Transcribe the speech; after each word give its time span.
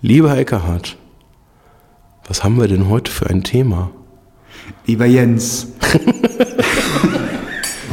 Lieber 0.00 0.38
Eckerhard, 0.38 0.96
was 2.28 2.44
haben 2.44 2.60
wir 2.60 2.68
denn 2.68 2.88
heute 2.88 3.10
für 3.10 3.28
ein 3.28 3.42
Thema? 3.42 3.90
Lieber 4.86 5.06
Jens. 5.06 5.66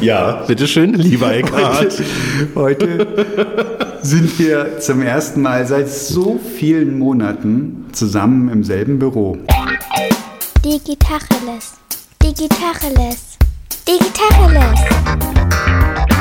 ja, 0.01 0.43
bitteschön, 0.43 0.93
lieber 0.93 1.33
Eckhard. 1.33 2.03
Heute, 2.53 2.55
heute 2.55 3.97
sind 4.03 4.37
wir 4.37 4.79
zum 4.79 5.01
ersten 5.01 5.41
Mal 5.41 5.65
seit 5.65 5.89
so 5.89 6.39
vielen 6.59 6.99
Monaten 6.99 7.87
zusammen 7.91 8.49
im 8.49 8.63
selben 8.63 8.99
Büro. 8.99 9.39
Digitacheles. 10.63 11.73
Digitacheles. 12.21 13.37
Digitacheles. 13.87 16.14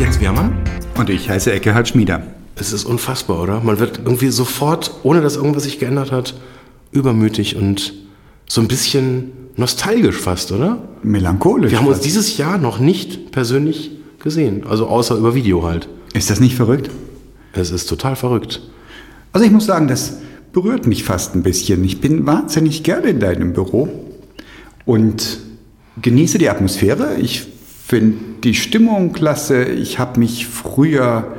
Jens 0.00 0.18
Wehrmann. 0.18 0.56
Und 0.96 1.10
ich 1.10 1.28
heiße 1.28 1.52
Eckehard 1.52 1.86
Schmieder. 1.86 2.22
Es 2.56 2.72
ist 2.72 2.86
unfassbar, 2.86 3.42
oder? 3.42 3.60
Man 3.60 3.78
wird 3.80 3.98
irgendwie 3.98 4.30
sofort, 4.30 4.92
ohne 5.02 5.20
dass 5.20 5.36
irgendwas 5.36 5.64
sich 5.64 5.78
geändert 5.78 6.10
hat, 6.10 6.40
übermütig 6.90 7.54
und 7.54 7.92
so 8.48 8.62
ein 8.62 8.68
bisschen 8.68 9.32
nostalgisch 9.56 10.16
fast, 10.16 10.52
oder? 10.52 10.82
Melancholisch. 11.02 11.70
Wir 11.70 11.80
haben 11.80 11.86
uns 11.86 12.00
dieses 12.00 12.38
Jahr 12.38 12.56
noch 12.56 12.78
nicht 12.78 13.30
persönlich 13.30 13.90
gesehen, 14.22 14.64
also 14.66 14.86
außer 14.86 15.16
über 15.16 15.34
Video 15.34 15.64
halt. 15.64 15.86
Ist 16.14 16.30
das 16.30 16.40
nicht 16.40 16.56
verrückt? 16.56 16.90
Es 17.52 17.70
ist 17.70 17.84
total 17.86 18.16
verrückt. 18.16 18.62
Also 19.34 19.44
ich 19.44 19.52
muss 19.52 19.66
sagen, 19.66 19.86
das 19.86 20.16
berührt 20.54 20.86
mich 20.86 21.04
fast 21.04 21.34
ein 21.34 21.42
bisschen. 21.42 21.84
Ich 21.84 22.00
bin 22.00 22.24
wahnsinnig 22.24 22.84
gerne 22.84 23.08
in 23.08 23.20
deinem 23.20 23.52
Büro 23.52 23.90
und 24.86 25.40
genieße 26.00 26.38
die 26.38 26.48
Atmosphäre. 26.48 27.16
Ich 27.20 27.48
finde 27.90 28.18
die 28.44 28.54
Stimmung 28.54 29.12
klasse. 29.12 29.64
Ich 29.64 29.98
habe 29.98 30.20
mich 30.20 30.46
früher 30.46 31.34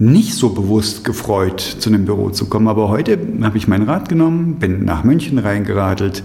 nicht 0.00 0.34
so 0.34 0.48
bewusst 0.48 1.04
gefreut, 1.04 1.60
zu 1.60 1.88
einem 1.88 2.04
Büro 2.04 2.30
zu 2.30 2.46
kommen. 2.46 2.66
Aber 2.66 2.88
heute 2.88 3.16
habe 3.42 3.56
ich 3.56 3.68
mein 3.68 3.82
Rad 3.82 4.08
genommen, 4.08 4.56
bin 4.56 4.84
nach 4.84 5.04
München 5.04 5.38
reingeradelt, 5.38 6.24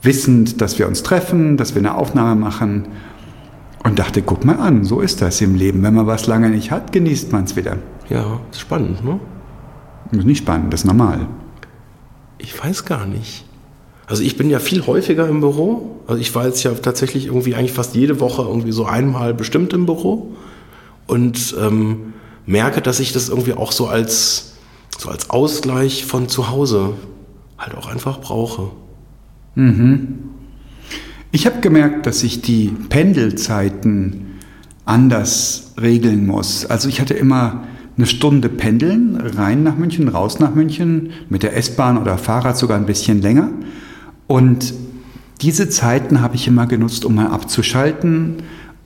wissend, 0.00 0.62
dass 0.62 0.78
wir 0.78 0.88
uns 0.88 1.02
treffen, 1.02 1.58
dass 1.58 1.74
wir 1.74 1.80
eine 1.80 1.96
Aufnahme 1.96 2.34
machen 2.40 2.88
und 3.84 3.98
dachte, 3.98 4.22
guck 4.22 4.46
mal 4.46 4.56
an, 4.56 4.84
so 4.84 5.00
ist 5.00 5.20
das 5.20 5.42
im 5.42 5.54
Leben. 5.54 5.82
Wenn 5.82 5.92
man 5.92 6.06
was 6.06 6.26
lange 6.26 6.48
nicht 6.48 6.70
hat, 6.70 6.90
genießt 6.90 7.30
man 7.30 7.44
es 7.44 7.56
wieder. 7.56 7.76
Ja, 8.08 8.40
ist 8.50 8.60
spannend, 8.60 9.04
ne? 9.04 9.20
Ist 10.12 10.24
nicht 10.24 10.38
spannend, 10.38 10.72
das 10.72 10.80
ist 10.80 10.86
normal. 10.86 11.26
Ich 12.38 12.58
weiß 12.58 12.86
gar 12.86 13.04
nicht. 13.04 13.44
Also 14.08 14.22
ich 14.22 14.38
bin 14.38 14.48
ja 14.48 14.58
viel 14.58 14.86
häufiger 14.86 15.28
im 15.28 15.40
Büro. 15.40 16.00
Also 16.06 16.20
ich 16.20 16.34
war 16.34 16.46
jetzt 16.46 16.62
ja 16.62 16.72
tatsächlich 16.72 17.26
irgendwie 17.26 17.54
eigentlich 17.54 17.72
fast 17.72 17.94
jede 17.94 18.20
Woche 18.20 18.42
irgendwie 18.42 18.72
so 18.72 18.86
einmal 18.86 19.34
bestimmt 19.34 19.74
im 19.74 19.84
Büro 19.84 20.34
und 21.06 21.54
ähm, 21.60 22.14
merke, 22.46 22.80
dass 22.80 23.00
ich 23.00 23.12
das 23.12 23.28
irgendwie 23.28 23.52
auch 23.52 23.70
so 23.70 23.86
als 23.86 24.54
so 24.96 25.10
als 25.10 25.30
Ausgleich 25.30 26.06
von 26.06 26.28
zu 26.28 26.50
Hause 26.50 26.94
halt 27.58 27.76
auch 27.76 27.86
einfach 27.86 28.20
brauche. 28.20 28.70
Ich 31.30 31.46
habe 31.46 31.60
gemerkt, 31.60 32.06
dass 32.06 32.22
ich 32.22 32.40
die 32.40 32.68
Pendelzeiten 32.88 34.38
anders 34.86 35.74
regeln 35.80 36.26
muss. 36.26 36.64
Also 36.64 36.88
ich 36.88 37.00
hatte 37.00 37.12
immer 37.12 37.64
eine 37.96 38.06
Stunde 38.06 38.48
pendeln, 38.48 39.16
rein 39.16 39.62
nach 39.62 39.76
München, 39.76 40.08
raus 40.08 40.38
nach 40.38 40.54
München, 40.54 41.10
mit 41.28 41.42
der 41.42 41.56
S-Bahn 41.56 41.98
oder 41.98 42.16
Fahrrad 42.16 42.56
sogar 42.56 42.78
ein 42.78 42.86
bisschen 42.86 43.20
länger. 43.20 43.50
Und 44.28 44.74
diese 45.40 45.68
Zeiten 45.68 46.20
habe 46.20 46.36
ich 46.36 46.46
immer 46.46 46.66
genutzt, 46.66 47.04
um 47.04 47.16
mal 47.16 47.28
abzuschalten 47.28 48.36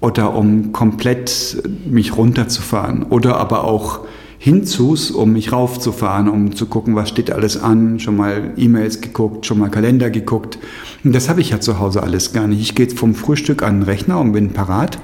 oder 0.00 0.34
um 0.34 0.72
komplett 0.72 1.62
mich 1.86 2.16
runterzufahren 2.16 3.02
oder 3.02 3.36
aber 3.36 3.64
auch 3.64 4.00
hinzus, 4.38 5.10
um 5.12 5.34
mich 5.34 5.52
raufzufahren, 5.52 6.28
um 6.28 6.54
zu 6.56 6.66
gucken, 6.66 6.96
was 6.96 7.08
steht 7.08 7.30
alles 7.30 7.56
an, 7.56 8.00
schon 8.00 8.16
mal 8.16 8.54
E-Mails 8.56 9.00
geguckt, 9.00 9.46
schon 9.46 9.58
mal 9.58 9.70
Kalender 9.70 10.10
geguckt. 10.10 10.58
Und 11.04 11.14
das 11.14 11.28
habe 11.28 11.40
ich 11.40 11.50
ja 11.50 11.60
zu 11.60 11.78
Hause 11.78 12.02
alles 12.02 12.32
gar 12.32 12.48
nicht. 12.48 12.60
Ich 12.60 12.74
gehe 12.74 12.90
vom 12.90 13.14
Frühstück 13.14 13.62
an 13.62 13.80
den 13.80 13.82
Rechner 13.84 14.18
und 14.18 14.32
bin 14.32 14.50
parat. 14.50 14.98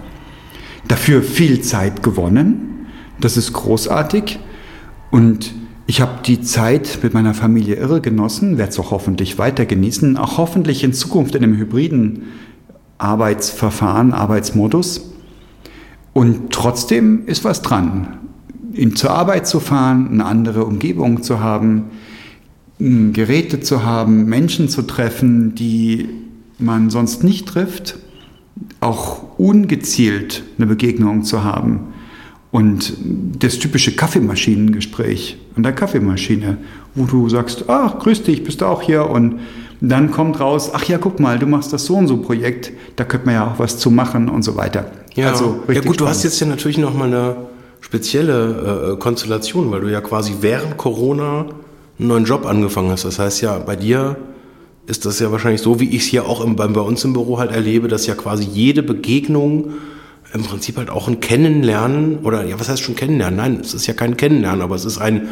Dafür 0.89 1.23
viel 1.23 1.61
Zeit 1.61 2.03
gewonnen. 2.03 2.87
Das 3.21 3.37
ist 3.37 3.53
großartig. 3.53 4.41
Und 5.11 5.55
ich 5.89 6.03
habe 6.03 6.21
die 6.23 6.43
Zeit 6.43 6.99
mit 7.03 7.15
meiner 7.15 7.33
Familie 7.33 7.77
irre 7.77 8.03
genossen, 8.03 8.59
werde 8.59 8.73
es 8.73 8.79
auch 8.79 8.91
hoffentlich 8.91 9.39
weiter 9.39 9.65
genießen, 9.65 10.19
auch 10.19 10.37
hoffentlich 10.37 10.85
in 10.85 10.93
Zukunft 10.93 11.35
in 11.35 11.43
einem 11.43 11.57
hybriden 11.57 12.25
Arbeitsverfahren, 12.99 14.13
Arbeitsmodus. 14.13 15.11
Und 16.13 16.53
trotzdem 16.53 17.25
ist 17.25 17.43
was 17.43 17.63
dran. 17.63 18.19
In, 18.75 18.97
zur 18.97 19.13
Arbeit 19.13 19.49
zu 19.49 19.61
fahren, 19.61 20.09
eine 20.13 20.27
andere 20.27 20.67
Umgebung 20.67 21.23
zu 21.23 21.41
haben, 21.41 21.85
Geräte 22.79 23.61
zu 23.61 23.83
haben, 23.83 24.27
Menschen 24.27 24.69
zu 24.69 24.83
treffen, 24.83 25.55
die 25.55 26.11
man 26.59 26.91
sonst 26.91 27.25
nicht 27.25 27.49
trifft, 27.49 27.99
auch 28.81 29.39
ungezielt 29.39 30.43
eine 30.59 30.67
Begegnung 30.67 31.23
zu 31.23 31.45
haben. 31.45 31.95
Und 32.51 32.95
das 33.39 33.59
typische 33.59 33.95
Kaffeemaschinengespräch 33.95 35.37
an 35.55 35.63
der 35.63 35.73
Kaffeemaschine, 35.73 36.57
wo 36.95 37.05
du 37.05 37.29
sagst, 37.29 37.65
ach, 37.69 37.99
grüß 37.99 38.23
dich, 38.23 38.43
bist 38.43 38.63
du 38.63 38.67
auch 38.67 38.81
hier? 38.81 39.09
Und 39.09 39.41
dann 39.81 40.11
kommt 40.11 40.41
raus, 40.41 40.71
ach 40.73 40.85
ja, 40.85 40.99
guck 40.99 41.21
mal, 41.21 41.39
du 41.39 41.47
machst 41.47 41.73
das 41.73 41.85
so 41.85 41.97
und 41.97 42.09
so 42.09 42.17
Projekt, 42.17 42.73
da 42.97 43.05
könnte 43.05 43.27
man 43.27 43.35
ja 43.35 43.47
auch 43.47 43.59
was 43.59 43.79
zu 43.79 43.91
machen 43.91 44.29
und 44.29 44.43
so 44.43 44.57
weiter. 44.57 44.91
Ja, 45.15 45.31
also, 45.31 45.63
ja 45.69 45.81
gut, 45.81 46.01
du 46.01 46.07
hast 46.07 46.21
spannend. 46.21 46.25
jetzt 46.25 46.41
ja 46.41 46.47
natürlich 46.47 46.79
noch 46.79 46.95
mal 46.95 47.07
eine 47.07 47.37
spezielle 47.81 48.95
äh, 48.95 48.99
Konstellation, 48.99 49.71
weil 49.71 49.83
du 49.83 49.91
ja 49.91 50.01
quasi 50.01 50.37
während 50.41 50.77
Corona 50.77 51.47
einen 51.99 52.09
neuen 52.09 52.25
Job 52.25 52.47
angefangen 52.47 52.91
hast. 52.91 53.05
Das 53.05 53.19
heißt 53.19 53.43
ja, 53.43 53.59
bei 53.59 53.77
dir 53.77 54.17
ist 54.87 55.05
das 55.05 55.21
ja 55.21 55.31
wahrscheinlich 55.31 55.61
so, 55.61 55.81
wie 55.81 55.89
ich 55.91 56.03
es 56.03 56.05
hier 56.07 56.27
auch 56.27 56.45
im, 56.45 56.57
bei, 56.57 56.67
bei 56.67 56.81
uns 56.81 57.05
im 57.05 57.13
Büro 57.13 57.39
halt 57.39 57.53
erlebe, 57.53 57.89
dass 57.89 58.07
ja 58.07 58.15
quasi 58.15 58.45
jede 58.45 58.83
Begegnung 58.83 59.75
im 60.35 60.43
Prinzip 60.43 60.77
halt 60.77 60.91
auch 60.91 61.09
ein 61.09 61.21
Kennenlernen 61.21 62.19
oder 62.19 62.45
ja, 62.45 62.61
was 62.61 62.69
heißt 62.69 62.83
schon 62.83 62.97
Kennenlernen? 62.97 63.37
Nein, 63.37 63.59
es 63.61 63.75
ist 63.75 63.87
ja 63.87 63.95
kein 63.95 64.17
Kennenlernen, 64.17 64.63
aber 64.63 64.75
es 64.75 64.85
ist 64.85 64.99
ein 64.99 65.29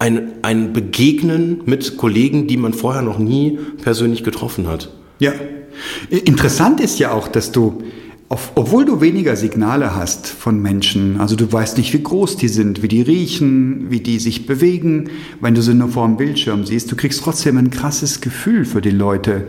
ein, 0.00 0.32
ein 0.42 0.72
Begegnen 0.72 1.60
mit 1.66 1.98
Kollegen, 1.98 2.46
die 2.46 2.56
man 2.56 2.72
vorher 2.72 3.02
noch 3.02 3.18
nie 3.18 3.58
persönlich 3.82 4.24
getroffen 4.24 4.66
hat. 4.66 4.90
Ja. 5.18 5.32
Interessant 6.08 6.80
ist 6.80 6.98
ja 6.98 7.12
auch, 7.12 7.28
dass 7.28 7.52
du, 7.52 7.82
obwohl 8.28 8.86
du 8.86 9.02
weniger 9.02 9.36
Signale 9.36 9.94
hast 9.94 10.26
von 10.26 10.60
Menschen, 10.60 11.20
also 11.20 11.36
du 11.36 11.52
weißt 11.52 11.76
nicht, 11.76 11.92
wie 11.92 12.02
groß 12.02 12.38
die 12.38 12.48
sind, 12.48 12.82
wie 12.82 12.88
die 12.88 13.02
riechen, 13.02 13.90
wie 13.90 14.00
die 14.00 14.18
sich 14.18 14.46
bewegen, 14.46 15.10
wenn 15.42 15.54
du 15.54 15.60
sie 15.60 15.74
nur 15.74 15.90
vor 15.90 16.06
dem 16.06 16.16
Bildschirm 16.16 16.64
siehst, 16.64 16.90
du 16.90 16.96
kriegst 16.96 17.22
trotzdem 17.22 17.58
ein 17.58 17.68
krasses 17.70 18.22
Gefühl 18.22 18.64
für 18.64 18.80
die 18.80 18.90
Leute. 18.90 19.48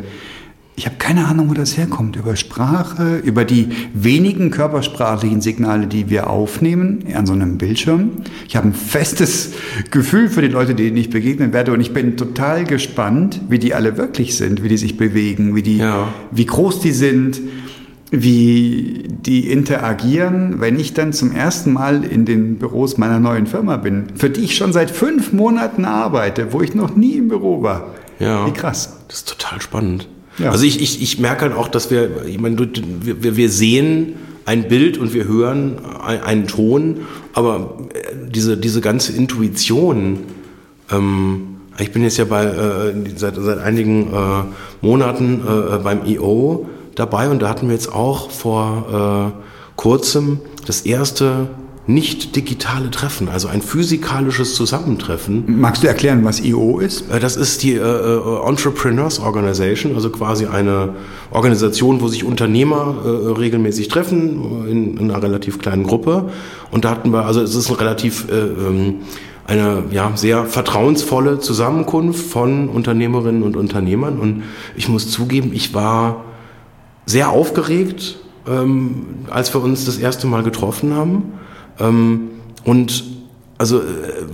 Ich 0.81 0.87
habe 0.87 0.95
keine 0.97 1.27
Ahnung, 1.27 1.47
wo 1.47 1.53
das 1.53 1.77
herkommt. 1.77 2.15
Über 2.15 2.35
Sprache, 2.35 3.17
über 3.17 3.45
die 3.45 3.69
wenigen 3.93 4.49
körpersprachlichen 4.49 5.39
Signale, 5.39 5.85
die 5.85 6.09
wir 6.09 6.27
aufnehmen 6.27 7.03
an 7.13 7.27
so 7.27 7.33
einem 7.33 7.59
Bildschirm. 7.59 8.09
Ich 8.47 8.55
habe 8.55 8.69
ein 8.69 8.73
festes 8.73 9.51
Gefühl 9.91 10.27
für 10.27 10.41
die 10.41 10.47
Leute, 10.47 10.73
denen 10.73 10.97
ich 10.97 11.11
begegnen 11.11 11.53
werde. 11.53 11.71
Und 11.71 11.81
ich 11.81 11.93
bin 11.93 12.17
total 12.17 12.63
gespannt, 12.63 13.41
wie 13.47 13.59
die 13.59 13.75
alle 13.75 13.95
wirklich 13.95 14.35
sind, 14.35 14.63
wie 14.63 14.69
die 14.69 14.77
sich 14.77 14.97
bewegen, 14.97 15.55
wie, 15.55 15.61
die, 15.61 15.77
Ja. 15.77 16.07
wie 16.31 16.47
groß 16.47 16.79
die 16.79 16.93
sind, 16.93 17.39
wie 18.09 19.03
die 19.07 19.51
interagieren, 19.51 20.61
wenn 20.61 20.79
ich 20.79 20.95
dann 20.95 21.13
zum 21.13 21.31
ersten 21.31 21.73
Mal 21.73 22.03
in 22.03 22.25
den 22.25 22.55
Büros 22.57 22.97
meiner 22.97 23.19
neuen 23.19 23.45
Firma 23.45 23.77
bin, 23.77 24.05
für 24.15 24.31
die 24.31 24.41
ich 24.41 24.55
schon 24.57 24.73
seit 24.73 24.89
fünf 24.89 25.31
Monaten 25.31 25.85
arbeite, 25.85 26.53
wo 26.53 26.61
ich 26.61 26.73
noch 26.73 26.95
nie 26.95 27.17
im 27.17 27.27
Büro 27.27 27.61
war. 27.61 27.93
Ja. 28.17 28.47
Wie 28.47 28.51
krass. 28.51 28.97
Das 29.07 29.17
ist 29.19 29.29
total 29.29 29.61
spannend. 29.61 30.07
Ja. 30.37 30.51
Also 30.51 30.65
ich, 30.65 30.81
ich, 30.81 31.01
ich 31.01 31.19
merke 31.19 31.41
halt 31.41 31.53
auch, 31.53 31.67
dass 31.67 31.91
wir, 31.91 32.25
ich 32.25 32.39
meine, 32.39 32.57
wir, 32.57 33.35
wir- 33.37 33.49
sehen 33.49 34.13
ein 34.45 34.67
Bild 34.67 34.97
und 34.97 35.13
wir 35.13 35.25
hören 35.27 35.77
ein- 36.03 36.23
einen 36.23 36.47
Ton, 36.47 37.01
aber 37.33 37.77
äh, 37.93 38.15
diese, 38.33 38.57
diese 38.57 38.81
ganze 38.81 39.11
Intuition, 39.13 40.19
ähm, 40.91 41.47
ich 41.79 41.91
bin 41.91 42.03
jetzt 42.03 42.17
ja 42.17 42.25
bei, 42.25 42.45
äh, 42.45 42.93
seit, 43.15 43.35
seit 43.35 43.59
einigen 43.59 44.07
äh, 44.13 44.43
Monaten 44.81 45.41
äh, 45.47 45.77
beim 45.79 46.05
EO 46.05 46.67
dabei 46.95 47.29
und 47.29 47.41
da 47.41 47.49
hatten 47.49 47.67
wir 47.67 47.73
jetzt 47.75 47.91
auch 47.93 48.29
vor 48.31 49.33
äh, 49.37 49.41
kurzem 49.75 50.39
das 50.65 50.81
erste 50.81 51.47
nicht 51.93 52.35
digitale 52.35 52.91
Treffen, 52.91 53.29
also 53.29 53.47
ein 53.47 53.61
physikalisches 53.61 54.55
Zusammentreffen. 54.55 55.59
Magst 55.59 55.83
du 55.83 55.87
erklären, 55.87 56.23
was 56.23 56.39
IO 56.39 56.79
ist? 56.79 57.09
Äh, 57.11 57.19
Das 57.19 57.37
ist 57.37 57.63
die 57.63 57.73
äh, 57.73 57.79
äh, 57.79 58.47
Entrepreneurs 58.47 59.19
Organization, 59.19 59.95
also 59.95 60.09
quasi 60.09 60.45
eine 60.45 60.95
Organisation, 61.31 62.01
wo 62.01 62.07
sich 62.07 62.23
Unternehmer 62.23 62.95
äh, 63.03 63.31
regelmäßig 63.31 63.87
treffen 63.87 64.67
in, 64.67 64.97
in 64.97 65.11
einer 65.11 65.21
relativ 65.21 65.59
kleinen 65.59 65.83
Gruppe. 65.83 66.29
Und 66.71 66.85
da 66.85 66.91
hatten 66.91 67.11
wir, 67.11 67.25
also 67.25 67.41
es 67.41 67.55
ist 67.55 67.69
ein 67.69 67.75
relativ 67.75 68.27
äh, 68.29 68.35
ähm, 68.35 68.95
eine 69.47 69.83
ja, 69.91 70.13
sehr 70.15 70.45
vertrauensvolle 70.45 71.39
Zusammenkunft 71.39 72.25
von 72.25 72.69
Unternehmerinnen 72.69 73.43
und 73.43 73.57
Unternehmern. 73.57 74.17
Und 74.19 74.43
ich 74.75 74.87
muss 74.87 75.09
zugeben, 75.09 75.51
ich 75.53 75.73
war 75.73 76.23
sehr 77.05 77.29
aufgeregt, 77.29 78.17
ähm, 78.47 79.05
als 79.29 79.53
wir 79.53 79.61
uns 79.61 79.85
das 79.85 79.97
erste 79.97 80.27
Mal 80.27 80.43
getroffen 80.43 80.95
haben. 80.95 81.33
Ähm, 81.79 82.29
und 82.63 83.03
also 83.61 83.77
äh, 83.77 83.83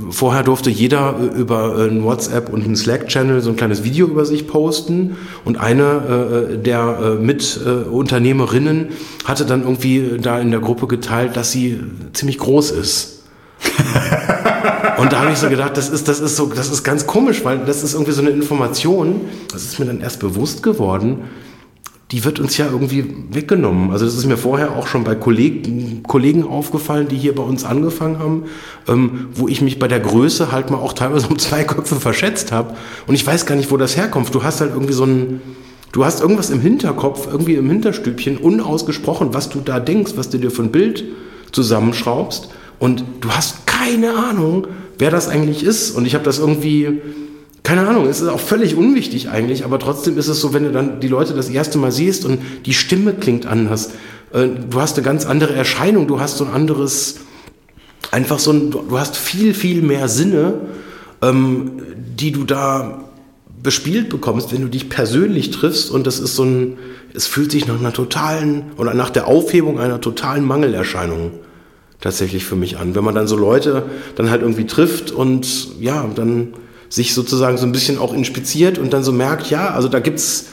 vorher 0.09 0.41
durfte 0.41 0.69
jeder 0.69 1.15
äh, 1.19 1.37
über 1.37 1.77
äh, 1.77 1.89
einen 1.89 2.05
WhatsApp 2.05 2.47
und 2.47 2.63
einen 2.63 2.77
Slack-Channel 2.77 3.41
so 3.41 3.49
ein 3.49 3.57
kleines 3.57 3.83
Video 3.83 4.07
über 4.07 4.23
sich 4.23 4.47
posten 4.47 5.17
und 5.43 5.57
eine 5.57 6.59
der 6.63 7.17
Mitunternehmerinnen 7.19 8.89
hatte 9.25 9.45
dann 9.45 9.63
irgendwie 9.63 10.17
da 10.21 10.39
in 10.39 10.51
der 10.51 10.61
Gruppe 10.61 10.87
geteilt, 10.87 11.35
dass 11.35 11.51
sie 11.51 11.77
ziemlich 12.13 12.37
groß 12.37 12.71
ist. 12.71 13.23
und 14.97 15.11
da 15.11 15.19
habe 15.19 15.31
ich 15.33 15.37
so 15.37 15.49
gedacht, 15.49 15.75
das 15.75 15.89
ist, 15.89 16.07
das 16.07 16.21
ist 16.21 16.37
so, 16.37 16.45
das 16.45 16.69
ist 16.69 16.83
ganz 16.83 17.05
komisch, 17.05 17.43
weil 17.43 17.59
das 17.59 17.83
ist 17.83 17.93
irgendwie 17.93 18.13
so 18.13 18.21
eine 18.21 18.29
Information, 18.29 19.21
das 19.51 19.65
ist 19.65 19.79
mir 19.79 19.85
dann 19.85 19.99
erst 19.99 20.21
bewusst 20.21 20.63
geworden, 20.63 21.23
die 22.11 22.23
wird 22.23 22.39
uns 22.39 22.55
ja 22.55 22.67
irgendwie 22.67 23.05
weggenommen. 23.31 23.91
Also 23.91 24.05
das 24.05 24.15
ist 24.15 24.25
mir 24.25 24.37
vorher 24.37 24.77
auch 24.77 24.87
schon 24.87 25.03
bei 25.03 25.13
Kollegen, 25.15 26.03
Kollegen 26.03 26.45
aufgefallen, 26.45 27.09
die 27.09 27.17
hier 27.17 27.35
bei 27.35 27.43
uns 27.43 27.65
angefangen 27.65 28.19
haben, 28.19 28.43
ähm, 28.87 29.27
wo 29.33 29.49
ich 29.49 29.61
mich 29.61 29.77
bei 29.77 29.89
der 29.89 29.99
Größe 29.99 30.51
halt 30.51 30.71
mal 30.71 30.77
auch 30.77 30.93
teilweise 30.93 31.27
um 31.29 31.37
zwei 31.37 31.65
Köpfe 31.65 31.95
verschätzt 31.95 32.51
habe. 32.53 32.75
Und 33.07 33.15
ich 33.15 33.27
weiß 33.27 33.45
gar 33.45 33.55
nicht, 33.55 33.71
wo 33.71 33.77
das 33.77 33.97
herkommt. 33.97 34.33
Du 34.33 34.43
hast 34.43 34.61
halt 34.61 34.71
irgendwie 34.71 34.93
so 34.93 35.03
ein, 35.03 35.41
du 35.91 36.05
hast 36.05 36.21
irgendwas 36.21 36.49
im 36.49 36.61
Hinterkopf, 36.61 37.27
irgendwie 37.29 37.55
im 37.55 37.69
Hinterstübchen, 37.69 38.37
unausgesprochen, 38.37 39.33
was 39.33 39.49
du 39.49 39.59
da 39.59 39.81
denkst, 39.81 40.13
was 40.15 40.29
du 40.29 40.37
dir 40.37 40.51
für 40.51 40.63
ein 40.63 40.71
Bild 40.71 41.03
zusammenschraubst. 41.51 42.49
Und 42.79 43.03
du 43.19 43.31
hast 43.31 43.67
keine 43.67 44.15
Ahnung, 44.15 44.67
wer 44.97 45.11
das 45.11 45.27
eigentlich 45.27 45.61
ist. 45.61 45.91
Und 45.91 46.05
ich 46.05 46.13
habe 46.13 46.23
das 46.23 46.39
irgendwie 46.39 47.01
keine 47.67 47.85
Ahnung, 47.85 48.07
es 48.07 48.21
ist 48.21 48.29
auch 48.29 48.39
völlig 48.39 48.75
unwichtig 48.77 49.27
eigentlich, 49.27 49.65
aber 49.65 49.77
trotzdem 49.77 50.17
ist 50.17 50.29
es 50.29 50.39
so, 50.39 50.53
wenn 50.53 50.63
du 50.63 50.71
dann 50.71 51.01
die 51.01 51.09
Leute 51.09 51.33
das 51.33 51.49
erste 51.49 51.77
Mal 51.77 51.91
siehst 51.91 52.23
und 52.23 52.39
die 52.65 52.73
Stimme 52.73 53.13
klingt 53.13 53.45
anders, 53.45 53.89
äh, 54.31 54.47
du 54.69 54.79
hast 54.79 54.95
eine 54.95 55.03
ganz 55.03 55.25
andere 55.25 55.53
Erscheinung, 55.53 56.07
du 56.07 56.21
hast 56.21 56.37
so 56.37 56.45
ein 56.45 56.53
anderes, 56.53 57.17
einfach 58.09 58.39
so 58.39 58.53
ein, 58.53 58.71
du 58.71 58.97
hast 58.97 59.17
viel, 59.17 59.53
viel 59.53 59.81
mehr 59.81 60.07
Sinne, 60.07 60.53
ähm, 61.21 61.73
die 62.17 62.31
du 62.31 62.45
da 62.45 63.03
bespielt 63.61 64.07
bekommst, 64.07 64.53
wenn 64.53 64.61
du 64.61 64.69
dich 64.69 64.87
persönlich 64.87 65.51
triffst 65.51 65.91
und 65.91 66.07
das 66.07 66.21
ist 66.21 66.37
so 66.37 66.45
ein, 66.45 66.77
es 67.13 67.27
fühlt 67.27 67.51
sich 67.51 67.67
nach 67.67 67.81
einer 67.81 67.91
totalen 67.91 68.71
oder 68.77 68.93
nach 68.93 69.09
der 69.09 69.27
Aufhebung 69.27 69.77
einer 69.77 69.99
totalen 69.99 70.45
Mangelerscheinung 70.45 71.31
tatsächlich 71.99 72.45
für 72.45 72.55
mich 72.55 72.77
an. 72.77 72.95
Wenn 72.95 73.03
man 73.03 73.13
dann 73.13 73.27
so 73.27 73.35
Leute 73.35 73.83
dann 74.15 74.29
halt 74.29 74.41
irgendwie 74.41 74.67
trifft 74.67 75.11
und 75.11 75.81
ja, 75.81 76.09
dann 76.15 76.53
sich 76.89 77.13
sozusagen 77.13 77.57
so 77.57 77.65
ein 77.65 77.71
bisschen 77.71 77.97
auch 77.97 78.13
inspiziert 78.13 78.77
und 78.77 78.93
dann 78.93 79.03
so 79.03 79.11
merkt, 79.11 79.49
ja, 79.49 79.71
also 79.71 79.87
da 79.87 79.99
gibt's, 79.99 80.45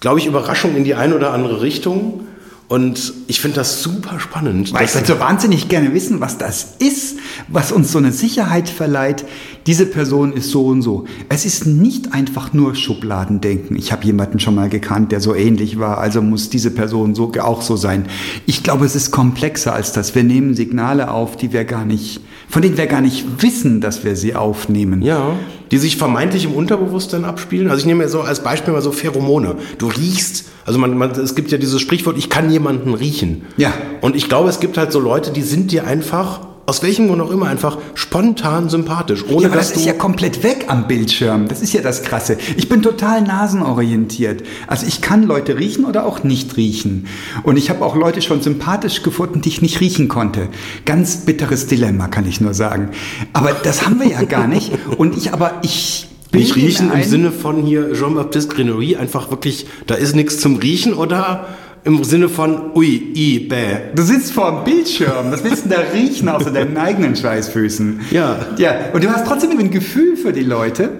glaube 0.00 0.18
ich, 0.18 0.26
Überraschungen 0.26 0.76
in 0.76 0.84
die 0.84 0.94
eine 0.94 1.14
oder 1.14 1.32
andere 1.32 1.62
Richtung. 1.62 2.26
Und 2.68 3.14
ich 3.26 3.40
finde 3.40 3.56
das 3.56 3.82
super 3.82 4.20
spannend. 4.20 4.72
Weil 4.72 4.84
ich 4.84 4.94
würde 4.94 5.08
so 5.08 5.18
wahnsinnig 5.18 5.68
gerne 5.68 5.92
wissen, 5.92 6.20
was 6.20 6.38
das 6.38 6.76
ist, 6.78 7.16
was 7.48 7.72
uns 7.72 7.90
so 7.90 7.98
eine 7.98 8.12
Sicherheit 8.12 8.68
verleiht. 8.68 9.24
Diese 9.66 9.86
Person 9.86 10.32
ist 10.32 10.50
so 10.50 10.66
und 10.66 10.82
so. 10.82 11.04
Es 11.28 11.44
ist 11.44 11.66
nicht 11.66 12.12
einfach 12.12 12.52
nur 12.52 12.74
Schubladendenken. 12.74 13.76
Ich 13.76 13.92
habe 13.92 14.04
jemanden 14.04 14.40
schon 14.40 14.54
mal 14.54 14.68
gekannt, 14.68 15.12
der 15.12 15.20
so 15.20 15.34
ähnlich 15.34 15.78
war, 15.78 15.98
also 15.98 16.22
muss 16.22 16.50
diese 16.50 16.70
Person 16.70 17.14
so 17.14 17.32
auch 17.40 17.62
so 17.62 17.76
sein. 17.76 18.06
Ich 18.46 18.62
glaube, 18.62 18.86
es 18.86 18.96
ist 18.96 19.10
komplexer 19.10 19.72
als 19.72 19.92
das. 19.92 20.14
Wir 20.14 20.24
nehmen 20.24 20.54
Signale 20.54 21.10
auf, 21.10 21.36
die 21.36 21.52
wir 21.52 21.64
gar 21.64 21.84
nicht, 21.84 22.20
von 22.48 22.62
denen 22.62 22.76
wir 22.76 22.86
gar 22.86 23.00
nicht 23.00 23.42
wissen, 23.42 23.80
dass 23.80 24.04
wir 24.04 24.16
sie 24.16 24.34
aufnehmen. 24.34 25.02
Ja, 25.02 25.36
die 25.70 25.78
sich 25.78 25.96
vermeintlich 25.96 26.46
im 26.46 26.52
Unterbewusstsein 26.54 27.24
abspielen. 27.24 27.68
Also 27.68 27.80
ich 27.80 27.86
nehme 27.86 28.02
mir 28.02 28.08
so 28.08 28.22
als 28.22 28.42
Beispiel 28.42 28.72
mal 28.72 28.82
so 28.82 28.90
Pheromone. 28.90 29.54
Du 29.78 29.86
riechst 29.86 30.46
also 30.64 30.78
man, 30.78 30.96
man, 30.96 31.10
es 31.12 31.34
gibt 31.34 31.50
ja 31.50 31.58
dieses 31.58 31.80
Sprichwort, 31.80 32.18
ich 32.18 32.28
kann 32.28 32.50
jemanden 32.50 32.94
riechen. 32.94 33.42
Ja. 33.56 33.72
Und 34.02 34.14
ich 34.14 34.28
glaube, 34.28 34.48
es 34.48 34.60
gibt 34.60 34.78
halt 34.78 34.92
so 34.92 35.00
Leute, 35.00 35.32
die 35.32 35.42
sind 35.42 35.72
dir 35.72 35.86
einfach 35.86 36.40
aus 36.70 36.84
welchem 36.84 37.08
Grund 37.08 37.20
auch 37.20 37.32
immer 37.32 37.48
einfach 37.48 37.78
spontan 37.94 38.68
sympathisch. 38.68 39.24
Ohne 39.28 39.42
ja, 39.42 39.48
aber 39.48 39.56
das 39.56 39.72
ist 39.72 39.84
ja 39.84 39.92
komplett 39.92 40.44
weg 40.44 40.66
am 40.68 40.86
Bildschirm. 40.86 41.48
Das 41.48 41.62
ist 41.62 41.72
ja 41.72 41.82
das 41.82 42.04
Krasse. 42.04 42.38
Ich 42.56 42.68
bin 42.68 42.80
total 42.80 43.22
nasenorientiert. 43.22 44.44
Also 44.68 44.86
ich 44.86 45.00
kann 45.00 45.24
Leute 45.24 45.58
riechen 45.58 45.84
oder 45.84 46.06
auch 46.06 46.22
nicht 46.22 46.56
riechen. 46.56 47.08
Und 47.42 47.56
ich 47.56 47.70
habe 47.70 47.84
auch 47.84 47.96
Leute 47.96 48.22
schon 48.22 48.40
sympathisch 48.40 49.02
gefunden, 49.02 49.40
die 49.40 49.48
ich 49.48 49.62
nicht 49.62 49.80
riechen 49.80 50.06
konnte. 50.06 50.46
Ganz 50.84 51.16
bitteres 51.26 51.66
Dilemma, 51.66 52.06
kann 52.06 52.24
ich 52.24 52.40
nur 52.40 52.54
sagen. 52.54 52.90
Aber 53.32 53.50
das 53.52 53.84
haben 53.84 53.98
wir 53.98 54.06
ja 54.06 54.22
gar 54.22 54.46
nicht. 54.46 54.70
Und 54.96 55.16
ich 55.16 55.32
aber, 55.32 55.54
ich 55.62 56.06
nicht 56.32 56.54
riechen 56.54 56.92
im 56.92 57.02
Sinne 57.02 57.32
von 57.32 57.64
hier 57.64 57.94
Jean-Baptiste 57.94 58.54
Grenory, 58.54 58.94
einfach 58.94 59.32
wirklich, 59.32 59.66
da 59.88 59.96
ist 59.96 60.14
nichts 60.14 60.38
zum 60.38 60.54
Riechen 60.54 60.94
oder 60.94 61.48
im 61.84 62.04
Sinne 62.04 62.28
von 62.28 62.72
ui, 62.74 63.12
i, 63.14 63.40
bäh. 63.40 63.94
Du 63.94 64.02
sitzt 64.02 64.32
vor 64.32 64.50
dem 64.50 64.64
Bildschirm, 64.64 65.30
was 65.30 65.42
willst 65.44 65.64
du 65.64 65.68
denn 65.70 65.78
da 65.78 65.84
riechen 65.92 66.28
außer 66.28 66.50
deinen 66.50 66.76
eigenen 66.76 67.16
Schweißfüßen? 67.16 68.00
Ja. 68.10 68.38
Ja, 68.58 68.74
und 68.92 69.02
du 69.02 69.08
hast 69.08 69.26
trotzdem 69.26 69.58
ein 69.58 69.70
Gefühl 69.70 70.16
für 70.16 70.32
die 70.32 70.42
Leute, 70.42 70.90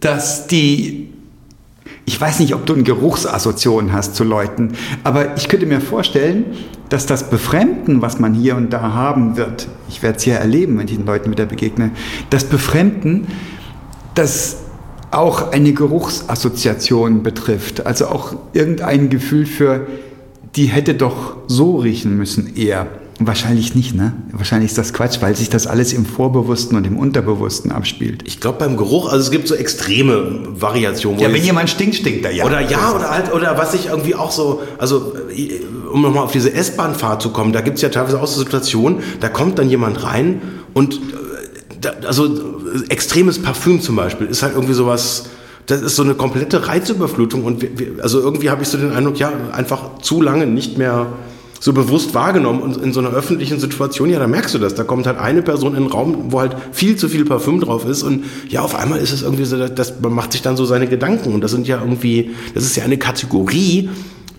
dass 0.00 0.46
die 0.46 1.06
ich 2.08 2.20
weiß 2.20 2.38
nicht, 2.38 2.54
ob 2.54 2.64
du 2.66 2.74
eine 2.74 2.84
Geruchsassoziation 2.84 3.92
hast 3.92 4.14
zu 4.14 4.22
Leuten, 4.22 4.74
aber 5.02 5.36
ich 5.36 5.48
könnte 5.48 5.66
mir 5.66 5.80
vorstellen, 5.80 6.44
dass 6.88 7.04
das 7.06 7.30
Befremden, 7.30 8.00
was 8.00 8.20
man 8.20 8.32
hier 8.32 8.56
und 8.56 8.72
da 8.72 8.92
haben 8.92 9.36
wird, 9.36 9.66
ich 9.88 10.04
werde 10.04 10.16
es 10.16 10.22
hier 10.22 10.36
erleben, 10.36 10.78
wenn 10.78 10.86
ich 10.86 10.94
den 10.94 11.04
Leuten 11.04 11.32
wieder 11.32 11.46
begegne, 11.46 11.90
das 12.30 12.44
Befremden 12.44 13.26
das 14.14 14.58
auch 15.10 15.52
eine 15.52 15.72
Geruchsassoziation 15.72 17.22
betrifft. 17.22 17.86
Also 17.86 18.06
auch 18.06 18.34
irgendein 18.52 19.08
Gefühl 19.08 19.46
für, 19.46 19.86
die 20.56 20.66
hätte 20.66 20.94
doch 20.94 21.36
so 21.46 21.76
riechen 21.76 22.16
müssen 22.16 22.56
eher. 22.56 22.88
Wahrscheinlich 23.18 23.74
nicht, 23.74 23.94
ne? 23.94 24.12
Wahrscheinlich 24.32 24.70
ist 24.70 24.78
das 24.78 24.92
Quatsch, 24.92 25.18
weil 25.20 25.34
sich 25.34 25.48
das 25.48 25.66
alles 25.66 25.94
im 25.94 26.04
Vorbewussten 26.04 26.76
und 26.76 26.86
im 26.86 26.98
Unterbewussten 26.98 27.72
abspielt. 27.72 28.22
Ich 28.26 28.40
glaube 28.40 28.58
beim 28.58 28.76
Geruch, 28.76 29.10
also 29.10 29.24
es 29.24 29.30
gibt 29.30 29.48
so 29.48 29.54
extreme 29.54 30.42
Variationen. 30.48 31.18
Ja, 31.18 31.32
wenn 31.32 31.42
jemand 31.42 31.70
stinkt, 31.70 31.96
stinkt 31.96 32.26
er 32.26 32.32
ja. 32.32 32.44
Oder 32.44 32.60
ja, 32.60 32.94
oder 32.94 33.10
halt, 33.10 33.32
oder 33.32 33.56
was 33.56 33.72
ich 33.72 33.86
irgendwie 33.86 34.14
auch 34.14 34.30
so, 34.30 34.60
also 34.76 35.14
um 35.90 36.02
nochmal 36.02 36.24
auf 36.24 36.32
diese 36.32 36.52
S-Bahn-Fahrt 36.52 37.22
zu 37.22 37.30
kommen, 37.30 37.54
da 37.54 37.62
gibt 37.62 37.76
es 37.76 37.82
ja 37.82 37.88
teilweise 37.88 38.20
auch 38.20 38.26
so 38.26 38.38
Situationen, 38.38 38.98
da 39.20 39.30
kommt 39.30 39.58
dann 39.58 39.70
jemand 39.70 40.02
rein 40.02 40.42
und 40.74 41.00
also 42.06 42.28
extremes 42.90 43.40
Parfüm 43.40 43.80
zum 43.80 43.96
Beispiel 43.96 44.26
ist 44.26 44.42
halt 44.42 44.54
irgendwie 44.54 44.74
sowas, 44.74 45.30
das 45.66 45.82
ist 45.82 45.96
so 45.96 46.02
eine 46.02 46.14
komplette 46.14 46.68
Reizüberflutung 46.68 47.44
und 47.44 47.60
wir, 47.60 47.78
wir, 47.78 48.02
also 48.02 48.20
irgendwie 48.20 48.50
habe 48.50 48.62
ich 48.62 48.68
so 48.68 48.78
den 48.78 48.92
Eindruck, 48.92 49.18
ja, 49.18 49.32
einfach 49.52 49.98
zu 50.00 50.22
lange 50.22 50.46
nicht 50.46 50.78
mehr 50.78 51.06
so 51.58 51.72
bewusst 51.72 52.14
wahrgenommen 52.14 52.60
und 52.60 52.76
in 52.76 52.92
so 52.92 53.00
einer 53.00 53.10
öffentlichen 53.10 53.58
Situation, 53.58 54.10
ja, 54.10 54.18
da 54.18 54.26
merkst 54.26 54.54
du 54.54 54.58
das, 54.58 54.74
da 54.74 54.84
kommt 54.84 55.06
halt 55.06 55.18
eine 55.18 55.42
Person 55.42 55.74
in 55.74 55.84
den 55.84 55.92
Raum, 55.92 56.26
wo 56.30 56.40
halt 56.40 56.54
viel 56.72 56.96
zu 56.96 57.08
viel 57.08 57.24
Parfüm 57.24 57.60
drauf 57.60 57.86
ist 57.86 58.02
und 58.02 58.24
ja, 58.48 58.60
auf 58.60 58.74
einmal 58.74 59.00
ist 59.00 59.12
es 59.12 59.22
irgendwie 59.22 59.44
so, 59.44 59.66
dass 59.66 60.00
man 60.00 60.12
macht 60.12 60.32
sich 60.32 60.42
dann 60.42 60.56
so 60.56 60.64
seine 60.64 60.86
Gedanken 60.86 61.34
und 61.34 61.40
das 61.40 61.50
sind 61.50 61.66
ja 61.66 61.80
irgendwie, 61.80 62.30
das 62.54 62.64
ist 62.64 62.76
ja 62.76 62.84
eine 62.84 62.98
Kategorie, 62.98 63.90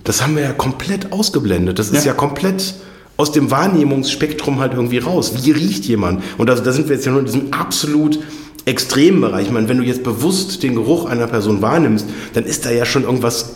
das 0.03 0.21
haben 0.21 0.35
wir 0.35 0.43
ja 0.43 0.53
komplett 0.53 1.11
ausgeblendet, 1.11 1.79
das 1.79 1.89
ist 1.89 2.05
ja, 2.05 2.11
ja 2.11 2.13
komplett 2.13 2.75
aus 3.17 3.31
dem 3.31 3.49
Wahrnehmungsspektrum 3.49 4.59
halt 4.59 4.73
irgendwie 4.73 4.99
raus. 4.99 5.33
Wie 5.43 5.49
riecht 5.49 5.85
jemand? 5.85 6.23
Und 6.37 6.47
da, 6.47 6.55
da 6.55 6.71
sind 6.71 6.87
wir 6.87 6.95
jetzt 6.95 7.05
ja 7.05 7.11
nur 7.11 7.21
in 7.21 7.25
diesem 7.25 7.51
absolut 7.51 8.19
extremen 8.67 9.21
Bereich. 9.21 9.47
Ich 9.47 9.51
meine, 9.51 9.69
wenn 9.69 9.77
du 9.77 9.83
jetzt 9.83 10.03
bewusst 10.03 10.61
den 10.61 10.75
Geruch 10.75 11.05
einer 11.05 11.27
Person 11.27 11.61
wahrnimmst, 11.61 12.05
dann 12.33 12.43
ist 12.43 12.65
da 12.65 12.71
ja 12.71 12.85
schon 12.85 13.03
irgendwas 13.03 13.55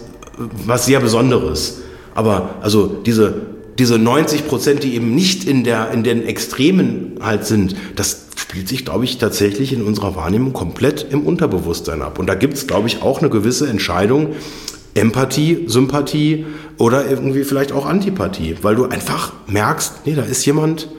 was 0.66 0.86
sehr 0.86 1.00
Besonderes. 1.00 1.82
Aber 2.16 2.56
also 2.62 2.88
diese, 2.88 3.42
diese 3.78 3.98
90 3.98 4.48
Prozent, 4.48 4.84
die 4.84 4.96
eben 4.96 5.14
nicht 5.14 5.46
in, 5.46 5.64
der, 5.64 5.92
in 5.92 6.04
den 6.04 6.26
Extremen 6.26 7.18
halt 7.22 7.46
sind, 7.46 7.76
das 7.96 8.28
spielt 8.36 8.68
sich, 8.68 8.86
glaube 8.86 9.06
ich, 9.06 9.18
tatsächlich 9.18 9.74
in 9.74 9.84
unserer 9.84 10.16
Wahrnehmung 10.16 10.54
komplett 10.54 11.06
im 11.10 11.22
Unterbewusstsein 11.22 12.02
ab. 12.02 12.20
Und 12.20 12.28
da 12.28 12.36
gibt 12.36 12.56
es, 12.56 12.68
glaube 12.68 12.88
ich, 12.88 13.02
auch 13.02 13.20
eine 13.20 13.30
gewisse 13.30 13.68
Entscheidung, 13.68 14.30
Empathie, 14.94 15.66
Sympathie 15.68 16.46
oder 16.78 17.10
irgendwie 17.10 17.44
vielleicht 17.44 17.72
auch 17.72 17.86
Antipathie, 17.86 18.56
weil 18.62 18.76
du 18.76 18.86
einfach 18.86 19.32
merkst, 19.48 20.06
nee, 20.06 20.16
da 20.16 20.24
ist 20.24 20.46
jemand, 20.46 20.90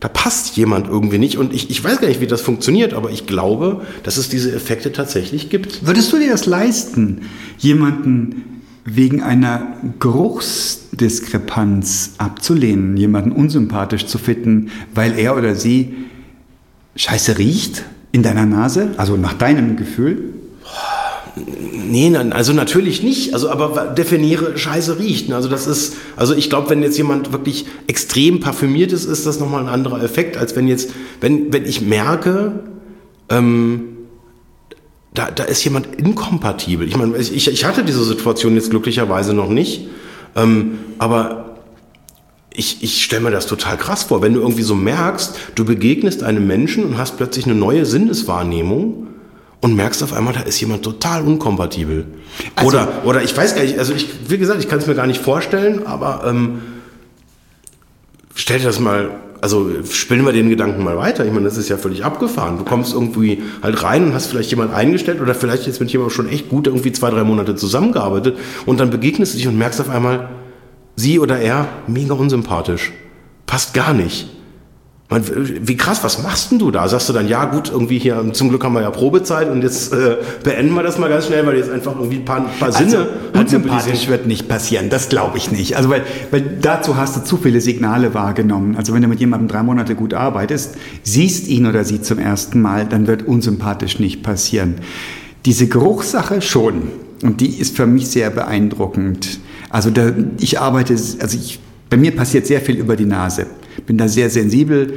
da 0.00 0.08
passt 0.08 0.56
jemand 0.56 0.88
irgendwie 0.88 1.18
nicht. 1.18 1.36
Und 1.38 1.54
ich, 1.54 1.70
ich 1.70 1.82
weiß 1.82 2.00
gar 2.00 2.08
nicht, 2.08 2.20
wie 2.20 2.26
das 2.26 2.42
funktioniert, 2.42 2.92
aber 2.94 3.10
ich 3.10 3.26
glaube, 3.26 3.86
dass 4.02 4.18
es 4.18 4.28
diese 4.28 4.54
Effekte 4.54 4.92
tatsächlich 4.92 5.48
gibt. 5.48 5.86
Würdest 5.86 6.12
du 6.12 6.18
dir 6.18 6.30
das 6.30 6.44
leisten, 6.46 7.22
jemanden 7.58 8.62
wegen 8.84 9.22
einer 9.22 9.78
Geruchsdiskrepanz 9.98 12.12
abzulehnen, 12.18 12.96
jemanden 12.96 13.32
unsympathisch 13.32 14.06
zu 14.06 14.18
finden, 14.18 14.70
weil 14.94 15.18
er 15.18 15.36
oder 15.36 15.56
sie 15.56 15.94
scheiße 16.94 17.38
riecht 17.38 17.82
in 18.12 18.22
deiner 18.22 18.46
Nase, 18.46 18.90
also 18.96 19.16
nach 19.16 19.32
deinem 19.32 19.76
Gefühl? 19.76 20.34
Nee, 21.36 22.16
also 22.30 22.54
natürlich 22.54 23.02
nicht. 23.02 23.34
Also, 23.34 23.50
aber 23.50 23.88
definiere 23.88 24.56
Scheiße 24.56 24.98
riecht. 24.98 25.30
Also 25.32 25.48
das 25.48 25.66
ist, 25.66 25.94
also 26.16 26.34
ich 26.34 26.48
glaube, 26.48 26.70
wenn 26.70 26.82
jetzt 26.82 26.96
jemand 26.96 27.32
wirklich 27.32 27.66
extrem 27.86 28.40
parfümiert 28.40 28.90
ist, 28.92 29.04
ist 29.04 29.26
das 29.26 29.38
nochmal 29.38 29.62
ein 29.62 29.68
anderer 29.68 30.02
Effekt, 30.02 30.38
als 30.38 30.56
wenn 30.56 30.66
jetzt, 30.66 30.90
wenn, 31.20 31.52
wenn 31.52 31.66
ich 31.66 31.82
merke, 31.82 32.60
ähm, 33.28 33.82
da, 35.12 35.30
da 35.30 35.44
ist 35.44 35.62
jemand 35.64 35.96
inkompatibel. 35.96 36.88
Ich 36.88 36.96
meine, 36.96 37.16
ich, 37.18 37.48
ich 37.48 37.64
hatte 37.64 37.84
diese 37.84 38.04
Situation 38.04 38.54
jetzt 38.54 38.70
glücklicherweise 38.70 39.34
noch 39.34 39.50
nicht. 39.50 39.88
Ähm, 40.36 40.78
aber 40.98 41.56
ich, 42.54 42.82
ich 42.82 43.04
stelle 43.04 43.22
mir 43.22 43.30
das 43.30 43.46
total 43.46 43.76
krass 43.76 44.04
vor, 44.04 44.22
wenn 44.22 44.32
du 44.32 44.40
irgendwie 44.40 44.62
so 44.62 44.74
merkst, 44.74 45.34
du 45.54 45.66
begegnest 45.66 46.22
einem 46.22 46.46
Menschen 46.46 46.84
und 46.84 46.96
hast 46.98 47.18
plötzlich 47.18 47.44
eine 47.44 47.54
neue 47.54 47.84
Sinneswahrnehmung 47.84 49.08
und 49.60 49.74
merkst 49.74 50.02
auf 50.02 50.12
einmal, 50.12 50.34
da 50.34 50.40
ist 50.40 50.60
jemand 50.60 50.82
total 50.82 51.22
unkompatibel. 51.22 52.06
Also- 52.54 52.68
oder, 52.68 52.88
oder 53.04 53.22
ich 53.22 53.36
weiß 53.36 53.54
gar 53.54 53.62
nicht, 53.62 53.78
also 53.78 53.94
ich, 53.94 54.08
wie 54.28 54.38
gesagt, 54.38 54.60
ich 54.60 54.68
kann 54.68 54.78
es 54.78 54.86
mir 54.86 54.94
gar 54.94 55.06
nicht 55.06 55.20
vorstellen, 55.20 55.86
aber 55.86 56.24
ähm, 56.26 56.62
stell 58.34 58.58
dir 58.58 58.66
das 58.66 58.78
mal, 58.80 59.10
also 59.40 59.70
spinnen 59.90 60.24
wir 60.24 60.32
den 60.32 60.48
Gedanken 60.48 60.82
mal 60.82 60.96
weiter. 60.96 61.24
Ich 61.24 61.32
meine, 61.32 61.44
das 61.44 61.56
ist 61.56 61.68
ja 61.68 61.76
völlig 61.76 62.04
abgefahren. 62.04 62.58
Du 62.58 62.64
kommst 62.64 62.94
irgendwie 62.94 63.42
halt 63.62 63.82
rein 63.82 64.04
und 64.04 64.14
hast 64.14 64.26
vielleicht 64.26 64.50
jemand 64.50 64.72
eingestellt 64.72 65.20
oder 65.20 65.34
vielleicht 65.34 65.66
jetzt 65.66 65.80
mit 65.80 65.90
jemandem 65.90 66.14
schon 66.14 66.28
echt 66.28 66.48
gut 66.48 66.66
irgendwie 66.66 66.92
zwei, 66.92 67.10
drei 67.10 67.24
Monate 67.24 67.54
zusammengearbeitet 67.54 68.38
und 68.66 68.80
dann 68.80 68.90
begegnest 68.90 69.34
du 69.34 69.38
dich 69.38 69.48
und 69.48 69.58
merkst 69.58 69.80
auf 69.80 69.90
einmal, 69.90 70.30
sie 70.96 71.18
oder 71.18 71.38
er, 71.38 71.68
mega 71.86 72.14
unsympathisch. 72.14 72.92
Passt 73.46 73.74
gar 73.74 73.92
nicht. 73.92 74.28
Man, 75.08 75.22
wie 75.62 75.76
krass, 75.76 76.02
was 76.02 76.20
machst 76.24 76.50
denn 76.50 76.58
du 76.58 76.72
da? 76.72 76.88
Sagst 76.88 77.08
du 77.08 77.12
dann, 77.12 77.28
ja 77.28 77.44
gut, 77.44 77.70
irgendwie 77.70 77.98
hier, 77.98 78.32
zum 78.32 78.48
Glück 78.48 78.64
haben 78.64 78.72
wir 78.72 78.82
ja 78.82 78.90
Probezeit 78.90 79.48
und 79.48 79.62
jetzt 79.62 79.92
äh, 79.92 80.16
beenden 80.42 80.74
wir 80.74 80.82
das 80.82 80.98
mal 80.98 81.08
ganz 81.08 81.26
schnell, 81.26 81.46
weil 81.46 81.56
jetzt 81.56 81.70
einfach 81.70 81.94
irgendwie 81.94 82.16
ein 82.16 82.24
paar, 82.24 82.38
ein 82.38 82.58
paar 82.58 82.72
Sinne 82.72 82.98
Also, 83.32 83.40
unsympathisch 83.40 84.08
wird 84.08 84.26
nicht 84.26 84.48
passieren, 84.48 84.90
das 84.90 85.08
glaube 85.08 85.38
ich 85.38 85.52
nicht. 85.52 85.76
Also 85.76 85.90
weil, 85.90 86.02
weil 86.32 86.42
dazu 86.60 86.96
hast 86.96 87.16
du 87.16 87.20
zu 87.22 87.36
viele 87.36 87.60
Signale 87.60 88.14
wahrgenommen. 88.14 88.74
Also 88.74 88.94
wenn 88.94 89.02
du 89.02 89.06
mit 89.06 89.20
jemandem 89.20 89.46
drei 89.46 89.62
Monate 89.62 89.94
gut 89.94 90.12
arbeitest, 90.12 90.74
siehst 91.04 91.46
ihn 91.46 91.66
oder 91.66 91.84
sie 91.84 92.02
zum 92.02 92.18
ersten 92.18 92.60
Mal, 92.60 92.84
dann 92.84 93.06
wird 93.06 93.22
unsympathisch 93.28 94.00
nicht 94.00 94.24
passieren. 94.24 94.74
Diese 95.44 95.68
Geruchssache 95.68 96.42
schon. 96.42 96.90
Und 97.22 97.40
die 97.40 97.60
ist 97.60 97.76
für 97.76 97.86
mich 97.86 98.08
sehr 98.08 98.30
beeindruckend. 98.30 99.38
Also 99.70 99.90
da, 99.90 100.10
ich 100.38 100.58
arbeite, 100.58 100.94
also 100.94 101.38
ich, 101.38 101.60
bei 101.88 101.96
mir 101.96 102.10
passiert 102.10 102.46
sehr 102.48 102.60
viel 102.60 102.76
über 102.76 102.96
die 102.96 103.06
Nase. 103.06 103.46
Bin 103.84 103.98
da 103.98 104.08
sehr 104.08 104.30
sensibel 104.30 104.94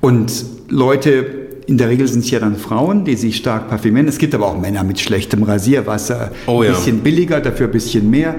und 0.00 0.32
Leute, 0.68 1.48
in 1.68 1.76
der 1.76 1.90
Regel 1.90 2.08
sind 2.08 2.24
es 2.24 2.30
ja 2.30 2.40
dann 2.40 2.56
Frauen, 2.56 3.04
die 3.04 3.14
sich 3.14 3.36
stark 3.36 3.68
parfümieren. 3.68 4.08
Es 4.08 4.16
gibt 4.16 4.34
aber 4.34 4.46
auch 4.46 4.58
Männer 4.58 4.84
mit 4.84 4.98
schlechtem 4.98 5.42
Rasierwasser, 5.42 6.30
Oh 6.46 6.62
ein 6.62 6.68
ja. 6.68 6.72
bisschen 6.72 7.00
billiger, 7.00 7.40
dafür 7.40 7.66
ein 7.66 7.72
bisschen 7.72 8.08
mehr. 8.08 8.36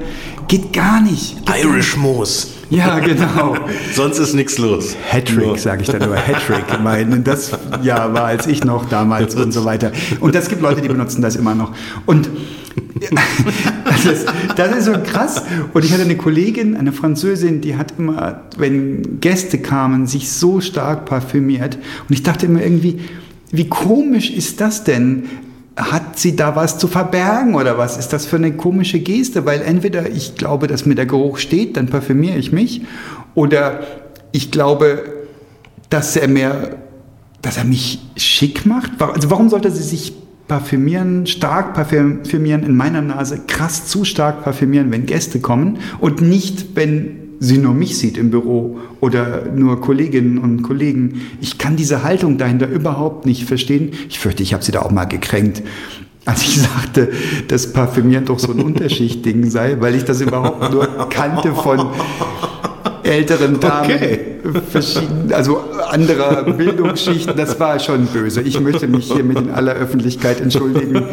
Geht 0.48 0.74
gar 0.74 1.00
nicht. 1.00 1.38
Irish 1.62 1.96
Moos. 1.96 2.56
Ja, 2.72 2.98
genau. 3.00 3.56
Sonst 3.94 4.18
ist 4.18 4.34
nichts 4.34 4.58
los. 4.58 4.96
Hattrick, 5.08 5.60
sage 5.60 5.84
ich 5.84 5.90
dann 5.90 6.10
nur. 6.10 6.16
Hattrick. 6.16 6.66
Mein, 6.84 7.24
das 7.24 7.52
ja, 7.84 8.12
war 8.14 8.26
als 8.26 8.48
ich 8.48 8.64
noch 8.64 8.90
damals 8.90 9.36
und 9.36 9.52
so 9.52 9.64
weiter. 9.64 9.92
Und 10.20 10.34
das 10.34 10.50
gibt 10.50 10.64
Leute, 10.64 10.82
die 10.82 10.88
benutzen 10.88 11.22
das 11.22 11.36
immer 11.36 11.54
noch. 11.54 11.72
Und 12.08 12.30
das 13.86 14.06
ist, 14.06 14.28
das 14.56 14.78
ist 14.78 14.86
so 14.86 14.94
krass. 14.94 15.44
Und 15.74 15.86
ich 15.86 15.92
hatte 15.92 16.04
eine 16.04 16.18
Kollegin, 16.18 16.76
eine 16.76 16.92
Französin, 16.92 17.62
die 17.62 17.76
hat 17.76 17.94
immer, 17.98 18.42
wenn 18.58 19.20
Gäste 19.20 19.60
kamen, 19.60 20.08
sich 20.08 20.32
so 20.32 20.62
stark 20.62 21.06
parfümiert. 21.06 21.76
Und 21.76 22.14
ich 22.14 22.24
dachte 22.24 22.46
immer 22.46 22.62
irgendwie, 22.62 23.00
wie 23.52 23.68
komisch 23.68 24.30
ist 24.32 24.62
das 24.62 24.84
denn? 24.84 25.26
Hat 25.76 26.20
sie 26.20 26.36
da 26.36 26.56
was 26.56 26.78
zu 26.78 26.88
verbergen 26.88 27.56
oder 27.56 27.78
was 27.78 27.98
ist 27.98 28.10
das 28.10 28.26
für 28.26 28.36
eine 28.36 28.52
komische 28.52 29.00
Geste? 29.00 29.46
Weil 29.46 29.62
entweder 29.62 30.10
ich 30.10 30.36
glaube, 30.36 30.68
dass 30.68 30.86
mir 30.86 30.96
der 30.96 31.06
Geruch 31.06 31.38
steht, 31.38 31.78
dann 31.78 31.88
parfümiere 31.88 32.38
ich 32.38 32.52
mich, 32.52 32.82
oder 33.34 33.82
ich 34.32 34.52
glaube, 34.52 35.04
dass 35.90 36.16
er 36.16 36.28
mir, 36.28 36.78
dass 37.42 37.58
er 37.58 37.64
mich 37.64 38.00
schick 38.18 38.66
macht. 38.66 39.02
Also 39.02 39.32
warum 39.32 39.50
sollte 39.50 39.72
sie 39.72 39.84
sich 39.84 40.14
parfümieren, 40.50 41.28
stark 41.28 41.74
parfümieren 41.74 42.64
in 42.64 42.76
meiner 42.76 43.02
Nase, 43.02 43.40
krass 43.48 43.88
zu 43.88 44.04
stark 44.04 44.44
parfümieren, 44.44 44.92
wenn 44.92 45.06
Gäste 45.06 45.40
kommen 45.40 45.78
und 46.02 46.22
nicht, 46.22 46.76
wenn 46.76 47.30
sie 47.40 47.58
nur 47.58 47.74
mich 47.74 47.98
sieht 47.98 48.18
im 48.18 48.32
Büro 48.32 48.80
oder 49.00 49.46
nur 49.56 49.80
Kolleginnen 49.80 50.38
und 50.40 50.64
Kollegen. 50.64 51.22
Ich 51.40 51.58
kann 51.58 51.78
diese 51.78 52.04
Haltung 52.04 52.38
dahinter 52.38 52.68
überhaupt 52.68 53.26
nicht 53.26 53.46
verstehen. 53.46 53.92
Ich 54.10 54.20
fürchte, 54.20 54.44
ich 54.44 54.54
habe 54.54 54.64
sie 54.64 54.74
da 54.74 54.82
auch 54.82 54.92
mal 54.92 55.06
gekränkt. 55.06 55.62
Als 56.26 56.42
ich 56.42 56.60
sagte, 56.62 57.12
dass 57.48 57.72
Parfümieren 57.72 58.26
doch 58.26 58.40
so 58.40 58.52
ein 58.52 58.60
Unterschichtding 58.60 59.50
sei, 59.50 59.78
weil 59.80 59.96
ich 59.96 60.04
das 60.04 60.20
überhaupt 60.20 60.74
nur 60.74 61.08
kannte 61.10 61.54
von 61.54 61.92
älteren 63.10 63.60
Damen, 63.60 63.92
Okay. 63.92 64.20
also 65.34 65.60
anderer 65.90 66.44
Bildungsschichten, 66.44 67.36
das 67.36 67.60
war 67.60 67.80
schon 67.80 68.06
böse. 68.08 68.42
Ich 68.42 68.60
möchte 68.60 68.88
mich 68.88 69.12
hiermit 69.12 69.38
in 69.40 69.50
aller 69.50 69.74
Öffentlichkeit 69.74 70.40
entschuldigen, 70.40 71.04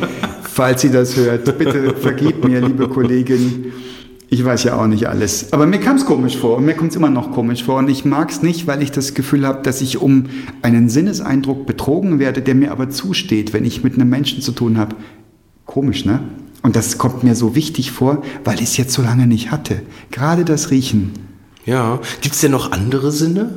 falls 0.42 0.82
sie 0.82 0.90
das 0.90 1.16
hört. 1.16 1.58
Bitte 1.58 1.94
vergib 1.96 2.44
mir, 2.44 2.60
liebe 2.60 2.88
Kollegin. 2.88 3.72
Ich 4.28 4.44
weiß 4.44 4.64
ja 4.64 4.76
auch 4.76 4.86
nicht 4.88 5.08
alles. 5.08 5.52
Aber 5.52 5.66
mir 5.66 5.78
kam 5.78 5.96
es 5.96 6.04
komisch 6.04 6.36
vor 6.36 6.56
und 6.56 6.64
mir 6.64 6.74
kommt 6.74 6.90
es 6.90 6.96
immer 6.96 7.10
noch 7.10 7.30
komisch 7.32 7.62
vor. 7.62 7.78
Und 7.78 7.88
ich 7.88 8.04
mag 8.04 8.30
es 8.30 8.42
nicht, 8.42 8.66
weil 8.66 8.82
ich 8.82 8.90
das 8.90 9.14
Gefühl 9.14 9.46
habe, 9.46 9.62
dass 9.62 9.80
ich 9.80 10.00
um 10.00 10.24
einen 10.62 10.88
Sinneseindruck 10.88 11.64
betrogen 11.66 12.18
werde, 12.18 12.42
der 12.42 12.56
mir 12.56 12.72
aber 12.72 12.90
zusteht, 12.90 13.52
wenn 13.52 13.64
ich 13.64 13.84
mit 13.84 13.94
einem 13.94 14.08
Menschen 14.08 14.42
zu 14.42 14.50
tun 14.52 14.78
habe. 14.78 14.96
Komisch, 15.64 16.04
ne? 16.04 16.20
Und 16.62 16.74
das 16.74 16.98
kommt 16.98 17.22
mir 17.22 17.36
so 17.36 17.54
wichtig 17.54 17.92
vor, 17.92 18.22
weil 18.44 18.56
ich 18.56 18.62
es 18.64 18.76
jetzt 18.76 18.92
so 18.92 19.02
lange 19.02 19.28
nicht 19.28 19.52
hatte. 19.52 19.82
Gerade 20.10 20.44
das 20.44 20.72
Riechen. 20.72 21.12
Ja. 21.66 22.00
Gibt 22.20 22.34
es 22.34 22.40
denn 22.40 22.52
noch 22.52 22.72
andere 22.72 23.12
Sinne, 23.12 23.50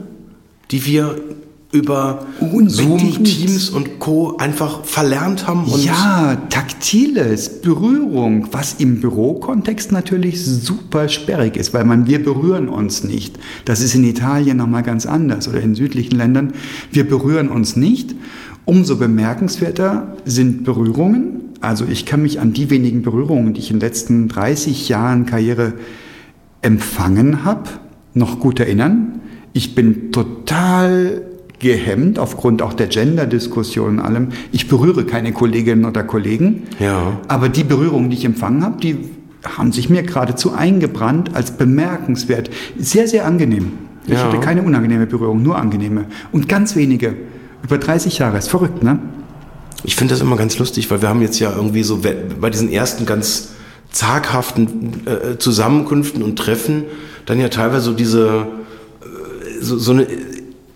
die 0.72 0.86
wir 0.86 1.16
über 1.72 2.26
Unbedingt. 2.40 2.72
Zoom, 2.72 3.24
Teams 3.24 3.70
und 3.70 4.00
Co. 4.00 4.38
einfach 4.38 4.84
verlernt 4.86 5.46
haben? 5.46 5.66
Und 5.66 5.86
ja, 5.86 6.36
taktiles, 6.50 7.62
Berührung, 7.62 8.48
was 8.52 8.76
im 8.80 9.00
Bürokontext 9.00 9.92
natürlich 9.92 10.44
super 10.44 11.10
sperrig 11.10 11.58
ist, 11.58 11.74
weil 11.74 11.86
man, 11.86 12.08
wir 12.08 12.24
berühren 12.24 12.70
uns 12.70 13.04
nicht. 13.04 13.38
Das 13.66 13.82
ist 13.82 13.94
in 13.94 14.04
Italien 14.04 14.58
nochmal 14.58 14.82
ganz 14.82 15.06
anders 15.06 15.48
oder 15.48 15.62
in 15.62 15.76
südlichen 15.76 16.18
Ländern. 16.18 16.54
Wir 16.92 17.08
berühren 17.08 17.50
uns 17.50 17.76
nicht. 17.76 18.16
Umso 18.66 18.98
bemerkenswerter 18.98 20.16
sind 20.26 20.64
Berührungen. 20.64 21.42
Also 21.62 21.86
ich 21.86 22.06
kann 22.06 22.24
mich 22.24 22.40
an 22.40 22.54
die 22.54 22.70
wenigen 22.72 23.04
Berührungen, 23.04 23.54
die 23.54 23.60
ich 23.60 23.70
in 23.70 23.78
den 23.78 23.88
letzten 23.88 24.28
30 24.28 24.90
Jahren 24.90 25.26
Karriere 25.26 25.74
empfangen 26.62 27.46
habe, 27.46 27.70
noch 28.14 28.40
gut 28.40 28.60
erinnern. 28.60 29.22
Ich 29.54 29.76
bin 29.76 30.12
total 30.12 31.22
gehemmt 31.60 32.20
aufgrund 32.20 32.62
auch 32.62 32.74
der 32.74 32.88
Gender-Diskussion 32.88 34.00
und 34.00 34.00
allem. 34.00 34.30
Ich 34.52 34.68
berühre 34.68 35.04
keine 35.06 35.34
Kolleginnen 35.34 35.86
oder 35.86 36.04
Kollegen. 36.04 36.64
Ja. 36.80 37.20
Aber 37.28 37.50
die 37.50 37.64
Berührungen, 37.66 38.10
die 38.10 38.16
ich 38.18 38.26
empfangen 38.26 38.64
habe, 38.64 38.80
die 38.80 38.98
haben 39.58 39.72
sich 39.72 39.90
mir 39.90 40.04
geradezu 40.04 40.54
eingebrannt 40.54 41.36
als 41.36 41.52
bemerkenswert. 41.52 42.50
Sehr, 42.78 43.08
sehr 43.08 43.26
angenehm. 43.26 43.74
Ich 44.06 44.14
Ja. 44.14 44.24
hatte 44.26 44.40
keine 44.40 44.64
unangenehme 44.64 45.06
Berührung, 45.06 45.44
nur 45.44 45.58
angenehme. 45.58 46.06
Und 46.32 46.48
ganz 46.48 46.76
wenige. 46.76 47.16
Über 47.64 47.78
30 47.78 48.20
Jahre. 48.20 48.38
Ist 48.38 48.50
verrückt, 48.50 48.82
ne? 48.84 49.00
Ich 49.84 49.96
finde 49.96 50.14
das 50.14 50.22
immer 50.22 50.36
ganz 50.38 50.58
lustig, 50.60 50.90
weil 50.92 51.02
wir 51.02 51.10
haben 51.10 51.22
jetzt 51.22 51.40
ja 51.40 51.54
irgendwie 51.56 51.84
so 51.84 52.00
bei 52.40 52.50
diesen 52.50 52.72
ersten 52.72 53.06
ganz 53.06 53.50
zaghaften 53.92 55.06
äh, 55.06 55.38
Zusammenkünften 55.38 56.22
und 56.24 56.38
Treffen 56.38 56.84
dann 57.30 57.40
ja 57.40 57.50
teilweise 57.50 57.86
so 57.86 57.94
diese 57.94 58.48
äh, 59.02 59.62
so, 59.62 59.78
so 59.78 59.92
eine 59.92 60.08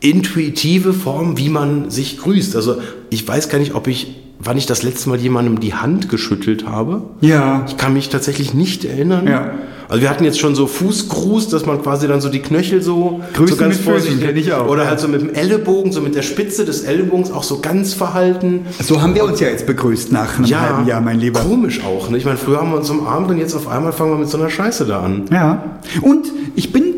intuitive 0.02 0.94
Form, 0.94 1.38
wie 1.38 1.50
man 1.50 1.90
sich 1.90 2.18
grüßt. 2.18 2.56
Also 2.56 2.80
ich 3.10 3.28
weiß 3.28 3.50
gar 3.50 3.58
nicht, 3.58 3.74
ob 3.74 3.88
ich, 3.88 4.23
wann 4.44 4.58
ich 4.58 4.66
das 4.66 4.84
letzte 4.84 5.10
Mal 5.10 5.20
jemandem 5.20 5.60
die 5.60 5.74
Hand 5.74 6.10
geschüttelt 6.10 6.66
habe. 6.68 7.02
Ja. 7.22 7.66
Ich 7.68 7.78
kann 7.78 7.94
mich 7.94 8.10
tatsächlich 8.10 8.54
nicht 8.54 8.86
erinnern. 8.86 9.28
Ja. 9.28 9.52
Also 9.90 10.02
wir 10.02 10.10
hatten 10.10 10.24
jetzt 10.24 10.40
schon 10.40 10.56
so 10.56 10.66
Fußgruß, 10.66 11.50
dass 11.50 11.66
man 11.66 11.82
quasi 11.82 12.08
dann 12.08 12.22
so 12.22 12.30
die 12.30 12.42
Knöchel 12.42 12.82
so, 12.82 13.22
Grüßen 13.34 13.56
so 13.56 13.62
ganz 13.62 13.78
Füßen, 13.78 13.92
vorsichtig 13.92 14.26
kenn 14.26 14.38
ich 14.38 14.52
auch, 14.54 14.68
oder 14.68 14.84
ja. 14.84 14.90
halt 14.90 15.00
so 15.00 15.08
mit 15.08 15.22
dem 15.22 15.34
Ellenbogen, 15.34 15.92
so 15.92 16.02
mit 16.02 16.16
der 16.16 16.22
Spitze 16.22 16.66
des 16.66 16.84
Ellenbogens 16.84 17.32
auch 17.32 17.44
so 17.44 17.60
ganz 17.60 17.94
verhalten. 17.94 18.66
So 18.82 19.02
haben 19.02 19.14
wir 19.14 19.24
uns 19.24 19.40
ja 19.40 19.50
jetzt 19.50 19.68
begrüßt 19.68 20.12
nach 20.12 20.40
einem 20.40 20.60
halben 20.60 20.88
Jahr, 20.88 21.02
mein 21.02 21.20
Lieber. 21.20 21.42
Komisch 21.42 21.84
auch. 21.84 22.10
Ne? 22.10 22.18
Ich 22.18 22.26
meine, 22.26 22.38
früher 22.38 22.60
haben 22.60 22.72
wir 22.72 22.78
uns 22.78 22.90
umarmt 22.90 23.30
und 23.30 23.38
jetzt 23.38 23.54
auf 23.54 23.68
einmal 23.68 23.92
fangen 23.92 24.12
wir 24.12 24.18
mit 24.18 24.30
so 24.30 24.38
einer 24.38 24.50
Scheiße 24.50 24.86
da 24.86 25.02
an. 25.02 25.26
Ja. 25.32 25.64
Und 26.02 26.32
ich 26.56 26.72
bin 26.72 26.93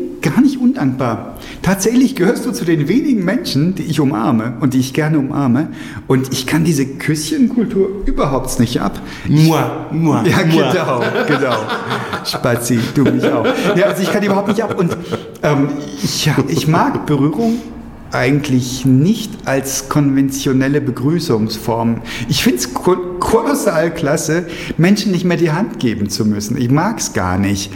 undankbar. 0.66 1.36
Tatsächlich 1.62 2.16
gehörst 2.16 2.44
du 2.46 2.50
zu 2.52 2.64
den 2.64 2.88
wenigen 2.88 3.24
Menschen, 3.24 3.74
die 3.74 3.84
ich 3.84 4.00
umarme 4.00 4.54
und 4.60 4.74
die 4.74 4.80
ich 4.80 4.92
gerne 4.92 5.18
umarme. 5.18 5.68
Und 6.06 6.32
ich 6.32 6.46
kann 6.46 6.64
diese 6.64 6.86
Küsschenkultur 6.86 8.02
überhaupt 8.04 8.58
nicht 8.58 8.80
ab. 8.80 9.00
Mua, 9.28 9.86
mua, 9.92 10.24
Ja, 10.24 10.44
mua. 10.44 10.72
genau, 10.72 11.02
genau. 11.26 11.56
Spazi, 12.24 12.78
du 12.94 13.04
mich 13.04 13.24
auch. 13.24 13.46
Ja, 13.76 13.86
also 13.86 14.02
ich 14.02 14.10
kann 14.10 14.20
die 14.20 14.26
überhaupt 14.26 14.48
nicht 14.48 14.62
ab. 14.62 14.78
Und 14.78 14.96
ähm, 15.42 15.68
ich, 16.02 16.30
ich 16.48 16.66
mag 16.68 17.06
Berührung 17.06 17.58
eigentlich 18.12 18.84
nicht 18.86 19.30
als 19.46 19.88
konventionelle 19.88 20.80
Begrüßungsform. 20.80 22.02
Ich 22.28 22.42
finde 22.42 22.58
es 22.58 22.74
kolossal 22.74 23.92
klasse, 23.92 24.46
Menschen 24.76 25.12
nicht 25.12 25.24
mehr 25.24 25.36
die 25.36 25.50
Hand 25.50 25.78
geben 25.78 26.08
zu 26.08 26.24
müssen. 26.24 26.56
Ich 26.56 26.70
mag 26.70 26.98
es 26.98 27.12
gar 27.12 27.38
nicht. 27.38 27.72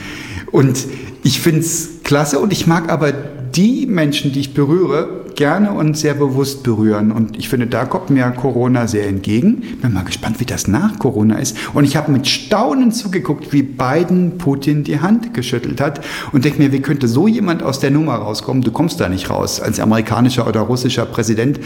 Und 0.50 0.86
ich 1.22 1.40
finde 1.40 1.60
es 1.60 2.02
klasse. 2.04 2.38
Und 2.38 2.52
ich 2.52 2.66
mag 2.66 2.90
aber 2.90 3.12
die 3.12 3.86
Menschen, 3.86 4.32
die 4.32 4.40
ich 4.40 4.54
berühre, 4.54 5.20
gerne 5.34 5.72
und 5.72 5.96
sehr 5.96 6.14
bewusst 6.14 6.62
berühren. 6.62 7.12
Und 7.12 7.38
ich 7.38 7.48
finde, 7.48 7.66
da 7.66 7.84
kommt 7.84 8.10
mir 8.10 8.30
Corona 8.30 8.86
sehr 8.86 9.08
entgegen. 9.08 9.78
Bin 9.80 9.92
mal 9.92 10.04
gespannt, 10.04 10.38
wie 10.38 10.44
das 10.44 10.68
nach 10.68 10.98
Corona 10.98 11.38
ist. 11.38 11.56
Und 11.72 11.84
ich 11.84 11.96
habe 11.96 12.12
mit 12.12 12.28
Staunen 12.28 12.92
zugeguckt, 12.92 13.52
wie 13.52 13.62
Biden 13.62 14.38
Putin 14.38 14.84
die 14.84 15.00
Hand 15.00 15.32
geschüttelt 15.32 15.80
hat 15.80 16.04
und 16.32 16.44
denke 16.44 16.60
mir, 16.60 16.72
wie 16.72 16.80
könnte 16.80 17.08
so 17.08 17.26
jemand 17.26 17.62
aus 17.62 17.80
der 17.80 17.90
Nummer 17.90 18.16
rauskommen? 18.16 18.62
Du 18.62 18.70
kommst 18.70 19.00
da 19.00 19.08
nicht 19.08 19.30
raus 19.30 19.60
als 19.60 19.80
amerikanischer 19.80 20.46
oder 20.46 20.60
russischer 20.60 21.06
Präsident. 21.06 21.58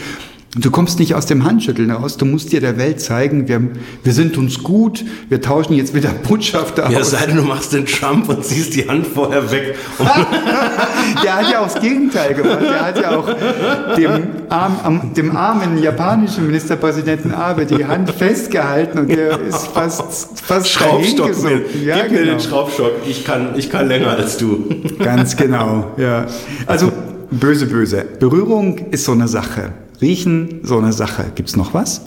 Du 0.57 0.71
kommst 0.71 0.99
nicht 0.99 1.15
aus 1.15 1.25
dem 1.25 1.43
Handschütteln 1.43 1.91
raus, 1.91 2.15
du 2.15 2.23
musst 2.25 2.53
dir 2.53 2.61
der 2.61 2.77
Welt 2.77 3.01
zeigen, 3.01 3.49
wir, 3.49 3.61
wir 4.03 4.13
sind 4.13 4.37
uns 4.37 4.63
gut, 4.63 5.03
wir 5.27 5.41
tauschen 5.41 5.73
jetzt 5.73 5.93
wieder 5.93 6.09
Botschafter 6.09 6.89
Ja, 6.89 6.99
aus. 6.99 7.11
sei 7.11 7.25
denn, 7.25 7.35
du 7.35 7.41
machst 7.43 7.73
den 7.73 7.85
Trump 7.85 8.29
und 8.29 8.45
ziehst 8.45 8.73
die 8.73 8.87
Hand 8.87 9.05
vorher 9.05 9.51
weg. 9.51 9.75
Der 11.23 11.35
hat 11.35 11.51
ja 11.51 11.59
auch 11.59 11.71
das 11.71 11.81
Gegenteil 11.81 12.33
gemacht. 12.35 12.61
Der 12.61 12.85
hat 12.85 13.01
ja 13.01 13.17
auch 13.17 13.27
dem, 13.97 14.27
arm, 14.49 15.13
dem 15.13 15.35
armen 15.35 15.81
japanischen 15.81 16.45
Ministerpräsidenten 16.47 17.33
Abe 17.33 17.65
die 17.65 17.83
Hand 17.85 18.09
festgehalten 18.11 18.99
und 18.99 19.09
der 19.09 19.39
ist 19.41 19.67
fast, 19.67 20.39
fast 20.41 20.69
Schraubstock 20.69 21.41
mir. 21.43 21.61
Ja, 21.83 22.01
Gib 22.03 22.11
mir 22.11 22.19
genau. 22.19 22.31
den 22.31 22.39
Schraubstock. 22.39 22.91
Ich 23.07 23.25
kann, 23.25 23.49
ich 23.57 23.69
kann 23.69 23.87
länger 23.87 24.09
als 24.11 24.37
du. 24.37 24.65
Ganz 24.99 25.35
genau, 25.35 25.91
ja. 25.97 26.25
Also 26.65 26.91
böse, 27.31 27.65
böse. 27.67 28.05
Berührung 28.19 28.77
ist 28.91 29.05
so 29.05 29.11
eine 29.11 29.27
Sache. 29.27 29.71
Riechen, 30.01 30.61
so 30.63 30.77
eine 30.77 30.93
Sache. 30.93 31.31
Gibt's 31.35 31.55
noch 31.55 31.73
was? 31.73 32.01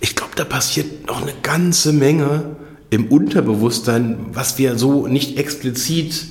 Ich 0.00 0.16
glaube, 0.16 0.32
da 0.36 0.44
passiert 0.44 1.06
noch 1.06 1.22
eine 1.22 1.32
ganze 1.42 1.92
Menge 1.92 2.56
im 2.90 3.06
Unterbewusstsein, 3.06 4.18
was 4.32 4.58
wir 4.58 4.76
so 4.76 5.06
nicht 5.06 5.38
explizit 5.38 6.26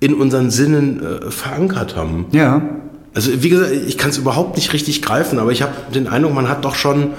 in 0.00 0.14
unseren 0.14 0.50
Sinnen 0.50 1.02
äh, 1.02 1.30
verankert 1.30 1.96
haben. 1.96 2.26
Ja. 2.32 2.62
Also 3.14 3.42
wie 3.42 3.48
gesagt, 3.48 3.72
ich 3.72 3.98
kann 3.98 4.10
es 4.10 4.18
überhaupt 4.18 4.56
nicht 4.56 4.72
richtig 4.72 5.02
greifen, 5.02 5.38
aber 5.38 5.52
ich 5.52 5.62
habe 5.62 5.74
den 5.94 6.08
Eindruck, 6.08 6.34
man 6.34 6.48
hat 6.48 6.64
doch 6.64 6.74
schon 6.74 7.10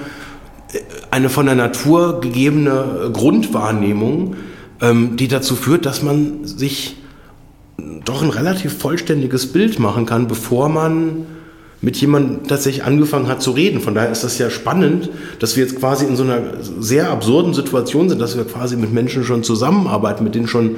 äh, 0.72 0.78
eine 1.10 1.28
von 1.28 1.46
der 1.46 1.54
Natur 1.54 2.20
gegebene 2.20 3.10
Grundwahrnehmung, 3.12 4.36
ähm, 4.80 5.16
die 5.16 5.28
dazu 5.28 5.54
führt, 5.54 5.86
dass 5.86 6.02
man 6.02 6.44
sich 6.44 6.96
doch 8.04 8.22
ein 8.22 8.30
relativ 8.30 8.76
vollständiges 8.78 9.52
Bild 9.52 9.78
machen 9.78 10.06
kann, 10.06 10.28
bevor 10.28 10.68
man 10.68 11.26
mit 11.82 11.96
jemandem 11.96 12.46
tatsächlich 12.46 12.84
angefangen 12.84 13.26
hat 13.26 13.42
zu 13.42 13.50
reden. 13.50 13.80
Von 13.80 13.94
daher 13.94 14.10
ist 14.10 14.22
das 14.22 14.38
ja 14.38 14.50
spannend, 14.50 15.10
dass 15.40 15.56
wir 15.56 15.64
jetzt 15.64 15.78
quasi 15.78 16.06
in 16.06 16.14
so 16.14 16.22
einer 16.22 16.40
sehr 16.78 17.10
absurden 17.10 17.54
Situation 17.54 18.08
sind, 18.08 18.20
dass 18.20 18.36
wir 18.36 18.44
quasi 18.44 18.76
mit 18.76 18.92
Menschen 18.92 19.24
schon 19.24 19.42
zusammenarbeiten, 19.42 20.22
mit 20.22 20.36
denen 20.36 20.46
schon 20.46 20.76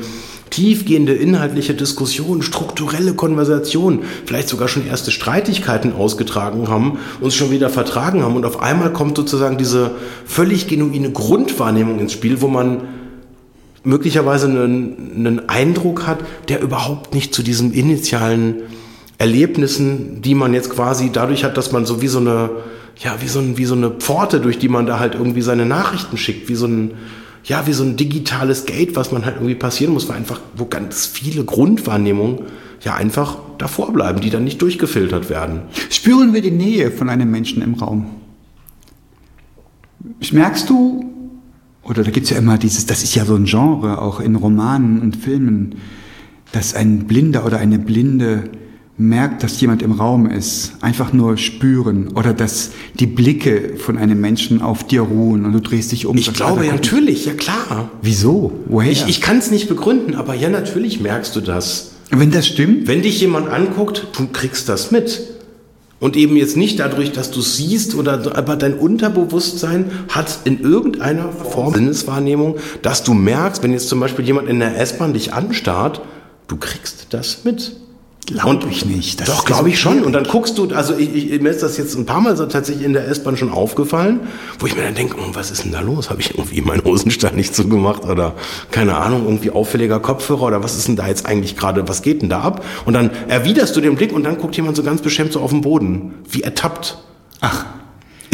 tiefgehende 0.48 1.12
inhaltliche 1.12 1.74
Diskussionen, 1.74 2.40
strukturelle 2.40 3.12
Konversationen, 3.12 4.00
vielleicht 4.24 4.48
sogar 4.48 4.68
schon 4.68 4.86
erste 4.86 5.10
Streitigkeiten 5.10 5.92
ausgetragen 5.92 6.68
haben, 6.68 6.98
uns 7.20 7.34
schon 7.34 7.50
wieder 7.50 7.68
vertragen 7.68 8.22
haben 8.22 8.36
und 8.36 8.46
auf 8.46 8.62
einmal 8.62 8.92
kommt 8.92 9.16
sozusagen 9.16 9.58
diese 9.58 9.90
völlig 10.24 10.68
genuine 10.68 11.10
Grundwahrnehmung 11.10 11.98
ins 11.98 12.12
Spiel, 12.12 12.40
wo 12.40 12.48
man 12.48 12.82
möglicherweise 13.82 14.46
einen, 14.46 15.12
einen 15.16 15.48
Eindruck 15.50 16.06
hat, 16.06 16.20
der 16.48 16.62
überhaupt 16.62 17.14
nicht 17.14 17.34
zu 17.34 17.42
diesen 17.42 17.72
initialen 17.72 18.62
Erlebnissen, 19.18 20.22
die 20.22 20.34
man 20.34 20.54
jetzt 20.54 20.70
quasi 20.70 21.10
dadurch 21.12 21.44
hat, 21.44 21.56
dass 21.56 21.72
man 21.72 21.86
so 21.86 22.02
wie 22.02 22.08
so 22.08 22.18
eine, 22.18 22.50
ja, 22.96 23.16
wie 23.20 23.28
so, 23.28 23.38
ein, 23.38 23.56
wie 23.56 23.64
so 23.64 23.74
eine 23.74 23.90
Pforte, 23.90 24.40
durch 24.40 24.58
die 24.58 24.68
man 24.68 24.86
da 24.86 24.98
halt 24.98 25.14
irgendwie 25.14 25.42
seine 25.42 25.66
Nachrichten 25.66 26.16
schickt, 26.16 26.48
wie 26.48 26.54
so 26.54 26.66
ein, 26.66 26.92
ja, 27.44 27.66
wie 27.66 27.72
so 27.72 27.84
ein 27.84 27.96
digitales 27.96 28.64
Gate, 28.66 28.96
was 28.96 29.12
man 29.12 29.24
halt 29.24 29.36
irgendwie 29.36 29.54
passieren 29.54 29.92
muss, 29.92 30.08
weil 30.08 30.16
einfach, 30.16 30.40
wo 30.56 30.64
ganz 30.64 31.06
viele 31.06 31.44
Grundwahrnehmungen 31.44 32.40
ja 32.80 32.94
einfach 32.94 33.38
davor 33.58 33.92
bleiben, 33.92 34.20
die 34.20 34.30
dann 34.30 34.44
nicht 34.44 34.60
durchgefiltert 34.60 35.30
werden. 35.30 35.62
Spüren 35.90 36.34
wir 36.34 36.42
die 36.42 36.50
Nähe 36.50 36.90
von 36.90 37.08
einem 37.08 37.30
Menschen 37.30 37.62
im 37.62 37.74
Raum? 37.74 38.06
Merkst 40.32 40.68
du, 40.68 41.04
oder 41.82 42.02
da 42.02 42.10
gibt's 42.10 42.30
ja 42.30 42.38
immer 42.38 42.58
dieses, 42.58 42.86
das 42.86 43.02
ist 43.02 43.14
ja 43.14 43.24
so 43.24 43.34
ein 43.36 43.44
Genre, 43.44 44.00
auch 44.00 44.20
in 44.20 44.36
Romanen 44.36 45.00
und 45.00 45.16
Filmen, 45.16 45.76
dass 46.52 46.74
ein 46.74 47.06
Blinder 47.06 47.44
oder 47.44 47.58
eine 47.58 47.78
Blinde 47.78 48.50
merkt, 48.96 49.42
dass 49.42 49.60
jemand 49.60 49.82
im 49.82 49.92
Raum 49.92 50.26
ist, 50.26 50.72
einfach 50.80 51.12
nur 51.12 51.36
spüren 51.36 52.08
oder 52.14 52.32
dass 52.32 52.70
die 53.00 53.06
Blicke 53.06 53.76
von 53.76 53.98
einem 53.98 54.20
Menschen 54.20 54.62
auf 54.62 54.86
dir 54.86 55.00
ruhen 55.02 55.44
und 55.44 55.52
du 55.52 55.60
drehst 55.60 55.90
dich 55.92 56.06
um. 56.06 56.16
Ich 56.16 56.32
glaube, 56.32 56.60
"Ah, 56.60 56.62
da 56.62 56.68
ja, 56.68 56.72
natürlich, 56.74 57.26
ja 57.26 57.32
klar. 57.32 57.90
Wieso? 58.02 58.52
Woher? 58.66 58.92
Ich, 58.92 59.06
ich 59.08 59.20
kann 59.20 59.38
es 59.38 59.50
nicht 59.50 59.68
begründen, 59.68 60.14
aber 60.14 60.34
ja, 60.34 60.48
natürlich 60.48 61.00
merkst 61.00 61.34
du 61.34 61.40
das. 61.40 61.90
Wenn 62.10 62.30
das 62.30 62.46
stimmt, 62.46 62.86
Wenn 62.86 63.02
dich 63.02 63.20
jemand 63.20 63.48
anguckt, 63.48 64.06
du 64.16 64.28
kriegst 64.28 64.68
das 64.68 64.90
mit. 64.92 65.22
Und 65.98 66.16
eben 66.16 66.36
jetzt 66.36 66.56
nicht 66.56 66.80
dadurch, 66.80 67.12
dass 67.12 67.30
du 67.30 67.40
siehst, 67.40 67.94
oder, 67.94 68.36
aber 68.36 68.56
dein 68.56 68.74
Unterbewusstsein 68.74 69.90
hat 70.10 70.40
in 70.44 70.60
irgendeiner 70.60 71.32
Form 71.32 71.72
Sinneswahrnehmung, 71.72 72.56
dass 72.82 73.04
du 73.04 73.14
merkst, 73.14 73.62
wenn 73.62 73.72
jetzt 73.72 73.88
zum 73.88 74.00
Beispiel 74.00 74.24
jemand 74.24 74.48
in 74.48 74.58
der 74.60 74.78
S-Bahn 74.78 75.14
dich 75.14 75.32
anstarrt, 75.32 76.02
du 76.46 76.56
kriegst 76.56 77.06
das 77.10 77.44
mit. 77.44 77.74
Glaub 78.26 78.66
ich 78.70 78.86
nicht. 78.86 79.20
Das 79.20 79.28
doch, 79.28 79.44
glaube 79.44 79.68
ich 79.68 79.78
schon. 79.78 80.02
Und 80.02 80.14
dann 80.14 80.24
guckst 80.24 80.56
du, 80.56 80.68
also 80.74 80.96
ich, 80.96 81.32
ich, 81.32 81.40
mir 81.42 81.50
ist 81.50 81.62
das 81.62 81.76
jetzt 81.76 81.94
ein 81.94 82.06
paar 82.06 82.20
Mal 82.20 82.36
so 82.36 82.46
tatsächlich 82.46 82.84
in 82.84 82.94
der 82.94 83.06
S-Bahn 83.06 83.36
schon 83.36 83.50
aufgefallen, 83.50 84.20
wo 84.58 84.66
ich 84.66 84.74
mir 84.74 84.82
dann 84.82 84.94
denke, 84.94 85.16
oh, 85.18 85.34
was 85.34 85.50
ist 85.50 85.64
denn 85.64 85.72
da 85.72 85.80
los? 85.80 86.08
Habe 86.08 86.22
ich 86.22 86.30
irgendwie 86.30 86.62
meinen 86.62 86.82
Hosenstall 86.84 87.34
nicht 87.34 87.54
zugemacht 87.54 88.04
oder 88.04 88.34
keine 88.70 88.96
Ahnung, 88.96 89.24
irgendwie 89.24 89.50
auffälliger 89.50 90.00
Kopfhörer 90.00 90.44
oder 90.44 90.62
was 90.62 90.76
ist 90.76 90.88
denn 90.88 90.96
da 90.96 91.06
jetzt 91.06 91.26
eigentlich 91.26 91.56
gerade, 91.56 91.86
was 91.86 92.00
geht 92.00 92.22
denn 92.22 92.30
da 92.30 92.40
ab? 92.40 92.64
Und 92.86 92.94
dann 92.94 93.10
erwiderst 93.28 93.76
du 93.76 93.82
den 93.82 93.94
Blick 93.94 94.12
und 94.12 94.24
dann 94.24 94.38
guckt 94.38 94.56
jemand 94.56 94.76
so 94.76 94.82
ganz 94.82 95.02
beschämt 95.02 95.32
so 95.32 95.40
auf 95.40 95.50
den 95.50 95.60
Boden, 95.60 96.14
wie 96.30 96.42
ertappt. 96.42 96.98
ach, 97.40 97.66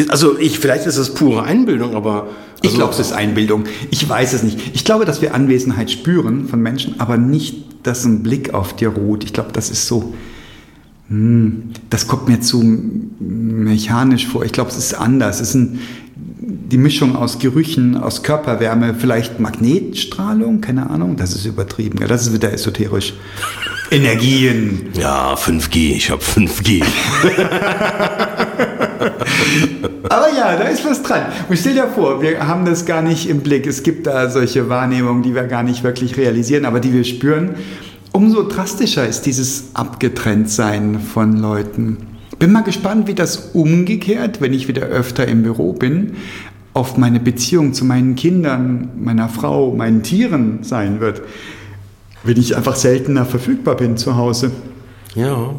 Also 0.08 0.38
ich, 0.38 0.58
vielleicht 0.58 0.86
ist 0.86 0.96
es 0.96 1.12
pure 1.14 1.42
Einbildung, 1.42 1.94
aber 1.94 2.28
Ich 2.62 2.68
also, 2.70 2.76
glaube, 2.78 2.92
es 2.94 3.00
ist 3.00 3.12
Einbildung. 3.12 3.64
Ich 3.90 4.08
weiß 4.08 4.32
es 4.32 4.42
nicht. 4.42 4.58
Ich 4.74 4.84
glaube, 4.84 5.04
dass 5.04 5.20
wir 5.22 5.34
Anwesenheit 5.34 5.90
spüren 5.90 6.46
von 6.48 6.60
Menschen, 6.60 6.94
aber 7.00 7.16
nicht, 7.16 7.64
dass 7.82 8.04
ein 8.04 8.22
Blick 8.22 8.54
auf 8.54 8.74
dir 8.76 8.88
ruht. 8.90 9.24
Ich 9.24 9.32
glaube, 9.32 9.50
das 9.52 9.70
ist 9.70 9.86
so. 9.86 10.14
hm, 11.08 11.70
Das 11.90 12.06
kommt 12.06 12.28
mir 12.28 12.40
zu 12.40 12.62
mechanisch 13.18 14.26
vor. 14.26 14.44
Ich 14.44 14.52
glaube, 14.52 14.70
es 14.70 14.76
ist 14.76 14.94
anders. 14.94 15.40
Es 15.40 15.48
ist 15.50 15.54
ein, 15.54 15.78
die 16.42 16.78
Mischung 16.78 17.16
aus 17.16 17.38
Gerüchen, 17.38 17.96
aus 17.96 18.22
Körperwärme, 18.22 18.94
vielleicht 18.94 19.40
Magnetstrahlung, 19.40 20.60
keine 20.60 20.88
Ahnung. 20.90 21.16
Das 21.16 21.34
ist 21.34 21.44
übertrieben. 21.46 21.98
Ja, 22.00 22.06
das 22.06 22.26
ist 22.26 22.32
wieder 22.32 22.52
esoterisch. 22.52 23.14
Energien. 23.90 24.90
ja, 24.94 25.34
5G, 25.34 25.96
ich 25.96 26.10
habe 26.10 26.22
5G. 26.22 26.82
Aber 30.08 30.28
ja, 30.36 30.56
da 30.56 30.64
ist 30.68 30.84
was 30.84 31.02
dran. 31.02 31.22
Und 31.48 31.58
stell 31.58 31.74
dir 31.74 31.88
vor, 31.88 32.22
wir 32.22 32.46
haben 32.46 32.64
das 32.64 32.86
gar 32.86 33.02
nicht 33.02 33.28
im 33.28 33.40
Blick. 33.40 33.66
Es 33.66 33.82
gibt 33.82 34.06
da 34.06 34.30
solche 34.30 34.68
Wahrnehmungen, 34.68 35.22
die 35.22 35.34
wir 35.34 35.44
gar 35.44 35.62
nicht 35.62 35.82
wirklich 35.82 36.16
realisieren, 36.16 36.64
aber 36.64 36.80
die 36.80 36.92
wir 36.92 37.04
spüren. 37.04 37.56
Umso 38.12 38.42
drastischer 38.42 39.06
ist 39.06 39.26
dieses 39.26 39.70
Abgetrenntsein 39.74 41.00
von 41.00 41.36
Leuten. 41.36 41.98
Bin 42.38 42.52
mal 42.52 42.62
gespannt, 42.62 43.06
wie 43.06 43.14
das 43.14 43.50
umgekehrt, 43.54 44.40
wenn 44.40 44.52
ich 44.52 44.66
wieder 44.66 44.82
öfter 44.82 45.26
im 45.28 45.42
Büro 45.42 45.72
bin, 45.72 46.14
auf 46.74 46.96
meine 46.96 47.20
Beziehung 47.20 47.74
zu 47.74 47.84
meinen 47.84 48.14
Kindern, 48.16 48.90
meiner 48.98 49.28
Frau, 49.28 49.74
meinen 49.74 50.02
Tieren 50.02 50.60
sein 50.62 51.00
wird. 51.00 51.22
Wenn 52.22 52.38
ich 52.38 52.56
einfach 52.56 52.76
seltener 52.76 53.24
verfügbar 53.24 53.76
bin 53.76 53.96
zu 53.96 54.16
Hause. 54.16 54.50
Ja. 55.14 55.54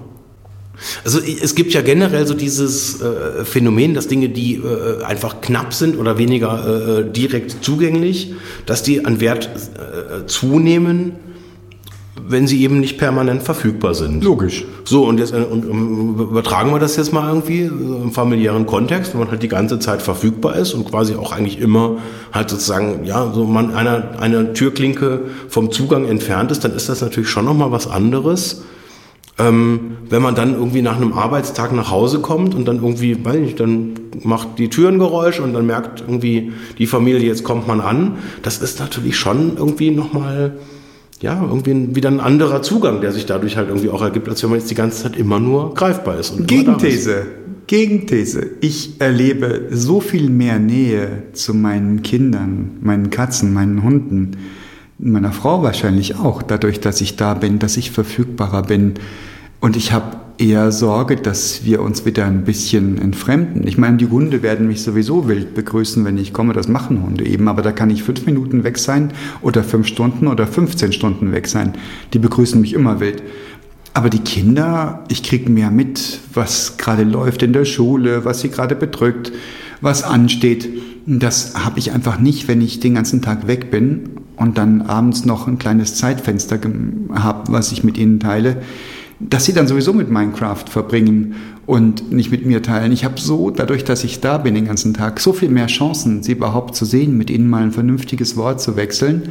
Also 1.03 1.19
es 1.19 1.55
gibt 1.55 1.73
ja 1.73 1.81
generell 1.81 2.25
so 2.25 2.33
dieses 2.33 3.01
äh, 3.01 3.45
Phänomen, 3.45 3.93
dass 3.93 4.07
Dinge, 4.07 4.29
die 4.29 4.55
äh, 4.55 5.03
einfach 5.03 5.41
knapp 5.41 5.73
sind 5.73 5.97
oder 5.97 6.17
weniger 6.17 6.99
äh, 6.99 7.11
direkt 7.11 7.63
zugänglich, 7.63 8.33
dass 8.65 8.81
die 8.81 9.05
an 9.05 9.19
Wert 9.19 9.49
äh, 9.75 10.25
zunehmen, 10.25 11.13
wenn 12.15 12.45
sie 12.45 12.61
eben 12.61 12.79
nicht 12.79 12.97
permanent 12.97 13.41
verfügbar 13.43 13.95
sind. 13.95 14.23
Logisch. 14.23 14.65
So, 14.83 15.05
und 15.05 15.19
jetzt 15.19 15.33
äh, 15.33 15.37
und, 15.37 15.63
ähm, 15.63 16.15
übertragen 16.19 16.71
wir 16.71 16.79
das 16.79 16.97
jetzt 16.97 17.13
mal 17.13 17.27
irgendwie 17.27 17.61
äh, 17.61 17.67
im 17.67 18.11
familiären 18.11 18.65
Kontext, 18.65 19.13
wenn 19.13 19.21
man 19.21 19.31
halt 19.31 19.43
die 19.43 19.47
ganze 19.47 19.79
Zeit 19.79 20.01
verfügbar 20.01 20.55
ist 20.55 20.73
und 20.73 20.89
quasi 20.89 21.15
auch 21.15 21.31
eigentlich 21.31 21.59
immer 21.59 21.97
halt 22.33 22.49
sozusagen, 22.49 23.05
ja, 23.05 23.31
so 23.33 23.45
man 23.45 23.73
einer 23.73 24.19
eine 24.19 24.53
Türklinke 24.53 25.21
vom 25.47 25.71
Zugang 25.71 26.05
entfernt 26.05 26.51
ist, 26.51 26.63
dann 26.63 26.73
ist 26.73 26.89
das 26.89 27.01
natürlich 27.01 27.29
schon 27.29 27.45
nochmal 27.45 27.71
was 27.71 27.87
anderes. 27.87 28.63
Ähm, 29.39 29.97
wenn 30.09 30.21
man 30.21 30.35
dann 30.35 30.53
irgendwie 30.53 30.81
nach 30.81 30.97
einem 30.97 31.13
Arbeitstag 31.13 31.71
nach 31.71 31.89
Hause 31.89 32.19
kommt 32.19 32.53
und 32.53 32.67
dann 32.67 32.77
irgendwie, 32.77 33.23
weiß 33.23 33.37
nicht, 33.37 33.59
dann 33.59 33.93
macht 34.23 34.59
die 34.59 34.69
Tür 34.69 34.89
ein 34.89 34.99
Geräusch 34.99 35.39
und 35.39 35.53
dann 35.53 35.65
merkt 35.65 36.01
irgendwie 36.01 36.51
die 36.77 36.85
Familie, 36.85 37.27
jetzt 37.27 37.43
kommt 37.43 37.67
man 37.67 37.79
an, 37.79 38.17
das 38.43 38.57
ist 38.61 38.79
natürlich 38.79 39.17
schon 39.17 39.57
irgendwie 39.57 39.91
nochmal, 39.91 40.57
ja, 41.21 41.41
irgendwie 41.41 41.95
wieder 41.95 42.09
ein 42.09 42.19
anderer 42.19 42.63
Zugang, 42.63 42.99
der 43.01 43.11
sich 43.11 43.27
dadurch 43.27 43.55
halt 43.55 43.69
irgendwie 43.69 43.89
auch 43.89 44.01
ergibt, 44.01 44.27
als 44.27 44.41
wenn 44.41 44.49
man 44.49 44.59
jetzt 44.59 44.71
die 44.71 44.75
ganze 44.75 45.03
Zeit 45.03 45.15
immer 45.15 45.39
nur 45.39 45.73
greifbar 45.73 46.19
ist. 46.19 46.33
Da 46.35 46.39
ist. 46.39 46.47
Gegenthese. 46.47 47.25
Gegenthese. 47.67 48.49
Ich 48.59 48.99
erlebe 48.99 49.67
so 49.71 50.01
viel 50.01 50.29
mehr 50.29 50.59
Nähe 50.59 51.23
zu 51.33 51.53
meinen 51.53 52.01
Kindern, 52.01 52.71
meinen 52.81 53.11
Katzen, 53.11 53.53
meinen 53.53 53.83
Hunden, 53.83 54.31
meiner 54.97 55.31
Frau 55.31 55.63
wahrscheinlich 55.63 56.17
auch, 56.17 56.41
dadurch, 56.41 56.79
dass 56.79 57.01
ich 57.01 57.15
da 57.15 57.35
bin, 57.35 57.59
dass 57.59 57.77
ich 57.77 57.91
verfügbarer 57.91 58.63
bin. 58.63 58.95
Und 59.59 59.75
ich 59.75 59.91
habe 59.93 60.17
eher 60.41 60.71
Sorge, 60.71 61.15
dass 61.17 61.63
wir 61.63 61.81
uns 61.81 62.03
wieder 62.03 62.25
ein 62.25 62.43
bisschen 62.43 62.97
entfremden. 62.97 63.67
Ich 63.67 63.77
meine, 63.77 63.97
die 63.97 64.07
Hunde 64.07 64.41
werden 64.41 64.67
mich 64.67 64.81
sowieso 64.81 65.27
wild 65.27 65.53
begrüßen, 65.53 66.03
wenn 66.03 66.17
ich 66.17 66.33
komme. 66.33 66.53
Das 66.53 66.67
machen 66.67 67.03
Hunde 67.03 67.25
eben. 67.25 67.47
Aber 67.47 67.61
da 67.61 67.71
kann 67.71 67.91
ich 67.91 68.01
fünf 68.01 68.25
Minuten 68.25 68.63
weg 68.63 68.79
sein 68.79 69.11
oder 69.41 69.63
fünf 69.63 69.87
Stunden 69.87 70.27
oder 70.27 70.47
15 70.47 70.93
Stunden 70.93 71.31
weg 71.31 71.47
sein. 71.47 71.73
Die 72.13 72.19
begrüßen 72.19 72.59
mich 72.59 72.73
immer 72.73 72.99
wild. 72.99 73.21
Aber 73.93 74.09
die 74.09 74.19
Kinder, 74.19 75.03
ich 75.09 75.21
kriege 75.21 75.49
mehr 75.49 75.69
mit, 75.69 76.19
was 76.33 76.77
gerade 76.77 77.03
läuft 77.03 77.43
in 77.43 77.53
der 77.53 77.65
Schule, 77.65 78.25
was 78.25 78.41
sie 78.41 78.49
gerade 78.49 78.75
bedrückt, 78.75 79.31
was 79.81 80.03
ansteht. 80.03 80.69
Das 81.05 81.53
habe 81.65 81.77
ich 81.77 81.91
einfach 81.91 82.19
nicht, 82.19 82.47
wenn 82.47 82.61
ich 82.61 82.79
den 82.79 82.95
ganzen 82.95 83.21
Tag 83.21 83.47
weg 83.47 83.69
bin 83.69 84.09
und 84.37 84.57
dann 84.57 84.81
abends 84.81 85.25
noch 85.25 85.47
ein 85.47 85.59
kleines 85.59 85.95
Zeitfenster 85.95 86.59
habe, 87.13 87.51
was 87.51 87.71
ich 87.71 87.83
mit 87.83 87.97
ihnen 87.97 88.19
teile 88.19 88.61
dass 89.29 89.45
sie 89.45 89.53
dann 89.53 89.67
sowieso 89.67 89.93
mit 89.93 90.09
Minecraft 90.09 90.65
verbringen 90.69 91.35
und 91.65 92.11
nicht 92.11 92.31
mit 92.31 92.45
mir 92.45 92.61
teilen. 92.61 92.91
Ich 92.91 93.05
habe 93.05 93.19
so, 93.19 93.49
dadurch, 93.49 93.83
dass 93.83 94.03
ich 94.03 94.19
da 94.19 94.37
bin 94.37 94.55
den 94.55 94.65
ganzen 94.65 94.93
Tag, 94.93 95.19
so 95.19 95.33
viel 95.33 95.49
mehr 95.49 95.67
Chancen, 95.67 96.23
sie 96.23 96.33
überhaupt 96.33 96.75
zu 96.75 96.85
sehen, 96.85 97.17
mit 97.17 97.29
ihnen 97.29 97.49
mal 97.49 97.63
ein 97.63 97.71
vernünftiges 97.71 98.35
Wort 98.35 98.61
zu 98.61 98.75
wechseln. 98.75 99.29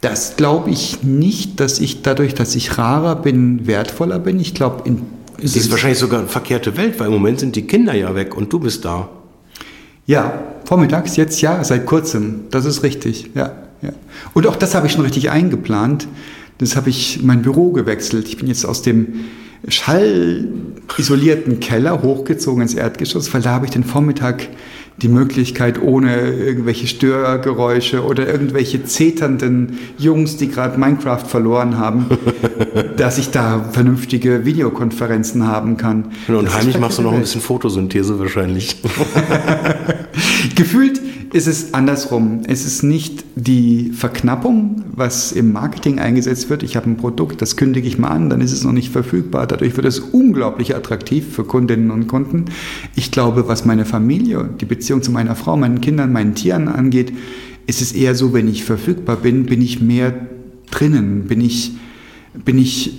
Das 0.00 0.36
glaube 0.36 0.70
ich 0.70 1.02
nicht, 1.04 1.60
dass 1.60 1.78
ich 1.78 2.02
dadurch, 2.02 2.34
dass 2.34 2.54
ich 2.56 2.78
rarer 2.78 3.16
bin, 3.16 3.66
wertvoller 3.66 4.18
bin. 4.18 4.40
Ich 4.40 4.54
glaube, 4.54 4.88
in 4.88 5.02
es 5.42 5.56
ist 5.56 5.70
wahrscheinlich 5.70 5.98
sogar 5.98 6.20
eine 6.20 6.28
verkehrte 6.28 6.76
Welt, 6.76 7.00
weil 7.00 7.06
im 7.08 7.12
Moment 7.12 7.40
sind 7.40 7.56
die 7.56 7.62
Kinder 7.62 7.94
ja 7.94 8.14
weg 8.14 8.36
und 8.36 8.52
du 8.52 8.60
bist 8.60 8.84
da. 8.84 9.08
Ja, 10.06 10.40
vormittags, 10.64 11.16
jetzt 11.16 11.40
ja, 11.40 11.62
seit 11.64 11.86
kurzem. 11.86 12.44
Das 12.50 12.64
ist 12.64 12.82
richtig, 12.82 13.30
ja. 13.34 13.52
ja. 13.82 13.90
Und 14.34 14.46
auch 14.46 14.56
das 14.56 14.74
habe 14.74 14.86
ich 14.86 14.92
schon 14.92 15.02
richtig 15.02 15.30
eingeplant. 15.30 16.06
Das 16.62 16.76
habe 16.76 16.90
ich 16.90 17.20
mein 17.24 17.42
Büro 17.42 17.72
gewechselt. 17.72 18.28
Ich 18.28 18.36
bin 18.36 18.46
jetzt 18.46 18.64
aus 18.64 18.82
dem 18.82 19.24
schallisolierten 19.66 21.58
Keller 21.58 22.02
hochgezogen 22.02 22.62
ins 22.62 22.74
Erdgeschoss, 22.74 23.34
weil 23.34 23.42
da 23.42 23.50
habe 23.50 23.64
ich 23.64 23.72
den 23.72 23.82
Vormittag 23.82 24.48
die 24.98 25.08
Möglichkeit, 25.08 25.82
ohne 25.82 26.30
irgendwelche 26.30 26.86
Störgeräusche 26.86 28.04
oder 28.04 28.28
irgendwelche 28.28 28.84
zeternden 28.84 29.78
Jungs, 29.98 30.36
die 30.36 30.48
gerade 30.48 30.78
Minecraft 30.78 31.26
verloren 31.26 31.78
haben, 31.78 32.06
dass 32.96 33.18
ich 33.18 33.30
da 33.30 33.68
vernünftige 33.72 34.44
Videokonferenzen 34.44 35.48
haben 35.48 35.76
kann. 35.76 36.12
Und 36.28 36.44
das 36.44 36.54
heimlich 36.54 36.78
machst 36.78 36.98
du 36.98 37.02
noch 37.02 37.12
ein 37.12 37.22
bisschen 37.22 37.40
Photosynthese 37.40 38.20
wahrscheinlich. 38.20 38.76
Gefühlt 40.54 41.01
ist 41.32 41.46
es 41.46 41.72
andersrum. 41.72 42.42
Es 42.46 42.66
ist 42.66 42.82
nicht 42.82 43.24
die 43.36 43.90
Verknappung, 43.92 44.84
was 44.92 45.32
im 45.32 45.52
Marketing 45.52 45.98
eingesetzt 45.98 46.50
wird. 46.50 46.62
Ich 46.62 46.76
habe 46.76 46.90
ein 46.90 46.98
Produkt, 46.98 47.40
das 47.40 47.56
kündige 47.56 47.88
ich 47.88 47.98
mal 47.98 48.08
an, 48.08 48.28
dann 48.28 48.42
ist 48.42 48.52
es 48.52 48.64
noch 48.64 48.72
nicht 48.72 48.92
verfügbar. 48.92 49.46
Dadurch 49.46 49.74
wird 49.76 49.86
es 49.86 49.98
unglaublich 49.98 50.76
attraktiv 50.76 51.24
für 51.34 51.44
Kundinnen 51.44 51.90
und 51.90 52.06
Kunden. 52.06 52.44
Ich 52.94 53.10
glaube, 53.10 53.48
was 53.48 53.64
meine 53.64 53.86
Familie, 53.86 54.50
die 54.60 54.66
Beziehung 54.66 55.02
zu 55.02 55.10
meiner 55.10 55.34
Frau, 55.34 55.56
meinen 55.56 55.80
Kindern, 55.80 56.12
meinen 56.12 56.34
Tieren 56.34 56.68
angeht, 56.68 57.14
ist 57.66 57.80
es 57.80 57.92
eher 57.92 58.14
so, 58.14 58.34
wenn 58.34 58.46
ich 58.46 58.64
verfügbar 58.64 59.16
bin, 59.16 59.46
bin 59.46 59.62
ich 59.62 59.80
mehr 59.80 60.14
drinnen, 60.70 61.24
bin 61.28 61.40
ich, 61.40 61.72
bin 62.44 62.58
ich 62.58 62.98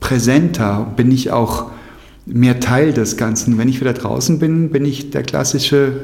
präsenter, 0.00 0.92
bin 0.96 1.12
ich 1.12 1.30
auch 1.30 1.70
mehr 2.26 2.58
Teil 2.58 2.92
des 2.92 3.16
Ganzen. 3.16 3.58
Wenn 3.58 3.68
ich 3.68 3.80
wieder 3.80 3.92
draußen 3.92 4.40
bin, 4.40 4.70
bin 4.70 4.84
ich 4.84 5.10
der 5.10 5.22
klassische 5.22 6.00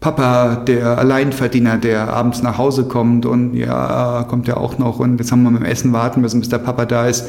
Papa, 0.00 0.56
der 0.56 0.96
Alleinverdiener, 0.98 1.76
der 1.76 2.12
abends 2.12 2.42
nach 2.42 2.56
Hause 2.56 2.84
kommt 2.84 3.26
und 3.26 3.54
ja, 3.54 4.24
kommt 4.28 4.46
ja 4.46 4.56
auch 4.56 4.78
noch 4.78 5.00
und 5.00 5.18
jetzt 5.18 5.32
haben 5.32 5.42
wir 5.42 5.50
mit 5.50 5.62
dem 5.62 5.66
Essen 5.66 5.92
warten 5.92 6.20
müssen, 6.20 6.38
bis 6.38 6.48
der 6.48 6.58
Papa 6.58 6.86
da 6.86 7.08
ist. 7.08 7.28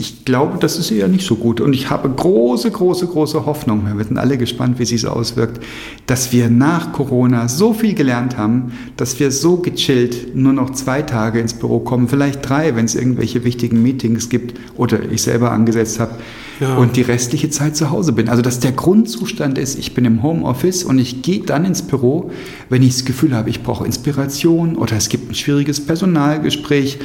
Ich 0.00 0.24
glaube, 0.24 0.58
das 0.60 0.78
ist 0.78 0.92
eher 0.92 1.08
nicht 1.08 1.26
so 1.26 1.34
gut. 1.34 1.60
Und 1.60 1.72
ich 1.72 1.90
habe 1.90 2.08
große, 2.08 2.70
große, 2.70 3.08
große 3.08 3.44
Hoffnung, 3.44 3.84
wir 3.98 4.04
sind 4.04 4.16
alle 4.16 4.38
gespannt, 4.38 4.78
wie 4.78 4.84
sich 4.86 5.02
es 5.02 5.04
auswirkt, 5.04 5.62
dass 6.06 6.32
wir 6.32 6.48
nach 6.48 6.92
Corona 6.92 7.48
so 7.48 7.74
viel 7.74 7.94
gelernt 7.94 8.38
haben, 8.38 8.72
dass 8.96 9.18
wir 9.18 9.30
so 9.32 9.56
gechillt 9.56 10.36
nur 10.36 10.52
noch 10.52 10.70
zwei 10.70 11.02
Tage 11.02 11.40
ins 11.40 11.52
Büro 11.54 11.80
kommen, 11.80 12.08
vielleicht 12.08 12.48
drei, 12.48 12.76
wenn 12.76 12.84
es 12.84 12.94
irgendwelche 12.94 13.44
wichtigen 13.44 13.82
Meetings 13.82 14.28
gibt 14.28 14.58
oder 14.76 15.02
ich 15.10 15.20
selber 15.20 15.50
angesetzt 15.50 16.00
habe 16.00 16.12
ja. 16.60 16.76
und 16.76 16.96
die 16.96 17.02
restliche 17.02 17.50
Zeit 17.50 17.76
zu 17.76 17.90
Hause 17.90 18.12
bin. 18.12 18.28
Also 18.28 18.42
dass 18.42 18.60
der 18.60 18.72
Grundzustand 18.72 19.58
ist, 19.58 19.78
ich 19.78 19.94
bin 19.94 20.04
im 20.04 20.22
Homeoffice 20.22 20.84
und 20.84 20.98
ich 20.98 21.22
gehe 21.22 21.40
dann 21.40 21.64
ins 21.64 21.82
Büro, 21.82 22.30
wenn 22.68 22.82
ich 22.82 22.94
das 22.94 23.04
Gefühl 23.04 23.34
habe, 23.34 23.50
ich 23.50 23.62
brauche 23.62 23.84
Inspiration 23.84 24.76
oder 24.76 24.96
es 24.96 25.08
gibt 25.08 25.30
ein 25.30 25.34
schwieriges 25.34 25.84
Personalgespräch 25.84 26.98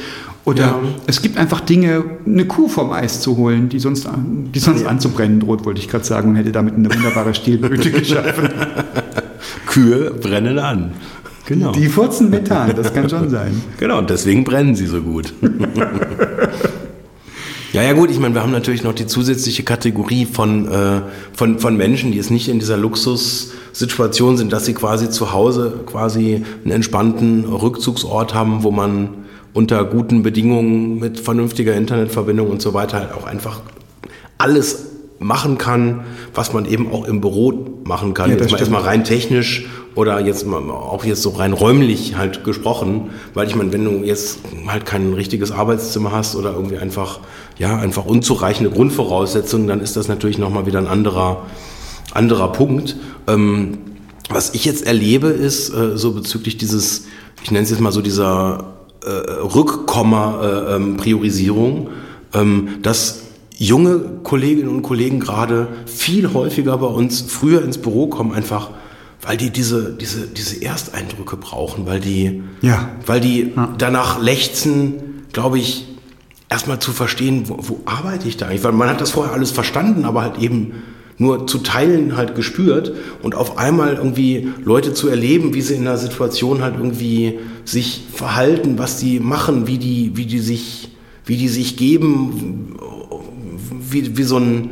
oder 0.44 0.62
ja. 0.62 0.80
es 1.06 1.22
gibt 1.22 1.38
einfach 1.38 1.60
Dinge, 1.60 2.04
eine 2.26 2.44
Kuh 2.44 2.68
vom 2.68 2.92
Eis 2.92 3.20
zu 3.20 3.36
holen, 3.36 3.70
die 3.70 3.78
sonst, 3.78 4.06
die 4.54 4.58
sonst 4.58 4.82
ja. 4.82 4.88
anzubrennen 4.88 5.40
droht, 5.40 5.64
wollte 5.64 5.80
ich 5.80 5.88
gerade 5.88 6.04
sagen, 6.04 6.30
und 6.30 6.36
hätte 6.36 6.52
damit 6.52 6.74
eine 6.74 6.94
wunderbare 6.94 7.34
Stilblüte 7.34 7.90
geschaffen. 7.92 8.50
Kühe 9.66 10.10
brennen 10.10 10.58
an. 10.58 10.92
Genau. 11.46 11.72
Die 11.72 11.88
furzen 11.88 12.30
Methan, 12.30 12.74
das 12.76 12.92
kann 12.92 13.08
schon 13.08 13.28
sein. 13.30 13.60
Genau, 13.78 13.98
und 13.98 14.08
deswegen 14.08 14.44
brennen 14.44 14.74
sie 14.74 14.86
so 14.86 15.00
gut. 15.00 15.32
Ja, 17.74 17.82
ja 17.82 17.92
gut, 17.92 18.08
ich 18.08 18.20
meine, 18.20 18.36
wir 18.36 18.42
haben 18.44 18.52
natürlich 18.52 18.84
noch 18.84 18.94
die 18.94 19.08
zusätzliche 19.08 19.64
Kategorie 19.64 20.26
von, 20.26 20.70
äh, 20.70 21.02
von, 21.32 21.58
von 21.58 21.76
Menschen, 21.76 22.12
die 22.12 22.18
jetzt 22.18 22.30
nicht 22.30 22.48
in 22.48 22.60
dieser 22.60 22.76
Luxussituation 22.76 24.36
sind, 24.36 24.52
dass 24.52 24.64
sie 24.64 24.74
quasi 24.74 25.10
zu 25.10 25.32
Hause 25.32 25.80
quasi 25.84 26.44
einen 26.62 26.70
entspannten 26.70 27.44
Rückzugsort 27.44 28.32
haben, 28.32 28.62
wo 28.62 28.70
man 28.70 29.08
unter 29.54 29.84
guten 29.84 30.22
Bedingungen 30.22 31.00
mit 31.00 31.18
vernünftiger 31.18 31.74
Internetverbindung 31.74 32.48
und 32.48 32.62
so 32.62 32.74
weiter 32.74 33.00
halt 33.00 33.12
auch 33.12 33.24
einfach 33.24 33.60
alles 34.38 34.90
machen 35.18 35.58
kann, 35.58 36.04
was 36.32 36.52
man 36.52 36.66
eben 36.66 36.92
auch 36.92 37.04
im 37.06 37.20
Büro 37.20 37.80
machen 37.82 38.14
kann. 38.14 38.30
Ja, 38.30 38.36
jetzt 38.36 38.52
mal 38.52 38.58
erstmal 38.60 38.82
rein 38.82 39.02
technisch 39.02 39.66
oder 39.94 40.20
jetzt 40.20 40.46
auch 40.46 41.04
jetzt 41.04 41.22
so 41.22 41.30
rein 41.30 41.52
räumlich 41.52 42.16
halt 42.16 42.44
gesprochen, 42.44 43.10
weil 43.32 43.46
ich 43.46 43.54
meine, 43.54 43.72
wenn 43.72 43.84
du 43.84 44.04
jetzt 44.04 44.40
halt 44.66 44.86
kein 44.86 45.12
richtiges 45.12 45.52
Arbeitszimmer 45.52 46.12
hast 46.12 46.36
oder 46.36 46.52
irgendwie 46.52 46.78
einfach 46.78 47.20
ja 47.58 47.76
einfach 47.76 48.04
unzureichende 48.04 48.70
Grundvoraussetzungen, 48.70 49.66
dann 49.66 49.80
ist 49.80 49.96
das 49.96 50.08
natürlich 50.08 50.38
noch 50.38 50.50
mal 50.50 50.66
wieder 50.66 50.78
ein 50.78 50.88
anderer 50.88 51.46
anderer 52.12 52.52
Punkt. 52.52 52.96
Ähm, 53.26 53.78
was 54.30 54.54
ich 54.54 54.64
jetzt 54.64 54.86
erlebe, 54.86 55.28
ist 55.28 55.70
äh, 55.70 55.96
so 55.96 56.12
bezüglich 56.12 56.56
dieses, 56.56 57.04
ich 57.42 57.50
nenne 57.50 57.64
es 57.64 57.70
jetzt 57.70 57.80
mal 57.80 57.92
so 57.92 58.00
dieser 58.00 58.74
äh, 59.04 59.10
Rückkomma-Priorisierung, 59.10 61.88
äh, 62.32 62.40
ähm, 62.40 62.68
dass 62.82 63.20
junge 63.56 64.00
Kolleginnen 64.22 64.68
und 64.68 64.82
Kollegen 64.82 65.20
gerade 65.20 65.68
viel 65.86 66.32
häufiger 66.32 66.76
bei 66.78 66.86
uns 66.86 67.20
früher 67.20 67.62
ins 67.62 67.78
Büro 67.78 68.08
kommen, 68.08 68.32
einfach 68.32 68.70
weil 69.24 69.36
die 69.36 69.50
diese, 69.50 69.92
diese, 69.92 70.26
diese 70.26 70.62
Ersteindrücke 70.62 71.36
brauchen, 71.36 71.86
weil 71.86 72.00
die, 72.00 72.42
ja. 72.60 72.90
weil 73.06 73.20
die 73.20 73.52
ja. 73.56 73.74
danach 73.78 74.20
lechzen, 74.20 75.24
glaube 75.32 75.58
ich, 75.58 75.86
erstmal 76.50 76.78
zu 76.78 76.92
verstehen, 76.92 77.48
wo, 77.48 77.56
wo 77.60 77.80
arbeite 77.86 78.28
ich 78.28 78.36
da 78.36 78.46
eigentlich? 78.46 78.64
Weil 78.64 78.72
man 78.72 78.88
hat 78.88 79.00
das 79.00 79.10
vorher 79.10 79.32
alles 79.32 79.50
verstanden, 79.50 80.04
aber 80.04 80.22
halt 80.22 80.38
eben 80.38 80.72
nur 81.16 81.46
zu 81.46 81.58
Teilen 81.58 82.16
halt 82.16 82.34
gespürt 82.34 82.92
und 83.22 83.34
auf 83.34 83.56
einmal 83.56 83.94
irgendwie 83.94 84.48
Leute 84.64 84.92
zu 84.94 85.08
erleben, 85.08 85.54
wie 85.54 85.62
sie 85.62 85.74
in 85.74 85.86
einer 85.86 85.96
Situation 85.96 86.60
halt 86.60 86.74
irgendwie 86.76 87.38
sich 87.64 88.02
verhalten, 88.12 88.78
was 88.78 88.98
die 88.98 89.20
machen, 89.20 89.66
wie 89.66 89.78
die, 89.78 90.12
wie 90.16 90.26
die 90.26 90.40
sich, 90.40 90.90
wie 91.24 91.36
die 91.36 91.48
sich 91.48 91.76
geben, 91.76 92.76
wie, 93.70 94.18
wie 94.18 94.22
so 94.24 94.38
ein, 94.38 94.70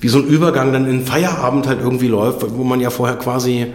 wie 0.00 0.08
so 0.08 0.18
ein 0.18 0.26
Übergang 0.26 0.72
dann 0.72 0.88
in 0.88 1.04
Feierabend 1.04 1.68
halt 1.68 1.80
irgendwie 1.80 2.08
läuft, 2.08 2.44
wo 2.56 2.64
man 2.64 2.80
ja 2.80 2.90
vorher 2.90 3.16
quasi 3.16 3.66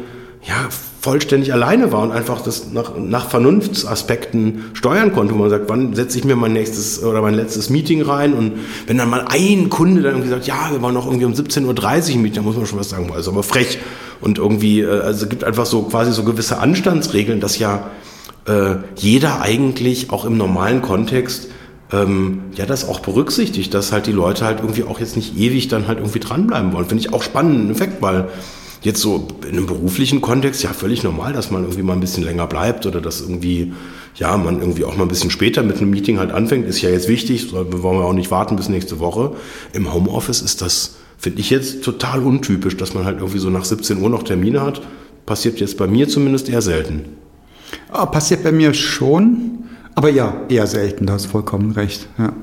ja, 0.47 0.69
vollständig 1.01 1.53
alleine 1.53 1.91
war 1.91 2.01
und 2.01 2.11
einfach 2.11 2.41
das 2.41 2.71
nach, 2.71 2.97
nach 2.97 3.29
Vernunftsaspekten 3.29 4.65
steuern 4.73 5.13
konnte, 5.13 5.33
wo 5.33 5.37
man 5.37 5.49
sagt, 5.49 5.69
wann 5.69 5.93
setze 5.93 6.17
ich 6.17 6.23
mir 6.23 6.35
mein 6.35 6.53
nächstes 6.53 7.03
oder 7.03 7.21
mein 7.21 7.33
letztes 7.33 7.69
Meeting 7.69 8.01
rein 8.01 8.33
und 8.33 8.53
wenn 8.87 8.97
dann 8.97 9.09
mal 9.09 9.25
ein 9.29 9.69
Kunde 9.69 10.01
dann 10.01 10.13
irgendwie 10.13 10.29
sagt, 10.29 10.47
ja, 10.47 10.69
wir 10.71 10.81
wollen 10.81 10.93
noch 10.93 11.05
irgendwie 11.05 11.25
um 11.25 11.33
17.30 11.33 11.65
Uhr 12.15 12.17
Meeting, 12.17 12.33
dann 12.33 12.43
muss 12.45 12.57
man 12.57 12.65
schon 12.65 12.79
was 12.79 12.89
sagen, 12.89 13.11
also 13.13 13.31
aber 13.31 13.43
frech 13.43 13.79
und 14.21 14.37
irgendwie, 14.37 14.81
äh, 14.81 15.01
also 15.01 15.25
es 15.25 15.29
gibt 15.29 15.43
einfach 15.43 15.65
so 15.65 15.83
quasi 15.83 16.11
so 16.11 16.23
gewisse 16.23 16.59
Anstandsregeln, 16.59 17.39
dass 17.39 17.59
ja 17.59 17.89
äh, 18.47 18.75
jeder 18.95 19.41
eigentlich 19.41 20.09
auch 20.11 20.25
im 20.25 20.37
normalen 20.37 20.81
Kontext 20.81 21.49
ähm, 21.91 22.41
ja, 22.55 22.65
das 22.65 22.87
auch 22.87 22.99
berücksichtigt, 22.99 23.73
dass 23.73 23.91
halt 23.91 24.07
die 24.07 24.11
Leute 24.11 24.45
halt 24.45 24.59
irgendwie 24.59 24.83
auch 24.83 24.99
jetzt 24.99 25.15
nicht 25.15 25.37
ewig 25.37 25.67
dann 25.67 25.87
halt 25.87 25.99
irgendwie 25.99 26.19
dranbleiben 26.19 26.73
wollen. 26.73 26.85
Finde 26.85 27.01
ich 27.05 27.13
auch 27.13 27.23
spannenden 27.23 27.71
Effekt, 27.71 28.01
weil 28.01 28.27
jetzt 28.81 29.01
so 29.01 29.27
in 29.43 29.57
einem 29.57 29.65
beruflichen 29.65 30.21
Kontext 30.21 30.63
ja 30.63 30.71
völlig 30.71 31.03
normal, 31.03 31.33
dass 31.33 31.51
man 31.51 31.63
irgendwie 31.63 31.83
mal 31.83 31.93
ein 31.93 31.99
bisschen 31.99 32.23
länger 32.23 32.47
bleibt 32.47 32.85
oder 32.85 33.01
dass 33.01 33.21
irgendwie, 33.21 33.73
ja, 34.15 34.37
man 34.37 34.59
irgendwie 34.59 34.85
auch 34.85 34.95
mal 34.95 35.03
ein 35.03 35.09
bisschen 35.09 35.31
später 35.31 35.63
mit 35.63 35.77
einem 35.77 35.89
Meeting 35.89 36.19
halt 36.19 36.31
anfängt, 36.31 36.67
ist 36.67 36.81
ja 36.81 36.89
jetzt 36.89 37.07
wichtig, 37.07 37.53
wollen 37.53 37.99
wir 37.99 38.05
auch 38.05 38.13
nicht 38.13 38.31
warten 38.31 38.55
bis 38.55 38.69
nächste 38.69 38.99
Woche. 38.99 39.31
Im 39.73 39.93
Homeoffice 39.93 40.41
ist 40.41 40.61
das, 40.61 40.97
finde 41.17 41.39
ich 41.39 41.49
jetzt 41.49 41.83
total 41.83 42.23
untypisch, 42.23 42.77
dass 42.77 42.93
man 42.93 43.05
halt 43.05 43.17
irgendwie 43.17 43.39
so 43.39 43.49
nach 43.49 43.65
17 43.65 44.01
Uhr 44.01 44.09
noch 44.09 44.23
Termine 44.23 44.61
hat. 44.61 44.81
Passiert 45.25 45.59
jetzt 45.59 45.77
bei 45.77 45.87
mir 45.87 46.07
zumindest 46.07 46.49
eher 46.49 46.61
selten. 46.61 47.05
Oh, 47.93 48.05
passiert 48.05 48.43
bei 48.43 48.51
mir 48.51 48.73
schon. 48.73 49.65
Aber 49.95 50.09
ja, 50.09 50.41
eher 50.47 50.67
selten, 50.67 51.07
du 51.07 51.13
hast 51.13 51.25
vollkommen 51.25 51.71
recht. 51.71 52.07
Ja. 52.17 52.33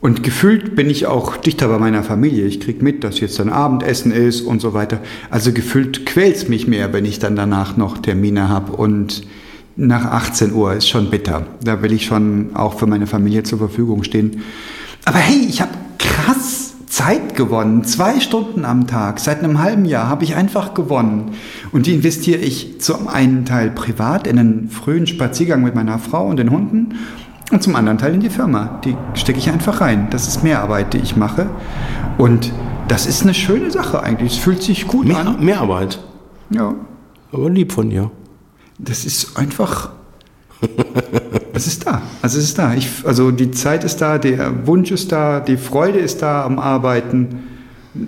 Und 0.00 0.22
gefühlt 0.22 0.76
bin 0.76 0.88
ich 0.88 1.06
auch 1.06 1.36
dichter 1.36 1.68
bei 1.68 1.78
meiner 1.78 2.02
Familie. 2.02 2.46
Ich 2.46 2.60
krieg 2.60 2.80
mit, 2.80 3.04
dass 3.04 3.20
jetzt 3.20 3.38
dann 3.38 3.50
Abendessen 3.50 4.12
ist 4.12 4.40
und 4.40 4.60
so 4.60 4.72
weiter. 4.72 5.00
Also 5.28 5.52
gefühlt 5.52 6.06
quält's 6.06 6.48
mich 6.48 6.66
mehr, 6.66 6.92
wenn 6.94 7.04
ich 7.04 7.18
dann 7.18 7.36
danach 7.36 7.76
noch 7.76 7.98
Termine 7.98 8.48
habe. 8.48 8.72
Und 8.72 9.22
nach 9.76 10.06
18 10.06 10.52
Uhr 10.54 10.72
ist 10.72 10.88
schon 10.88 11.10
bitter. 11.10 11.46
Da 11.62 11.82
will 11.82 11.92
ich 11.92 12.06
schon 12.06 12.50
auch 12.54 12.78
für 12.78 12.86
meine 12.86 13.06
Familie 13.06 13.42
zur 13.42 13.58
Verfügung 13.58 14.02
stehen. 14.02 14.42
Aber 15.04 15.18
hey, 15.18 15.46
ich 15.48 15.60
habe 15.60 15.72
krass 15.98 16.74
Zeit 16.86 17.36
gewonnen. 17.36 17.84
Zwei 17.84 18.20
Stunden 18.20 18.64
am 18.64 18.86
Tag. 18.86 19.20
Seit 19.20 19.44
einem 19.44 19.62
halben 19.62 19.84
Jahr 19.84 20.08
habe 20.08 20.24
ich 20.24 20.34
einfach 20.34 20.74
gewonnen. 20.74 21.32
Und 21.72 21.86
die 21.86 21.94
investiere 21.94 22.40
ich 22.40 22.80
zum 22.80 23.06
einen 23.06 23.44
Teil 23.44 23.70
privat 23.70 24.26
in 24.26 24.38
einen 24.38 24.70
frühen 24.70 25.06
Spaziergang 25.06 25.62
mit 25.62 25.74
meiner 25.74 25.98
Frau 25.98 26.26
und 26.26 26.38
den 26.38 26.50
Hunden 26.50 26.94
und 27.50 27.62
zum 27.62 27.76
anderen 27.76 27.98
Teil 27.98 28.14
in 28.14 28.20
die 28.20 28.30
Firma. 28.30 28.80
Die 28.84 28.96
stecke 29.14 29.38
ich 29.38 29.50
einfach 29.50 29.80
rein. 29.80 30.08
Das 30.10 30.28
ist 30.28 30.42
Mehrarbeit, 30.42 30.92
die 30.92 30.98
ich 30.98 31.16
mache. 31.16 31.48
Und 32.18 32.52
das 32.88 33.06
ist 33.06 33.22
eine 33.22 33.34
schöne 33.34 33.70
Sache 33.70 34.02
eigentlich. 34.02 34.32
Es 34.34 34.38
fühlt 34.38 34.62
sich 34.62 34.86
gut 34.86 35.06
Mehr, 35.06 35.18
an. 35.18 35.44
Mehrarbeit. 35.44 36.00
Ja. 36.50 36.74
Aber 37.32 37.50
lieb 37.50 37.72
von 37.72 37.90
dir. 37.90 38.10
Das 38.78 39.04
ist 39.04 39.36
einfach. 39.36 39.90
es 41.52 41.66
ist 41.66 41.86
da. 41.86 42.02
Also 42.22 42.38
es 42.38 42.44
ist 42.44 42.58
da. 42.58 42.74
Ich, 42.74 42.88
also 43.04 43.30
die 43.30 43.50
Zeit 43.50 43.84
ist 43.84 44.00
da, 44.00 44.18
der 44.18 44.66
Wunsch 44.66 44.90
ist 44.90 45.12
da, 45.12 45.40
die 45.40 45.56
Freude 45.56 45.98
ist 45.98 46.22
da 46.22 46.44
am 46.44 46.58
Arbeiten, 46.58 47.44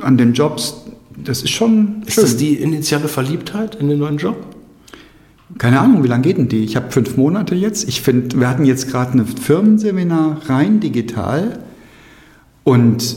an 0.00 0.16
den 0.16 0.32
Jobs. 0.32 0.76
Das 1.16 1.42
ist 1.42 1.50
schon 1.50 2.02
Ist 2.06 2.14
schön. 2.14 2.24
das 2.24 2.36
die 2.36 2.54
initiale 2.54 3.08
Verliebtheit 3.08 3.74
in 3.76 3.88
den 3.88 3.98
neuen 3.98 4.16
Job? 4.16 4.36
Keine 5.58 5.80
Ahnung, 5.80 6.02
wie 6.02 6.08
lange 6.08 6.22
geht 6.22 6.38
denn 6.38 6.48
die? 6.48 6.64
Ich 6.64 6.76
habe 6.76 6.90
fünf 6.90 7.16
Monate 7.16 7.54
jetzt. 7.54 7.88
Ich 7.88 8.02
finde, 8.02 8.38
wir 8.38 8.48
hatten 8.48 8.64
jetzt 8.64 8.90
gerade 8.90 9.18
ein 9.18 9.26
Firmenseminar 9.26 10.40
rein 10.48 10.80
digital 10.80 11.60
und 12.64 13.16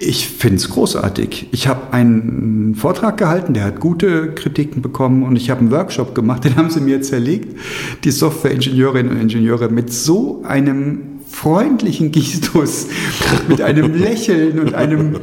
ich 0.00 0.28
finde 0.28 0.56
es 0.56 0.70
großartig. 0.70 1.48
Ich 1.50 1.66
habe 1.66 1.92
einen 1.92 2.76
Vortrag 2.76 3.16
gehalten, 3.16 3.52
der 3.52 3.64
hat 3.64 3.80
gute 3.80 4.32
Kritiken 4.32 4.80
bekommen 4.80 5.24
und 5.24 5.34
ich 5.34 5.50
habe 5.50 5.60
einen 5.60 5.72
Workshop 5.72 6.14
gemacht, 6.14 6.44
den 6.44 6.56
haben 6.56 6.70
sie 6.70 6.80
mir 6.80 7.02
zerlegt. 7.02 7.58
Die 8.04 8.10
Software-Ingenieurinnen 8.10 9.12
und 9.12 9.20
Ingenieure 9.20 9.68
mit 9.68 9.92
so 9.92 10.42
einem 10.44 11.17
freundlichen 11.30 12.10
Gestus, 12.12 12.86
mit 13.48 13.60
einem 13.60 13.94
Lächeln 13.94 14.58
und 14.58 14.74
einem, 14.74 15.16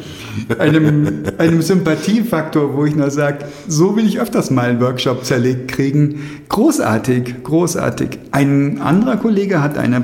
einem, 0.60 1.24
einem 1.38 1.62
Sympathiefaktor, 1.62 2.76
wo 2.76 2.86
ich 2.86 2.96
nur 2.96 3.12
sage, 3.12 3.46
so 3.68 3.96
will 3.96 4.06
ich 4.06 4.20
öfters 4.20 4.52
mal 4.52 4.70
einen 4.70 4.82
Workshop 4.82 5.26
zerlegt 5.26 5.70
kriegen. 5.70 6.20
Großartig, 6.50 7.44
großartig. 7.44 8.20
Ein 8.32 8.82
anderer 8.82 9.18
Kollege 9.18 9.62
hat 9.62 9.78
eine 9.78 10.04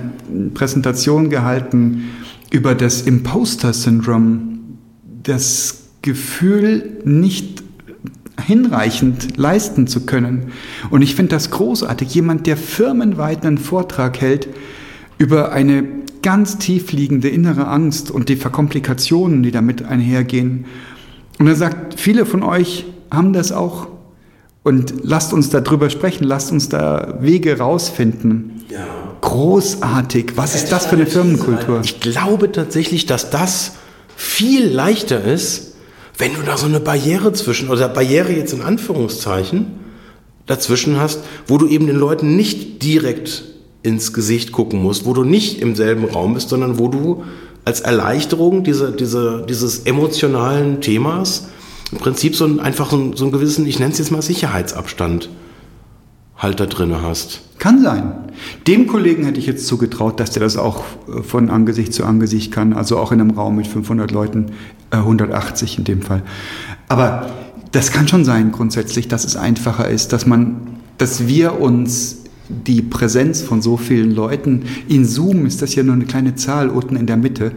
Präsentation 0.54 1.30
gehalten 1.30 2.10
über 2.50 2.76
das 2.76 3.02
Imposter-Syndrom, 3.04 4.60
das 5.24 5.84
Gefühl, 6.02 6.98
nicht 7.06 7.64
hinreichend 8.46 9.38
leisten 9.38 9.88
zu 9.88 10.06
können. 10.06 10.52
Und 10.90 11.04
ich 11.04 11.16
finde 11.16 11.32
das 11.32 11.52
großartig. 11.52 12.14
Jemand, 12.14 12.48
der 12.48 12.58
firmenweit 12.58 13.46
einen 13.46 13.58
Vortrag 13.58 14.20
hält 14.20 14.48
über 15.22 15.52
eine 15.52 15.84
ganz 16.24 16.58
tief 16.58 16.92
liegende 16.92 17.30
innere 17.30 17.68
Angst 17.68 18.10
und 18.10 18.28
die 18.28 18.36
Verkomplikationen, 18.36 19.44
die 19.44 19.52
damit 19.52 19.84
einhergehen. 19.84 20.66
Und 21.38 21.46
er 21.46 21.56
sagt, 21.56 22.00
viele 22.00 22.26
von 22.26 22.42
euch 22.42 22.86
haben 23.12 23.32
das 23.32 23.52
auch. 23.52 23.88
Und 24.64 24.96
lasst 25.04 25.32
uns 25.32 25.52
darüber 25.52 25.92
sprechen, 25.92 26.24
lasst 26.24 26.52
uns 26.52 26.70
da 26.70 27.20
Wege 27.22 27.60
rausfinden. 27.60 28.64
Ja. 28.70 28.88
Großartig. 29.22 30.34
Was 30.38 30.56
ist 30.56 30.72
das 30.72 30.88
für 30.88 30.96
eine 30.96 31.06
Firmenkultur? 31.06 31.82
Ich 31.84 32.00
glaube 32.00 32.52
tatsächlich, 32.52 33.06
dass 33.06 33.30
das 33.30 33.74
viel 34.16 34.68
leichter 34.68 35.24
ist, 35.24 35.76
wenn 36.18 36.34
du 36.34 36.42
da 36.42 36.58
so 36.58 36.66
eine 36.66 36.80
Barriere 36.80 37.32
zwischen, 37.34 37.70
oder 37.70 37.90
Barriere 37.90 38.32
jetzt 38.32 38.54
in 38.54 38.62
Anführungszeichen, 38.62 39.68
dazwischen 40.48 41.00
hast, 41.00 41.20
wo 41.46 41.60
du 41.60 41.68
eben 41.68 41.86
den 41.86 41.98
Leuten 41.98 42.36
nicht 42.36 42.82
direkt 42.82 43.44
ins 43.84 44.14
Gesicht 44.14 44.52
gucken 44.52 44.82
musst, 44.82 45.06
wo 45.06 45.14
du 45.14 45.24
nicht 45.24 45.62
im 45.62 45.76
selben 45.76 46.06
Raum 46.06 46.34
bist, 46.36 46.50
sondern 46.50 46.78
wo 46.80 46.88
du 46.88 47.24
als 47.66 47.82
Erleichterung 47.82 48.64
diese, 48.64 48.92
diese, 48.92 49.46
dieses 49.48 49.80
emotionalen 49.80 50.82
Themas 50.82 51.48
im 51.92 51.98
Prinzip 51.98 52.36
so 52.36 52.46
ein, 52.46 52.60
einfach 52.60 52.90
so, 52.92 52.96
einen- 52.98 53.16
so 53.16 53.26
einen 53.26 53.32
gewissen, 53.34 53.66
ich 53.68 53.80
nenne 53.80 53.92
es 53.92 53.98
jetzt 54.00 54.12
mal 54.12 54.22
Sicherheitsabstand 54.22 55.30
halt 56.38 56.60
da 56.60 56.66
drinne 56.66 57.04
hast. 57.04 57.42
Kann 57.60 57.84
sein. 57.84 58.14
Dem 58.66 58.88
Kollegen 58.88 59.26
hätte 59.26 59.40
ich 59.40 59.46
jetzt 59.46 59.68
zugetraut, 59.68 60.20
dass 60.20 60.32
der 60.32 60.42
das 60.42 60.58
auch 60.58 60.84
äh, 61.08 61.22
von 61.22 61.50
Angesicht 61.52 61.94
zu 61.94 62.04
Angesicht 62.04 62.52
kann, 62.52 62.74
also 62.74 62.98
auch 62.98 63.12
in 63.12 63.22
einem 63.22 63.32
Raum 63.32 63.56
mit 63.58 63.68
500 63.68 64.10
Leuten, 64.12 64.48
äh, 64.90 64.98
180 64.98 65.78
in 65.78 65.84
dem 65.84 66.02
Fall. 66.02 66.24
Aber 66.88 67.30
das 67.72 67.92
kann 67.92 68.08
schon 68.08 68.26
sein 68.26 68.52
grundsätzlich, 68.52 69.08
dass 69.08 69.24
es 69.24 69.36
einfacher 69.36 69.88
ist, 69.88 70.14
dass 70.14 70.26
man, 70.26 70.80
dass 70.98 71.28
wir 71.28 71.62
uns 71.62 72.21
die 72.68 72.82
Präsenz 72.82 73.42
von 73.42 73.62
so 73.62 73.78
vielen 73.78 74.12
Leuten, 74.12 74.64
in 74.88 75.06
Zoom 75.06 75.46
ist 75.46 75.62
das 75.62 75.76
ja 75.76 75.84
nur 75.84 75.96
eine 75.96 76.06
kleine 76.06 76.36
Zahl 76.36 76.70
unten 76.70 76.96
in 76.96 77.06
der 77.06 77.18
Mitte, 77.18 77.52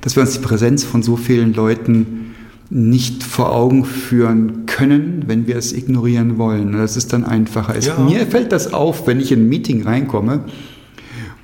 dass 0.00 0.16
wir 0.16 0.22
uns 0.22 0.32
die 0.32 0.40
Präsenz 0.40 0.84
von 0.84 1.02
so 1.02 1.16
vielen 1.16 1.54
Leuten 1.54 2.34
nicht 2.70 3.24
vor 3.24 3.54
Augen 3.54 3.84
führen 3.84 4.66
können, 4.66 5.24
wenn 5.26 5.46
wir 5.46 5.56
es 5.56 5.72
ignorieren 5.72 6.38
wollen. 6.38 6.72
Das 6.72 6.96
ist 6.96 7.12
dann 7.12 7.24
einfacher. 7.24 7.78
Ja. 7.80 7.98
Mir 7.98 8.26
fällt 8.26 8.52
das 8.52 8.72
auf, 8.72 9.06
wenn 9.06 9.18
ich 9.20 9.32
in 9.32 9.40
ein 9.40 9.48
Meeting 9.48 9.82
reinkomme 9.82 10.44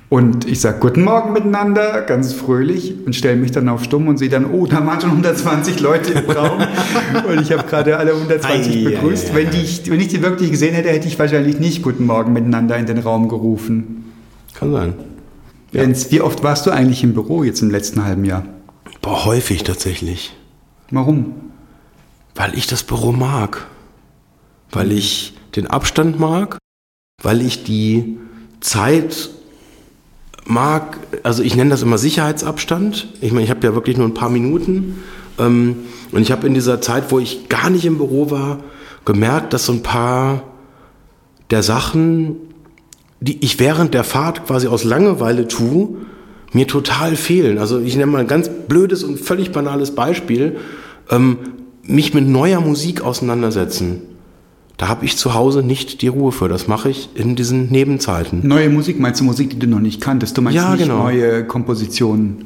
und 0.09 0.47
ich 0.47 0.61
sage 0.61 0.79
Guten 0.79 1.03
Morgen 1.03 1.33
miteinander, 1.33 2.01
ganz 2.03 2.31
fröhlich 2.33 2.95
und 3.05 3.15
stelle 3.15 3.35
mich 3.35 3.51
dann 3.51 3.67
auf 3.67 3.83
Stumm 3.83 4.07
und 4.07 4.17
sehe 4.17 4.29
dann, 4.29 4.45
oh, 4.45 4.65
da 4.65 4.85
waren 4.85 5.01
schon 5.01 5.09
120 5.11 5.79
Leute 5.81 6.13
im 6.13 6.29
Raum 6.29 6.59
und 7.29 7.41
ich 7.41 7.51
habe 7.51 7.63
gerade 7.67 7.97
alle 7.97 8.13
120 8.13 8.75
Ei, 8.87 8.89
begrüßt. 8.91 9.27
ei, 9.27 9.31
ei, 9.31 9.35
wenn, 9.35 9.49
die, 9.51 9.57
ich- 9.61 9.89
wenn 9.89 9.99
ich 9.99 10.07
die 10.07 10.21
wirklich 10.21 10.51
gesehen 10.51 10.73
hätte, 10.75 10.89
hätte 10.89 11.07
ich 11.07 11.19
wahrscheinlich 11.19 11.59
nicht 11.59 11.81
Guten 11.83 12.05
Morgen 12.05 12.31
miteinander 12.33 12.77
in 12.77 12.85
den 12.85 12.99
Raum 12.99 13.27
gerufen. 13.27 14.05
Kann 14.53 14.71
sein. 14.71 14.93
Jens, 15.73 16.09
wie 16.11 16.21
oft 16.21 16.41
warst 16.43 16.65
du 16.65 16.71
eigentlich 16.71 17.03
im 17.03 17.13
Büro 17.13 17.43
jetzt 17.43 17.61
im 17.61 17.69
letzten 17.69 18.03
halben 18.05 18.23
Jahr? 18.23 18.43
Boah, 19.01 19.25
häufig 19.25 19.63
tatsächlich. 19.63 20.33
Warum? 20.89 21.33
Weil 22.33 22.57
ich 22.57 22.65
das 22.67 22.83
Büro 22.83 23.11
mag. 23.11 23.67
Weil 24.71 24.91
ich 24.93 25.35
den 25.57 25.67
Abstand 25.67 26.19
mag. 26.19 26.57
Weil 27.21 27.41
ich 27.41 27.63
die 27.65 28.17
Zeit 28.61 29.29
mag. 30.47 30.97
Also 31.23 31.43
ich 31.43 31.55
nenne 31.55 31.69
das 31.69 31.81
immer 31.81 31.97
Sicherheitsabstand. 31.97 33.07
Ich 33.21 33.31
meine, 33.31 33.43
ich 33.43 33.49
habe 33.49 33.65
ja 33.65 33.73
wirklich 33.73 33.97
nur 33.97 34.07
ein 34.07 34.13
paar 34.13 34.29
Minuten. 34.29 35.03
Ähm, 35.37 35.75
und 36.11 36.21
ich 36.21 36.31
habe 36.31 36.47
in 36.47 36.53
dieser 36.53 36.81
Zeit, 36.81 37.11
wo 37.11 37.19
ich 37.19 37.49
gar 37.49 37.69
nicht 37.69 37.85
im 37.85 37.97
Büro 37.97 38.31
war, 38.31 38.59
gemerkt, 39.05 39.53
dass 39.53 39.65
so 39.65 39.73
ein 39.73 39.83
paar 39.83 40.43
der 41.51 41.63
Sachen, 41.63 42.37
die 43.19 43.43
ich 43.43 43.59
während 43.59 43.93
der 43.93 44.03
Fahrt 44.03 44.45
quasi 44.45 44.67
aus 44.67 44.83
Langeweile 44.83 45.47
tue, 45.47 45.89
mir 46.53 46.67
total 46.67 47.15
fehlen. 47.15 47.57
Also 47.57 47.79
ich 47.79 47.95
nenne 47.95 48.11
mal 48.11 48.19
ein 48.19 48.27
ganz 48.27 48.49
blödes 48.49 49.03
und 49.03 49.19
völlig 49.19 49.51
banales 49.51 49.91
Beispiel. 49.91 50.57
Ähm, 51.09 51.37
mich 51.83 52.13
mit 52.13 52.27
neuer 52.27 52.59
Musik 52.61 53.01
auseinandersetzen. 53.01 54.01
Da 54.77 54.87
habe 54.87 55.05
ich 55.05 55.17
zu 55.17 55.33
Hause 55.33 55.63
nicht 55.63 56.01
die 56.03 56.07
Ruhe 56.07 56.31
für. 56.31 56.47
Das 56.47 56.67
mache 56.67 56.89
ich 56.89 57.09
in 57.15 57.35
diesen 57.35 57.69
Nebenzeiten. 57.69 58.47
Neue 58.47 58.69
Musik, 58.69 58.99
meinst 58.99 59.19
du 59.19 59.25
Musik, 59.25 59.49
die 59.49 59.59
du 59.59 59.67
noch 59.67 59.79
nicht 59.79 59.99
kanntest? 60.01 60.37
Du 60.37 60.41
meinst 60.43 60.55
Ja, 60.55 60.71
nicht 60.71 60.83
genau. 60.83 61.03
neue 61.03 61.43
Kompositionen? 61.45 62.45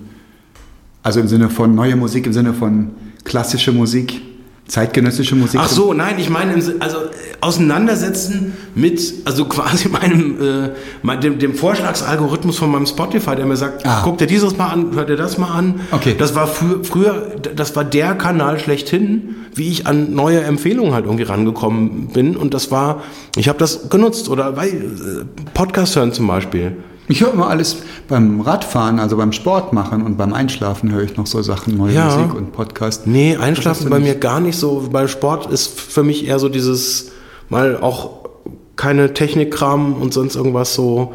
Also 1.04 1.20
im 1.20 1.28
Sinne 1.28 1.50
von 1.50 1.76
neue 1.76 1.96
Musik, 1.98 2.26
im 2.28 2.34
Sinne 2.34 2.54
von 2.54 2.92
klassische 3.26 3.72
Musik, 3.74 4.22
zeitgenössische 4.72 5.36
Musik? 5.36 5.60
Ach 5.62 5.68
so, 5.68 5.94
nein, 5.94 6.16
ich 6.18 6.30
meine, 6.30 6.54
also 6.80 6.98
äh, 6.98 7.10
auseinandersetzen 7.42 8.54
mit, 8.74 9.14
also 9.26 9.46
quasi 9.56 9.90
meinem, 9.90 10.38
äh, 10.42 11.18
dem, 11.18 11.40
dem 11.40 11.56
Vorschlagsalgorithmus 11.56 12.58
von 12.58 12.72
meinem 12.72 12.86
Spotify, 12.86 13.36
der 13.36 13.46
mir 13.46 13.58
sagt, 13.58 13.86
Ah. 13.86 14.02
guck 14.04 14.18
dir 14.18 14.28
dieses 14.28 14.58
mal 14.58 14.68
an, 14.68 14.92
hör 14.96 15.04
dir 15.06 15.18
das 15.18 15.38
mal 15.38 15.50
an. 15.52 15.82
Okay. 15.92 16.16
Das 16.18 16.36
war 16.36 16.48
frü 16.48 16.84
früher, 16.84 17.36
das 17.56 17.76
war 17.76 17.84
der 17.84 18.16
Kanal 18.16 18.60
schlechthin, 18.60 19.36
wie 19.54 19.70
ich 19.70 19.88
an 19.88 20.14
neue 20.16 20.42
Empfehlungen 20.42 20.94
halt 20.94 21.06
irgendwie 21.06 21.24
rangekommen 21.26 22.08
bin. 22.08 22.38
Und 22.38 22.54
das 22.54 22.72
war, 22.72 23.02
ich 23.36 23.50
habe 23.50 23.60
das 23.60 23.90
genutzt 23.90 24.30
oder 24.30 24.56
weil, 24.56 24.70
äh, 24.70 25.26
Podcast 25.54 25.96
hören 25.98 26.14
zum 26.14 26.28
Beispiel. 26.28 26.78
Ich 27.12 27.20
höre 27.20 27.34
immer 27.34 27.50
alles 27.50 27.76
beim 28.08 28.40
Radfahren, 28.40 28.98
also 28.98 29.18
beim 29.18 29.34
Sport 29.34 29.74
machen 29.74 30.02
und 30.04 30.18
beim 30.18 30.32
Einschlafen 30.32 30.94
höre 30.94 31.04
ich 31.04 31.18
noch 31.18 31.28
so 31.28 31.42
Sachen, 31.42 31.76
neue 31.76 31.94
Ja. 31.94 32.16
Musik 32.16 32.34
und 32.34 32.54
Podcast. 32.54 33.06
Nee, 33.06 33.36
Einschlafen 33.36 33.90
bei 33.90 34.00
nicht. 34.00 34.08
mir 34.08 34.16
gar 34.16 34.40
nicht 34.40 34.58
so. 34.58 34.88
Beim 34.90 35.10
Sport 35.10 35.52
ist 35.52 35.78
für 35.78 36.04
mich 36.04 36.26
eher 36.26 36.40
so 36.40 36.48
dieses, 36.48 37.12
mal 37.50 37.78
auch 37.82 38.30
keine 38.78 39.14
Technikkram 39.14 39.96
und 40.02 40.14
sonst 40.14 40.38
irgendwas 40.38 40.74
so, 40.74 41.12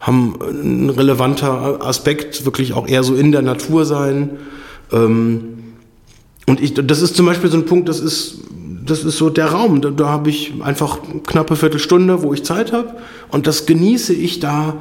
haben 0.00 0.34
ein 0.40 0.90
relevanter 0.90 1.78
Aspekt, 1.80 2.44
wirklich 2.44 2.72
auch 2.72 2.88
eher 2.88 3.04
so 3.04 3.14
in 3.14 3.30
der 3.30 3.42
Natur 3.42 3.84
sein. 3.84 4.30
Ähm, 4.92 5.58
und 6.46 6.60
ich, 6.60 6.74
das 6.74 7.02
ist 7.02 7.14
zum 7.14 7.24
Beispiel 7.24 7.50
so 7.50 7.56
ein 7.58 7.66
Punkt, 7.66 7.88
das 7.88 8.00
ist, 8.00 8.40
das 8.84 9.04
ist 9.04 9.16
so 9.16 9.30
der 9.30 9.52
Raum. 9.52 9.80
Da, 9.80 9.90
da 9.90 10.08
habe 10.08 10.28
ich 10.28 10.54
einfach 10.60 10.98
knappe 11.24 11.54
Viertelstunde, 11.54 12.24
wo 12.24 12.32
ich 12.34 12.44
Zeit 12.44 12.72
habe. 12.72 12.94
Und 13.30 13.46
das 13.46 13.66
genieße 13.66 14.12
ich 14.12 14.40
da 14.40 14.74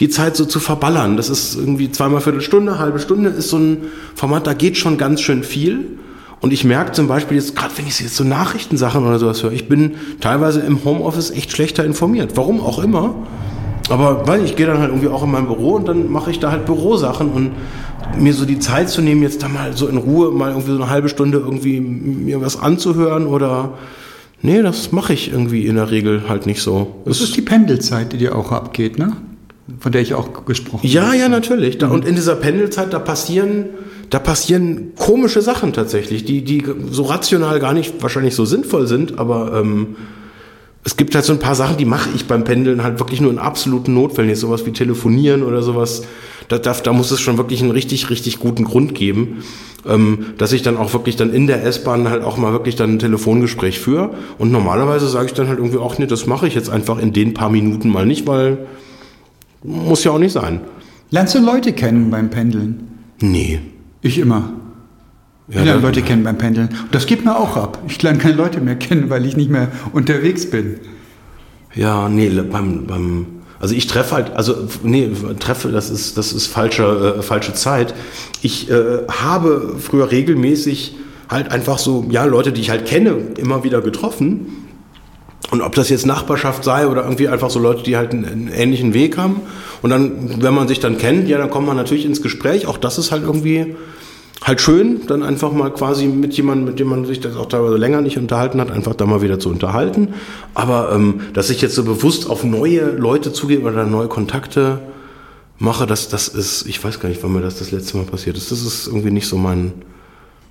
die 0.00 0.08
Zeit 0.08 0.34
so 0.34 0.46
zu 0.46 0.58
verballern. 0.58 1.16
Das 1.16 1.28
ist 1.28 1.56
irgendwie 1.56 1.92
zweimal 1.92 2.20
Viertelstunde, 2.22 2.78
halbe 2.78 2.98
Stunde 2.98 3.30
ist 3.30 3.50
so 3.50 3.58
ein 3.58 3.78
Format, 4.14 4.46
da 4.46 4.54
geht 4.54 4.78
schon 4.78 4.98
ganz 4.98 5.20
schön 5.20 5.44
viel. 5.44 5.98
Und 6.40 6.54
ich 6.54 6.64
merke 6.64 6.92
zum 6.92 7.06
Beispiel 7.06 7.36
jetzt, 7.36 7.54
gerade 7.54 7.76
wenn 7.76 7.86
ich 7.86 8.00
jetzt 8.00 8.16
so 8.16 8.24
Nachrichtensachen 8.24 9.06
oder 9.06 9.18
sowas 9.18 9.42
höre, 9.42 9.52
ich 9.52 9.68
bin 9.68 9.96
teilweise 10.20 10.60
im 10.60 10.82
Homeoffice 10.84 11.30
echt 11.30 11.52
schlechter 11.52 11.84
informiert. 11.84 12.32
Warum 12.34 12.60
auch 12.60 12.82
immer. 12.82 13.14
Aber 13.90 14.26
weil 14.26 14.44
ich 14.44 14.56
gehe 14.56 14.66
dann 14.66 14.78
halt 14.78 14.88
irgendwie 14.88 15.08
auch 15.08 15.22
in 15.22 15.30
mein 15.30 15.46
Büro 15.46 15.72
und 15.72 15.86
dann 15.86 16.10
mache 16.10 16.30
ich 16.30 16.38
da 16.38 16.50
halt 16.50 16.64
Bürosachen 16.64 17.30
und 17.30 17.50
mir 18.18 18.32
so 18.32 18.46
die 18.46 18.58
Zeit 18.58 18.88
zu 18.88 19.02
nehmen, 19.02 19.22
jetzt 19.22 19.42
da 19.42 19.48
mal 19.48 19.76
so 19.76 19.86
in 19.86 19.98
Ruhe 19.98 20.30
mal 20.30 20.50
irgendwie 20.50 20.70
so 20.70 20.76
eine 20.76 20.88
halbe 20.88 21.10
Stunde 21.10 21.38
irgendwie 21.38 21.80
mir 21.80 22.40
was 22.40 22.58
anzuhören 22.58 23.26
oder 23.26 23.74
nee, 24.40 24.62
das 24.62 24.92
mache 24.92 25.12
ich 25.12 25.30
irgendwie 25.30 25.66
in 25.66 25.74
der 25.74 25.90
Regel 25.90 26.22
halt 26.28 26.46
nicht 26.46 26.62
so. 26.62 27.02
Das 27.04 27.20
ist 27.20 27.36
die 27.36 27.42
Pendelzeit, 27.42 28.12
die 28.12 28.18
dir 28.18 28.34
auch 28.34 28.52
abgeht, 28.52 28.98
ne? 28.98 29.12
Von 29.78 29.92
der 29.92 30.00
ich 30.00 30.14
auch 30.14 30.44
gesprochen 30.44 30.86
ja, 30.86 31.02
habe. 31.02 31.16
Ja, 31.16 31.22
ja, 31.22 31.28
natürlich. 31.28 31.78
Da, 31.78 31.88
und 31.88 32.04
in 32.04 32.14
dieser 32.14 32.34
Pendelzeit, 32.36 32.92
da 32.92 32.98
passieren, 32.98 33.66
da 34.10 34.18
passieren 34.18 34.92
komische 34.96 35.42
Sachen 35.42 35.72
tatsächlich, 35.72 36.24
die, 36.24 36.42
die 36.42 36.64
so 36.90 37.04
rational 37.04 37.60
gar 37.60 37.72
nicht 37.72 38.02
wahrscheinlich 38.02 38.34
so 38.34 38.44
sinnvoll 38.44 38.86
sind, 38.86 39.18
aber 39.18 39.60
ähm, 39.60 39.96
es 40.82 40.96
gibt 40.96 41.14
halt 41.14 41.24
so 41.24 41.32
ein 41.32 41.38
paar 41.38 41.54
Sachen, 41.54 41.76
die 41.76 41.84
mache 41.84 42.08
ich 42.14 42.26
beim 42.26 42.44
Pendeln 42.44 42.82
halt 42.82 42.98
wirklich 43.00 43.20
nur 43.20 43.30
in 43.30 43.38
absoluten 43.38 43.92
Notfällen. 43.92 44.30
Jetzt 44.30 44.40
sowas 44.40 44.64
wie 44.64 44.72
telefonieren 44.72 45.42
oder 45.42 45.62
sowas. 45.62 46.02
Da, 46.48 46.58
da, 46.58 46.72
da 46.72 46.92
muss 46.92 47.10
es 47.10 47.20
schon 47.20 47.36
wirklich 47.36 47.60
einen 47.60 47.70
richtig, 47.70 48.08
richtig 48.10 48.38
guten 48.38 48.64
Grund 48.64 48.94
geben, 48.94 49.44
ähm, 49.86 50.26
dass 50.38 50.52
ich 50.52 50.62
dann 50.62 50.78
auch 50.78 50.92
wirklich 50.94 51.16
dann 51.16 51.32
in 51.32 51.46
der 51.46 51.64
S-Bahn 51.64 52.08
halt 52.08 52.24
auch 52.24 52.38
mal 52.38 52.52
wirklich 52.52 52.76
dann 52.76 52.94
ein 52.94 52.98
Telefongespräch 52.98 53.78
führe. 53.78 54.14
Und 54.38 54.50
normalerweise 54.50 55.06
sage 55.06 55.26
ich 55.26 55.34
dann 55.34 55.48
halt 55.48 55.58
irgendwie 55.58 55.78
auch, 55.78 55.98
nee, 55.98 56.06
das 56.06 56.26
mache 56.26 56.48
ich 56.48 56.54
jetzt 56.54 56.70
einfach 56.70 56.98
in 56.98 57.12
den 57.12 57.34
paar 57.34 57.50
Minuten 57.50 57.90
mal 57.90 58.06
nicht, 58.06 58.26
weil 58.26 58.66
muss 59.62 60.04
ja 60.04 60.12
auch 60.12 60.18
nicht 60.18 60.32
sein. 60.32 60.60
Lernst 61.10 61.34
du 61.34 61.40
Leute 61.40 61.72
kennen 61.72 62.10
beim 62.10 62.30
Pendeln? 62.30 62.88
Nee. 63.20 63.60
Ich 64.00 64.18
immer. 64.18 64.52
Ja, 65.48 65.60
ich 65.60 65.64
lerne 65.66 65.80
Leute 65.82 66.02
kennen 66.02 66.22
beim 66.22 66.38
Pendeln. 66.38 66.68
Und 66.68 66.94
das 66.94 67.06
geht 67.06 67.24
mir 67.24 67.36
auch 67.36 67.56
ab. 67.56 67.78
Ich 67.88 68.00
lerne 68.02 68.18
keine 68.18 68.34
Leute 68.34 68.60
mehr 68.60 68.76
kennen, 68.76 69.10
weil 69.10 69.26
ich 69.26 69.36
nicht 69.36 69.50
mehr 69.50 69.68
unterwegs 69.92 70.48
bin. 70.48 70.78
Ja, 71.74 72.08
nee, 72.08 72.28
beim, 72.28 72.86
beim 72.86 73.26
also 73.60 73.74
ich 73.74 73.86
treffe 73.86 74.14
halt, 74.14 74.30
also 74.30 74.68
nee, 74.82 75.10
treffe, 75.38 75.70
das 75.70 75.90
ist, 75.90 76.16
das 76.16 76.32
ist 76.32 76.46
falsche, 76.46 77.16
äh, 77.18 77.22
falsche 77.22 77.52
Zeit. 77.52 77.94
Ich 78.40 78.70
äh, 78.70 79.06
habe 79.08 79.76
früher 79.78 80.10
regelmäßig 80.10 80.96
halt 81.28 81.50
einfach 81.52 81.78
so, 81.78 82.06
ja, 82.10 82.24
Leute, 82.24 82.52
die 82.52 82.62
ich 82.62 82.70
halt 82.70 82.86
kenne, 82.86 83.10
immer 83.36 83.62
wieder 83.62 83.82
getroffen. 83.82 84.69
Und 85.50 85.62
ob 85.62 85.74
das 85.74 85.88
jetzt 85.88 86.06
Nachbarschaft 86.06 86.62
sei 86.64 86.86
oder 86.86 87.02
irgendwie 87.02 87.28
einfach 87.28 87.50
so 87.50 87.58
Leute, 87.58 87.82
die 87.82 87.96
halt 87.96 88.12
einen, 88.12 88.50
ähnlichen 88.54 88.94
Weg 88.94 89.18
haben. 89.18 89.40
Und 89.82 89.90
dann, 89.90 90.42
wenn 90.42 90.54
man 90.54 90.68
sich 90.68 90.78
dann 90.78 90.96
kennt, 90.96 91.28
ja, 91.28 91.38
dann 91.38 91.50
kommt 91.50 91.66
man 91.66 91.76
natürlich 91.76 92.04
ins 92.04 92.22
Gespräch. 92.22 92.66
Auch 92.66 92.78
das 92.78 92.98
ist 92.98 93.10
halt 93.10 93.24
irgendwie 93.24 93.74
halt 94.42 94.60
schön, 94.60 95.06
dann 95.06 95.22
einfach 95.22 95.52
mal 95.52 95.70
quasi 95.70 96.06
mit 96.06 96.34
jemandem, 96.34 96.66
mit 96.66 96.78
dem 96.78 96.88
man 96.88 97.04
sich 97.04 97.20
das 97.20 97.36
auch 97.36 97.46
teilweise 97.46 97.76
länger 97.76 98.00
nicht 98.00 98.16
unterhalten 98.16 98.60
hat, 98.60 98.70
einfach 98.70 98.94
da 98.94 99.06
mal 99.06 99.22
wieder 99.22 99.38
zu 99.38 99.50
unterhalten. 99.50 100.14
Aber 100.54 100.92
ähm, 100.92 101.20
dass 101.34 101.50
ich 101.50 101.60
jetzt 101.60 101.74
so 101.74 101.84
bewusst 101.84 102.28
auf 102.30 102.44
neue 102.44 102.90
Leute 102.90 103.32
zugehe 103.32 103.60
oder 103.60 103.84
neue 103.84 104.08
Kontakte 104.08 104.80
mache, 105.58 105.86
das, 105.86 106.08
das 106.08 106.28
ist, 106.28 106.66
ich 106.66 106.82
weiß 106.82 107.00
gar 107.00 107.08
nicht, 107.08 107.22
wann 107.22 107.32
mir 107.32 107.42
das 107.42 107.58
das 107.58 107.70
letzte 107.70 107.98
Mal 107.98 108.06
passiert 108.06 108.36
ist. 108.36 108.50
Das 108.50 108.62
ist 108.62 108.86
irgendwie 108.86 109.10
nicht 109.10 109.26
so 109.26 109.36
mein, 109.36 109.72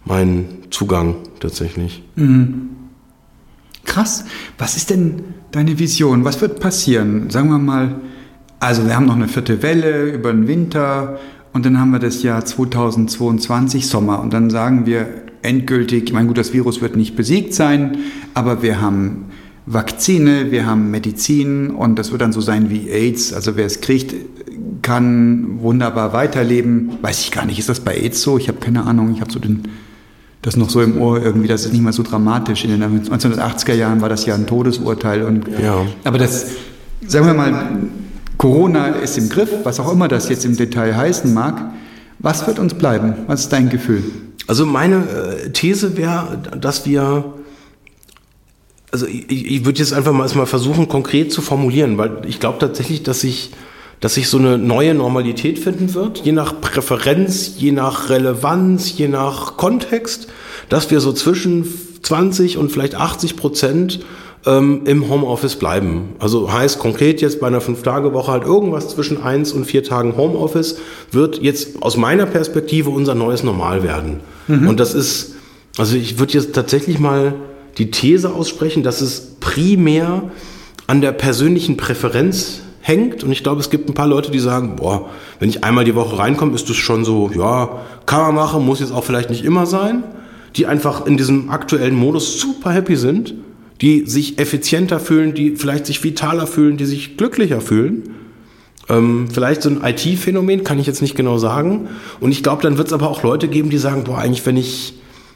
mein 0.05 0.45
Zugang 0.69 1.15
tatsächlich. 1.39 2.03
Mhm. 2.15 2.69
Krass. 3.89 4.23
Was 4.59 4.77
ist 4.77 4.91
denn 4.91 5.23
deine 5.51 5.79
Vision? 5.79 6.23
Was 6.23 6.39
wird 6.41 6.59
passieren? 6.59 7.31
Sagen 7.31 7.49
wir 7.49 7.57
mal, 7.57 7.95
also 8.59 8.85
wir 8.85 8.95
haben 8.95 9.07
noch 9.07 9.15
eine 9.15 9.27
vierte 9.27 9.63
Welle 9.63 10.11
über 10.11 10.31
den 10.31 10.47
Winter 10.47 11.17
und 11.53 11.65
dann 11.65 11.79
haben 11.79 11.91
wir 11.91 11.99
das 11.99 12.21
Jahr 12.21 12.45
2022 12.45 13.87
Sommer 13.87 14.21
und 14.21 14.31
dann 14.31 14.51
sagen 14.51 14.85
wir 14.85 15.07
endgültig, 15.41 16.03
ich 16.05 16.13
meine 16.13 16.27
gut, 16.27 16.37
das 16.37 16.53
Virus 16.53 16.81
wird 16.81 16.95
nicht 16.95 17.15
besiegt 17.15 17.55
sein, 17.55 17.97
aber 18.35 18.61
wir 18.61 18.79
haben 18.79 19.25
Vakzine, 19.65 20.51
wir 20.51 20.67
haben 20.67 20.91
Medizin 20.91 21.71
und 21.71 21.97
das 21.97 22.11
wird 22.11 22.21
dann 22.21 22.31
so 22.31 22.41
sein 22.41 22.69
wie 22.69 22.89
AIDS. 22.89 23.33
Also 23.33 23.55
wer 23.55 23.65
es 23.65 23.81
kriegt, 23.81 24.13
kann 24.83 25.61
wunderbar 25.61 26.13
weiterleben. 26.13 26.91
Weiß 27.01 27.21
ich 27.21 27.31
gar 27.31 27.45
nicht, 27.45 27.57
ist 27.57 27.69
das 27.69 27.79
bei 27.79 27.95
AIDS 27.95 28.21
so? 28.21 28.37
Ich 28.37 28.49
habe 28.49 28.59
keine 28.59 28.83
Ahnung, 28.85 29.13
ich 29.15 29.21
habe 29.21 29.31
so 29.31 29.39
den, 29.39 29.63
das 30.41 30.55
noch 30.55 30.69
so 30.69 30.81
im 30.81 31.01
Ohr 31.01 31.21
irgendwie, 31.21 31.47
das 31.47 31.65
ist 31.65 31.73
nicht 31.73 31.81
mal 31.81 31.91
so 31.91 32.03
dramatisch. 32.03 32.63
In 32.63 32.71
den 32.71 33.09
1980er 33.09 33.73
Jahren 33.73 34.01
war 34.01 34.09
das 34.09 34.25
ja 34.25 34.35
ein 34.35 34.47
Todesurteil. 34.47 35.23
Und, 35.23 35.47
ja. 35.61 35.85
Aber 36.03 36.17
das, 36.17 36.47
sagen 37.05 37.25
wir 37.25 37.33
mal, 37.33 37.77
Corona 38.37 38.87
ist 38.87 39.17
im 39.17 39.27
Griff, 39.27 39.49
was 39.63 39.79
auch 39.81 39.91
immer 39.91 40.07
das 40.07 40.29
jetzt 40.29 40.45
im 40.45 40.55
Detail 40.55 40.95
heißen 40.95 41.33
mag. 41.33 41.73
Was 42.19 42.47
wird 42.47 42.59
uns 42.59 42.73
bleiben? 42.73 43.15
Was 43.27 43.41
ist 43.41 43.49
dein 43.49 43.69
Gefühl? 43.69 44.03
Also 44.47 44.65
meine 44.65 45.03
äh, 45.45 45.51
These 45.51 45.97
wäre, 45.97 46.39
dass 46.59 46.85
wir, 46.85 47.33
also 48.91 49.05
ich, 49.05 49.29
ich 49.29 49.65
würde 49.65 49.79
jetzt 49.79 49.93
einfach 49.93 50.13
mal, 50.13 50.27
mal 50.35 50.45
versuchen, 50.45 50.87
konkret 50.87 51.33
zu 51.33 51.41
formulieren, 51.41 51.97
weil 51.97 52.21
ich 52.27 52.39
glaube 52.39 52.59
tatsächlich, 52.59 53.03
dass 53.03 53.21
sich 53.21 53.51
dass 53.99 54.13
sich 54.15 54.29
so 54.29 54.37
eine 54.37 54.57
neue 54.57 54.93
Normalität 54.93 55.59
finden 55.59 55.93
wird, 55.93 56.19
je 56.19 56.31
nach 56.31 56.61
Präferenz, 56.61 57.55
je 57.57 57.71
nach 57.71 58.09
Relevanz, 58.09 58.97
je 58.97 59.07
nach 59.07 59.57
Kontext, 59.57 60.27
dass 60.69 60.89
wir 60.91 61.01
so 61.01 61.11
zwischen 61.11 61.65
20 62.01 62.57
und 62.57 62.71
vielleicht 62.71 62.95
80 62.95 63.35
Prozent 63.35 63.99
ähm, 64.45 64.81
im 64.85 65.09
Homeoffice 65.09 65.55
bleiben. 65.55 66.15
Also 66.19 66.51
heißt 66.51 66.79
konkret 66.79 67.21
jetzt 67.21 67.39
bei 67.39 67.47
einer 67.47 67.61
Fünf-Tage-Woche 67.61 68.31
halt 68.31 68.43
irgendwas 68.43 68.89
zwischen 68.89 69.21
eins 69.21 69.51
und 69.51 69.65
vier 69.65 69.83
Tagen 69.83 70.15
Homeoffice 70.15 70.77
wird 71.11 71.41
jetzt 71.41 71.81
aus 71.81 71.97
meiner 71.97 72.25
Perspektive 72.25 72.89
unser 72.89 73.15
neues 73.15 73.43
Normal 73.43 73.83
werden. 73.83 74.21
Mhm. 74.47 74.69
Und 74.69 74.79
das 74.79 74.93
ist, 74.93 75.35
also 75.77 75.95
ich 75.95 76.19
würde 76.19 76.33
jetzt 76.33 76.53
tatsächlich 76.53 76.99
mal 76.99 77.35
die 77.77 77.91
These 77.91 78.33
aussprechen, 78.33 78.83
dass 78.83 79.01
es 79.01 79.35
primär 79.39 80.23
an 80.87 81.01
der 81.01 81.11
persönlichen 81.11 81.77
Präferenz 81.77 82.61
hängt. 82.89 83.23
Und 83.23 83.31
ich 83.31 83.43
glaube, 83.43 83.61
es 83.61 83.69
gibt 83.69 83.87
ein 83.87 83.93
paar 83.93 84.07
Leute, 84.07 84.31
die 84.31 84.39
sagen, 84.39 84.75
boah, 84.75 85.09
wenn 85.39 85.47
ich 85.47 85.63
einmal 85.63 85.85
die 85.85 85.95
Woche 85.95 86.19
reinkomme, 86.19 86.53
ist 86.55 86.69
das 86.69 86.75
schon 86.75 87.05
so, 87.05 87.31
ja, 87.33 87.79
kann 88.05 88.21
man 88.21 88.35
machen, 88.35 88.65
muss 88.65 88.81
jetzt 88.81 88.91
auch 88.91 89.05
vielleicht 89.05 89.29
nicht 89.29 89.45
immer 89.45 89.65
sein. 89.65 90.03
Die 90.57 90.65
einfach 90.65 91.05
in 91.05 91.15
diesem 91.15 91.49
aktuellen 91.49 91.95
Modus 91.95 92.41
super 92.41 92.71
happy 92.71 92.97
sind 92.97 93.35
die 93.81 94.05
sich 94.05 94.39
effizienter 94.39 94.99
fühlen, 94.99 95.33
die 95.33 95.55
vielleicht 95.55 95.85
sich 95.85 96.03
vitaler 96.03 96.47
fühlen, 96.47 96.77
die 96.77 96.85
sich 96.85 97.17
glücklicher 97.17 97.61
fühlen. 97.61 98.15
Ähm, 98.89 99.27
vielleicht 99.31 99.61
so 99.61 99.69
ein 99.69 99.81
IT-Phänomen, 99.83 100.63
kann 100.63 100.79
ich 100.79 100.87
jetzt 100.87 101.01
nicht 101.01 101.15
genau 101.15 101.37
sagen. 101.37 101.87
Und 102.19 102.31
ich 102.31 102.43
glaube, 102.43 102.61
dann 102.61 102.77
wird 102.77 102.87
es 102.87 102.93
aber 102.93 103.09
auch 103.09 103.23
Leute 103.23 103.47
geben, 103.47 103.69
die 103.69 103.77
sagen, 103.77 104.03
boah, 104.03 104.17
eigentlich, 104.17 104.45
wenn 104.45 104.57
ich, 104.57 104.95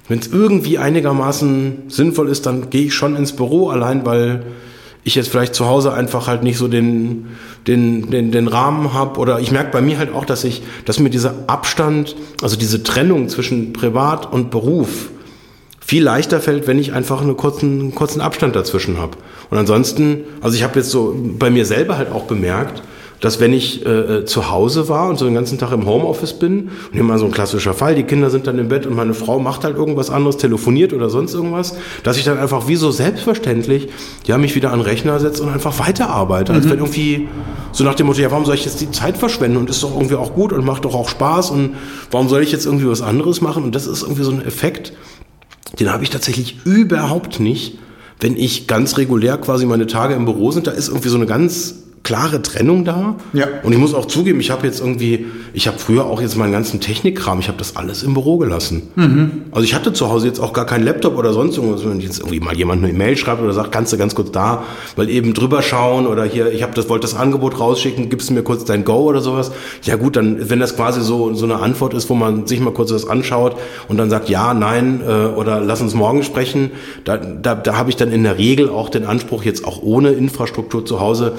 wenn 0.09 0.19
es 0.19 0.27
irgendwie 0.27 0.77
einigermaßen 0.77 1.83
sinnvoll 1.87 2.27
ist, 2.29 2.45
dann 2.45 2.69
gehe 2.69 2.85
ich 2.85 2.93
schon 2.93 3.15
ins 3.15 3.33
Büro, 3.33 3.69
allein 3.69 4.05
weil 4.05 4.43
ich 5.03 5.15
jetzt 5.15 5.29
vielleicht 5.29 5.53
zu 5.53 5.65
Hause 5.65 5.93
einfach 5.93 6.27
halt 6.27 6.43
nicht 6.43 6.57
so 6.57 6.67
den, 6.67 7.27
den, 7.67 8.09
den, 8.09 8.31
den 8.31 8.47
Rahmen 8.47 8.93
habe. 8.93 9.19
Oder 9.19 9.39
ich 9.39 9.51
merke 9.51 9.71
bei 9.71 9.81
mir 9.81 9.97
halt 9.97 10.13
auch, 10.13 10.25
dass 10.25 10.43
ich, 10.43 10.63
dass 10.85 10.99
mir 10.99 11.09
dieser 11.09 11.33
Abstand, 11.47 12.15
also 12.41 12.55
diese 12.55 12.83
Trennung 12.83 13.29
zwischen 13.29 13.73
Privat 13.73 14.31
und 14.31 14.49
Beruf, 14.49 15.09
viel 15.85 16.03
leichter 16.03 16.39
fällt, 16.39 16.65
wenn 16.67 16.79
ich 16.79 16.93
einfach 16.93 17.21
einen 17.21 17.35
kurzen, 17.35 17.93
kurzen 17.93 18.21
Abstand 18.21 18.55
dazwischen 18.55 18.97
habe. 18.97 19.17
Und 19.49 19.57
ansonsten, 19.57 20.23
also 20.41 20.55
ich 20.55 20.63
habe 20.63 20.79
jetzt 20.79 20.89
so 20.89 21.15
bei 21.37 21.49
mir 21.49 21.65
selber 21.65 21.97
halt 21.97 22.09
auch 22.09 22.23
bemerkt, 22.23 22.81
dass 23.23 23.39
wenn 23.39 23.53
ich 23.53 23.85
äh, 23.85 24.25
zu 24.25 24.51
Hause 24.51 24.89
war 24.89 25.07
und 25.07 25.17
so 25.17 25.23
den 25.23 25.33
ganzen 25.33 25.57
Tag 25.57 25.71
im 25.71 25.85
Homeoffice 25.85 26.33
bin, 26.33 26.63
und 26.63 26.69
hier 26.91 27.03
mal 27.03 27.17
so 27.17 27.23
ein 27.23 27.31
klassischer 27.31 27.73
Fall, 27.73 27.95
die 27.95 28.03
Kinder 28.03 28.29
sind 28.29 28.47
dann 28.47 28.59
im 28.59 28.67
Bett 28.67 28.85
und 28.85 28.97
meine 28.97 29.13
Frau 29.13 29.39
macht 29.39 29.63
halt 29.63 29.77
irgendwas 29.77 30.09
anderes, 30.09 30.35
telefoniert 30.35 30.91
oder 30.91 31.09
sonst 31.09 31.33
irgendwas, 31.33 31.77
dass 32.03 32.17
ich 32.17 32.25
dann 32.25 32.37
einfach 32.37 32.67
wie 32.67 32.75
so 32.75 32.91
selbstverständlich, 32.91 33.87
ja, 34.25 34.37
mich 34.37 34.55
wieder 34.55 34.73
an 34.73 34.79
den 34.79 34.85
Rechner 34.85 35.21
setze 35.21 35.41
und 35.41 35.47
einfach 35.47 35.79
weiterarbeite. 35.79 36.51
Mhm. 36.51 36.57
Als 36.57 36.69
wenn 36.69 36.79
irgendwie 36.79 37.29
so 37.71 37.85
nach 37.85 37.95
dem 37.95 38.07
Motto, 38.07 38.19
ja, 38.19 38.29
warum 38.29 38.43
soll 38.43 38.55
ich 38.55 38.65
jetzt 38.65 38.81
die 38.81 38.91
Zeit 38.91 39.15
verschwenden 39.15 39.55
und 39.55 39.69
ist 39.69 39.81
doch 39.83 39.95
irgendwie 39.95 40.15
auch 40.15 40.33
gut 40.33 40.51
und 40.51 40.65
macht 40.65 40.83
doch 40.83 40.93
auch 40.93 41.07
Spaß 41.07 41.51
und 41.51 41.75
warum 42.11 42.27
soll 42.27 42.43
ich 42.43 42.51
jetzt 42.51 42.65
irgendwie 42.65 42.89
was 42.89 43.01
anderes 43.01 43.39
machen? 43.39 43.63
Und 43.63 43.73
das 43.73 43.87
ist 43.87 44.01
irgendwie 44.01 44.23
so 44.23 44.31
ein 44.31 44.45
Effekt, 44.45 44.91
den 45.79 45.93
habe 45.93 46.03
ich 46.03 46.09
tatsächlich 46.09 46.57
überhaupt 46.65 47.39
nicht, 47.39 47.77
wenn 48.19 48.35
ich 48.35 48.67
ganz 48.67 48.97
regulär 48.97 49.37
quasi 49.37 49.65
meine 49.65 49.87
Tage 49.87 50.13
im 50.13 50.25
Büro 50.25 50.51
sind. 50.51 50.67
Da 50.67 50.71
ist 50.71 50.89
irgendwie 50.89 51.07
so 51.07 51.15
eine 51.15 51.25
ganz 51.25 51.82
klare 52.03 52.41
Trennung 52.41 52.85
da. 52.85 53.15
Ja. 53.33 53.47
Und 53.63 53.73
ich 53.73 53.79
muss 53.79 53.93
auch 53.93 54.05
zugeben, 54.05 54.39
ich 54.39 54.51
habe 54.51 54.67
jetzt 54.67 54.81
irgendwie, 54.81 55.25
ich 55.53 55.67
habe 55.67 55.79
früher 55.79 56.05
auch 56.05 56.21
jetzt 56.21 56.35
meinen 56.35 56.51
ganzen 56.51 56.81
Technikkram, 56.81 57.39
ich 57.39 57.47
habe 57.47 57.57
das 57.57 57.75
alles 57.75 58.03
im 58.03 58.13
Büro 58.13 58.37
gelassen. 58.37 58.83
Mhm. 58.95 59.31
Also 59.51 59.63
ich 59.63 59.73
hatte 59.73 59.93
zu 59.93 60.09
Hause 60.09 60.27
jetzt 60.27 60.39
auch 60.39 60.53
gar 60.53 60.65
keinen 60.65 60.83
Laptop 60.83 61.17
oder 61.17 61.33
sonst 61.33 61.57
irgendwas, 61.57 61.85
wenn 61.85 61.99
jetzt 61.99 62.19
irgendwie 62.19 62.39
mal 62.39 62.55
jemand 62.55 62.83
eine 62.83 62.91
E-Mail 62.91 63.15
schreibt 63.17 63.41
oder 63.41 63.53
sagt, 63.53 63.71
kannst 63.71 63.93
du 63.93 63.97
ganz 63.97 64.15
kurz 64.15 64.31
da 64.31 64.63
weil 64.95 65.09
eben 65.09 65.33
drüber 65.33 65.61
schauen 65.61 66.07
oder 66.07 66.23
hier, 66.25 66.51
ich 66.51 66.63
habe 66.63 66.73
das, 66.73 66.89
wollte 66.89 67.03
das 67.03 67.15
Angebot 67.15 67.59
rausschicken, 67.59 68.09
gibst 68.09 68.29
du 68.29 68.33
mir 68.33 68.43
kurz 68.43 68.65
dein 68.65 68.83
Go 68.83 68.97
oder 68.97 69.21
sowas. 69.21 69.51
Ja 69.83 69.95
gut, 69.95 70.15
dann, 70.15 70.49
wenn 70.49 70.59
das 70.59 70.75
quasi 70.75 71.01
so, 71.01 71.33
so 71.33 71.45
eine 71.45 71.59
Antwort 71.59 71.93
ist, 71.93 72.09
wo 72.09 72.15
man 72.15 72.47
sich 72.47 72.59
mal 72.59 72.73
kurz 72.73 72.91
was 72.91 73.07
anschaut 73.07 73.55
und 73.87 73.97
dann 73.97 74.09
sagt, 74.09 74.29
ja, 74.29 74.53
nein 74.53 75.01
äh, 75.07 75.11
oder 75.11 75.61
lass 75.61 75.81
uns 75.81 75.93
morgen 75.93 76.23
sprechen, 76.23 76.71
da, 77.03 77.17
da, 77.17 77.55
da 77.55 77.77
habe 77.77 77.89
ich 77.89 77.95
dann 77.95 78.11
in 78.11 78.23
der 78.23 78.37
Regel 78.37 78.69
auch 78.69 78.89
den 78.89 79.05
Anspruch, 79.05 79.43
jetzt 79.43 79.65
auch 79.65 79.81
ohne 79.81 80.11
Infrastruktur 80.11 80.85
zu 80.85 80.99
Hause, 80.99 81.33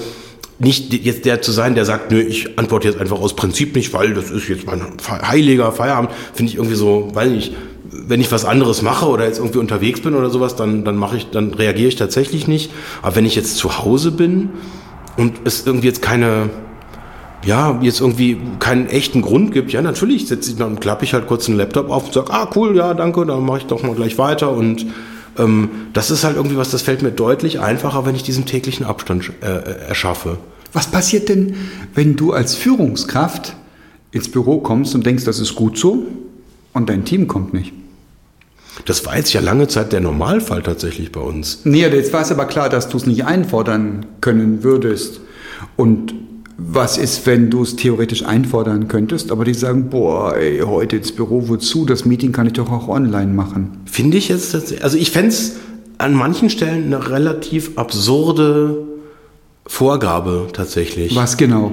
nicht 0.59 0.93
jetzt 0.93 1.25
der 1.25 1.41
zu 1.41 1.51
sein, 1.51 1.75
der 1.75 1.85
sagt, 1.85 2.11
nö, 2.11 2.21
ich 2.21 2.57
antworte 2.57 2.87
jetzt 2.87 2.99
einfach 2.99 3.19
aus 3.19 3.35
Prinzip 3.35 3.75
nicht, 3.75 3.93
weil 3.93 4.13
das 4.13 4.31
ist 4.31 4.47
jetzt 4.47 4.65
mein 4.65 4.81
heiliger 5.07 5.71
Feierabend, 5.71 6.11
finde 6.33 6.51
ich 6.51 6.57
irgendwie 6.57 6.75
so, 6.75 7.09
weiß 7.13 7.29
nicht, 7.29 7.53
wenn 7.91 8.21
ich 8.21 8.31
was 8.31 8.45
anderes 8.45 8.81
mache 8.81 9.07
oder 9.07 9.25
jetzt 9.25 9.39
irgendwie 9.39 9.59
unterwegs 9.59 10.01
bin 10.01 10.15
oder 10.15 10.29
sowas, 10.29 10.55
dann, 10.55 10.85
dann 10.85 10.95
mache 10.95 11.17
ich, 11.17 11.29
dann 11.29 11.53
reagiere 11.53 11.89
ich 11.89 11.95
tatsächlich 11.95 12.47
nicht. 12.47 12.71
Aber 13.01 13.15
wenn 13.15 13.25
ich 13.25 13.35
jetzt 13.35 13.57
zu 13.57 13.79
Hause 13.79 14.11
bin 14.11 14.49
und 15.17 15.39
es 15.43 15.65
irgendwie 15.65 15.87
jetzt 15.87 16.01
keine, 16.01 16.49
ja, 17.45 17.79
jetzt 17.81 18.01
irgendwie 18.01 18.37
keinen 18.59 18.87
echten 18.87 19.21
Grund 19.21 19.51
gibt, 19.51 19.71
ja, 19.71 19.81
natürlich 19.81 20.27
setze 20.27 20.51
ich 20.51 20.57
dann 20.57 20.79
klappe 20.79 21.05
ich 21.05 21.13
halt 21.13 21.27
kurz 21.27 21.45
den 21.45 21.57
Laptop 21.57 21.89
auf 21.89 22.05
und 22.05 22.13
sage, 22.13 22.31
ah 22.31 22.49
cool, 22.55 22.75
ja, 22.75 22.93
danke, 22.93 23.25
dann 23.25 23.45
mache 23.45 23.59
ich 23.59 23.65
doch 23.65 23.83
mal 23.83 23.95
gleich 23.95 24.17
weiter 24.17 24.51
und 24.51 24.85
ähm, 25.37 25.69
das 25.93 26.11
ist 26.11 26.23
halt 26.23 26.35
irgendwie 26.35 26.57
was, 26.57 26.71
das 26.71 26.81
fällt 26.81 27.01
mir 27.01 27.11
deutlich 27.11 27.59
einfacher, 27.59 28.05
wenn 28.05 28.15
ich 28.15 28.23
diesen 28.23 28.45
täglichen 28.45 28.85
Abstand 28.85 29.31
äh, 29.41 29.45
äh, 29.45 29.87
erschaffe. 29.87 30.37
Was 30.73 30.87
passiert 30.87 31.29
denn, 31.29 31.55
wenn 31.93 32.15
du 32.15 32.33
als 32.33 32.55
Führungskraft 32.55 33.55
ins 34.11 34.29
Büro 34.29 34.59
kommst 34.59 34.93
und 34.95 35.05
denkst, 35.05 35.23
das 35.23 35.39
ist 35.39 35.55
gut 35.55 35.77
so 35.77 36.05
und 36.73 36.89
dein 36.89 37.05
Team 37.05 37.27
kommt 37.27 37.53
nicht? 37.53 37.73
Das 38.83 39.05
war 39.05 39.15
jetzt 39.15 39.31
ja 39.31 39.39
lange 39.39 39.69
Zeit 39.69 39.93
der 39.93 40.01
Normalfall 40.01 40.61
tatsächlich 40.61 41.11
bei 41.11 41.21
uns. 41.21 41.61
Nee, 41.63 41.87
jetzt 41.87 42.11
war 42.11 42.21
es 42.21 42.31
aber 42.31 42.45
klar, 42.45 42.67
dass 42.67 42.89
du 42.89 42.97
es 42.97 43.05
nicht 43.05 43.23
einfordern 43.25 44.05
können 44.19 44.63
würdest. 44.63 45.21
Und 45.77 46.13
was 46.57 46.97
ist, 46.97 47.25
wenn 47.25 47.49
du 47.49 47.63
es 47.63 47.75
theoretisch 47.75 48.23
einfordern 48.25 48.87
könntest, 48.87 49.31
aber 49.31 49.43
die 49.43 49.53
sagen, 49.53 49.89
boah, 49.89 50.35
ey, 50.35 50.59
heute 50.59 50.97
ins 50.97 51.11
Büro 51.11 51.49
wozu? 51.49 51.85
Das 51.85 52.05
Meeting 52.05 52.31
kann 52.31 52.47
ich 52.47 52.53
doch 52.53 52.71
auch 52.71 52.87
online 52.87 53.33
machen. 53.33 53.81
Finde 53.85 54.17
ich 54.17 54.29
jetzt, 54.29 54.55
also 54.81 54.97
ich 54.97 55.11
fände 55.11 55.29
es 55.29 55.57
an 55.97 56.13
manchen 56.13 56.49
Stellen 56.49 56.85
eine 56.85 57.09
relativ 57.09 57.77
absurde 57.77 58.85
Vorgabe 59.65 60.47
tatsächlich. 60.53 61.15
Was 61.15 61.37
genau? 61.37 61.71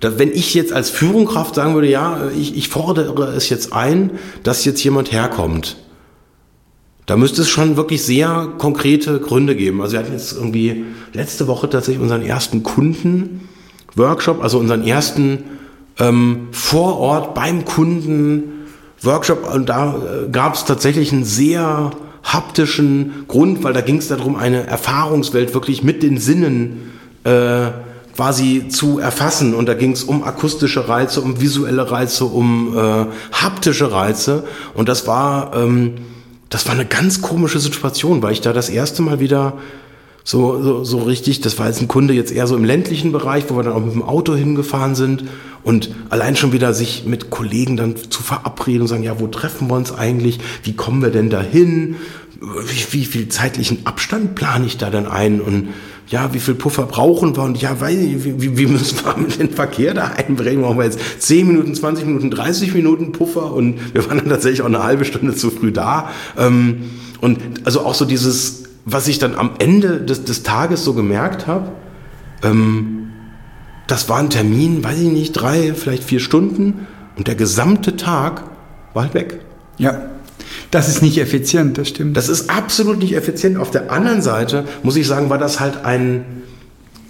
Da, 0.00 0.18
wenn 0.18 0.30
ich 0.30 0.54
jetzt 0.54 0.72
als 0.72 0.90
Führungskraft 0.90 1.54
sagen 1.54 1.74
würde, 1.74 1.88
ja, 1.88 2.28
ich, 2.36 2.56
ich 2.56 2.68
fordere 2.68 3.32
es 3.34 3.48
jetzt 3.48 3.72
ein, 3.72 4.10
dass 4.42 4.64
jetzt 4.64 4.82
jemand 4.82 5.12
herkommt. 5.12 5.76
Da 7.06 7.16
müsste 7.16 7.42
es 7.42 7.48
schon 7.48 7.76
wirklich 7.76 8.02
sehr 8.02 8.48
konkrete 8.58 9.20
Gründe 9.20 9.54
geben. 9.54 9.80
Also 9.80 9.92
wir 9.92 10.00
hatten 10.00 10.12
jetzt 10.12 10.32
irgendwie 10.32 10.84
letzte 11.12 11.46
Woche 11.46 11.70
tatsächlich 11.70 12.02
unseren 12.02 12.22
ersten 12.22 12.64
Kunden, 12.64 13.45
Workshop, 13.96 14.42
also 14.42 14.58
unseren 14.58 14.84
ersten 14.84 15.44
ähm, 15.98 16.48
vor 16.52 16.98
Ort 16.98 17.34
beim 17.34 17.64
Kunden 17.64 18.66
Workshop 19.02 19.52
und 19.52 19.68
da 19.68 19.94
äh, 19.94 20.30
gab 20.30 20.54
es 20.54 20.64
tatsächlich 20.64 21.12
einen 21.12 21.24
sehr 21.24 21.90
haptischen 22.22 23.24
Grund, 23.28 23.62
weil 23.62 23.72
da 23.72 23.80
ging 23.80 23.98
es 23.98 24.08
darum, 24.08 24.36
eine 24.36 24.66
Erfahrungswelt 24.66 25.54
wirklich 25.54 25.82
mit 25.82 26.02
den 26.02 26.18
Sinnen 26.18 26.92
äh, 27.24 27.70
quasi 28.16 28.68
zu 28.68 28.98
erfassen. 28.98 29.54
Und 29.54 29.66
da 29.66 29.74
ging 29.74 29.92
es 29.92 30.02
um 30.02 30.24
akustische 30.24 30.88
Reize, 30.88 31.20
um 31.20 31.40
visuelle 31.40 31.90
Reize, 31.90 32.24
um 32.24 32.76
äh, 32.76 33.06
haptische 33.32 33.92
Reize. 33.92 34.44
Und 34.74 34.88
das 34.88 35.06
war, 35.06 35.54
ähm, 35.54 35.94
das 36.48 36.66
war 36.66 36.74
eine 36.74 36.86
ganz 36.86 37.22
komische 37.22 37.60
Situation, 37.60 38.22
weil 38.22 38.32
ich 38.32 38.40
da 38.40 38.52
das 38.52 38.70
erste 38.70 39.02
Mal 39.02 39.20
wieder 39.20 39.54
so, 40.26 40.60
so, 40.60 40.82
so 40.82 40.98
richtig, 40.98 41.40
das 41.40 41.56
war 41.56 41.68
jetzt 41.68 41.80
ein 41.80 41.86
Kunde 41.86 42.12
jetzt 42.12 42.32
eher 42.32 42.48
so 42.48 42.56
im 42.56 42.64
ländlichen 42.64 43.12
Bereich, 43.12 43.44
wo 43.46 43.56
wir 43.56 43.62
dann 43.62 43.74
auch 43.74 43.84
mit 43.84 43.94
dem 43.94 44.02
Auto 44.02 44.34
hingefahren 44.34 44.96
sind 44.96 45.22
und 45.62 45.94
allein 46.10 46.34
schon 46.34 46.52
wieder 46.52 46.74
sich 46.74 47.04
mit 47.06 47.30
Kollegen 47.30 47.76
dann 47.76 47.94
zu 47.94 48.24
verabreden 48.24 48.82
und 48.82 48.88
sagen, 48.88 49.04
ja, 49.04 49.20
wo 49.20 49.28
treffen 49.28 49.68
wir 49.68 49.76
uns 49.76 49.92
eigentlich? 49.92 50.40
Wie 50.64 50.72
kommen 50.72 51.00
wir 51.00 51.10
denn 51.10 51.30
dahin? 51.30 51.94
Wie, 52.40 52.92
wie 52.92 53.04
viel 53.04 53.28
zeitlichen 53.28 53.86
Abstand 53.86 54.34
plane 54.34 54.66
ich 54.66 54.78
da 54.78 54.90
denn 54.90 55.06
ein? 55.06 55.40
Und 55.40 55.68
ja, 56.08 56.34
wie 56.34 56.40
viel 56.40 56.54
Puffer 56.54 56.86
brauchen 56.86 57.36
wir? 57.36 57.44
Und 57.44 57.62
ja, 57.62 57.80
weiß 57.80 57.96
ich, 57.96 58.24
wie, 58.24 58.58
wie 58.58 58.66
müssen 58.66 58.98
wir 59.04 59.16
mit 59.16 59.38
dem 59.38 59.50
Verkehr 59.50 59.94
da 59.94 60.06
einbringen? 60.06 60.62
Brauchen 60.62 60.78
wir 60.78 60.86
jetzt 60.86 60.98
10 61.22 61.46
Minuten, 61.46 61.72
20 61.72 62.04
Minuten, 62.04 62.32
30 62.32 62.74
Minuten 62.74 63.12
Puffer? 63.12 63.52
Und 63.52 63.94
wir 63.94 64.04
waren 64.08 64.18
dann 64.18 64.28
tatsächlich 64.28 64.62
auch 64.62 64.66
eine 64.66 64.82
halbe 64.82 65.04
Stunde 65.04 65.36
zu 65.36 65.50
früh 65.50 65.70
da. 65.70 66.10
Ähm, 66.36 66.90
und 67.20 67.38
also 67.64 67.86
auch 67.86 67.94
so 67.94 68.04
dieses 68.04 68.65
was 68.86 69.08
ich 69.08 69.18
dann 69.18 69.34
am 69.34 69.50
Ende 69.58 70.00
des, 70.00 70.24
des 70.24 70.44
Tages 70.44 70.84
so 70.84 70.94
gemerkt 70.94 71.46
habe, 71.46 71.72
ähm, 72.42 73.08
das 73.88 74.08
war 74.08 74.18
ein 74.18 74.30
Termin, 74.30 74.82
weiß 74.82 74.98
ich 75.00 75.10
nicht, 75.10 75.32
drei, 75.32 75.74
vielleicht 75.74 76.04
vier 76.04 76.20
Stunden 76.20 76.86
und 77.16 77.26
der 77.26 77.34
gesamte 77.34 77.96
Tag 77.96 78.44
war 78.94 79.02
halt 79.02 79.14
weg. 79.14 79.40
Ja, 79.76 80.10
das 80.70 80.88
ist 80.88 81.02
nicht 81.02 81.18
effizient, 81.18 81.78
das 81.78 81.88
stimmt. 81.88 82.16
Das 82.16 82.28
ist 82.28 82.48
absolut 82.48 82.98
nicht 82.98 83.14
effizient. 83.14 83.58
Auf 83.58 83.70
der 83.70 83.90
anderen 83.90 84.22
Seite 84.22 84.64
muss 84.82 84.96
ich 84.96 85.06
sagen, 85.06 85.30
war 85.30 85.38
das 85.38 85.58
halt 85.58 85.84
ein, 85.84 86.24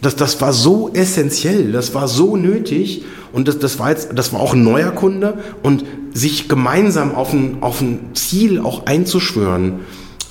das, 0.00 0.16
das 0.16 0.40
war 0.40 0.54
so 0.54 0.90
essentiell, 0.94 1.72
das 1.72 1.94
war 1.94 2.08
so 2.08 2.36
nötig 2.36 3.04
und 3.32 3.48
das, 3.48 3.58
das 3.58 3.78
war 3.78 3.90
jetzt, 3.90 4.10
das 4.14 4.32
war 4.32 4.40
auch 4.40 4.54
ein 4.54 4.64
neuer 4.64 4.92
Kunde 4.92 5.38
und 5.62 5.84
sich 6.14 6.48
gemeinsam 6.48 7.14
auf 7.14 7.34
ein, 7.34 7.58
auf 7.60 7.82
ein 7.82 8.14
Ziel 8.14 8.60
auch 8.60 8.86
einzuschwören 8.86 9.80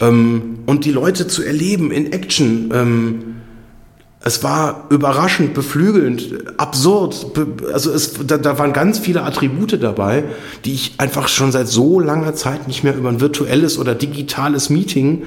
ähm, 0.01 0.59
und 0.65 0.85
die 0.85 0.91
Leute 0.91 1.27
zu 1.27 1.43
erleben 1.43 1.91
in 1.91 2.11
Action. 2.11 2.71
Ähm, 2.73 3.35
es 4.27 4.43
war 4.43 4.87
überraschend, 4.89 5.53
beflügelnd, 5.53 6.57
absurd. 6.57 7.27
Also 7.71 7.91
es, 7.91 8.13
da, 8.25 8.39
da 8.39 8.57
waren 8.57 8.73
ganz 8.73 8.97
viele 8.97 9.21
Attribute 9.21 9.81
dabei, 9.81 10.23
die 10.65 10.73
ich 10.73 10.95
einfach 10.97 11.27
schon 11.27 11.51
seit 11.51 11.67
so 11.67 11.99
langer 11.99 12.33
Zeit 12.33 12.67
nicht 12.67 12.83
mehr 12.83 12.95
über 12.95 13.09
ein 13.09 13.21
virtuelles 13.21 13.77
oder 13.77 13.93
digitales 13.93 14.71
Meeting 14.71 15.23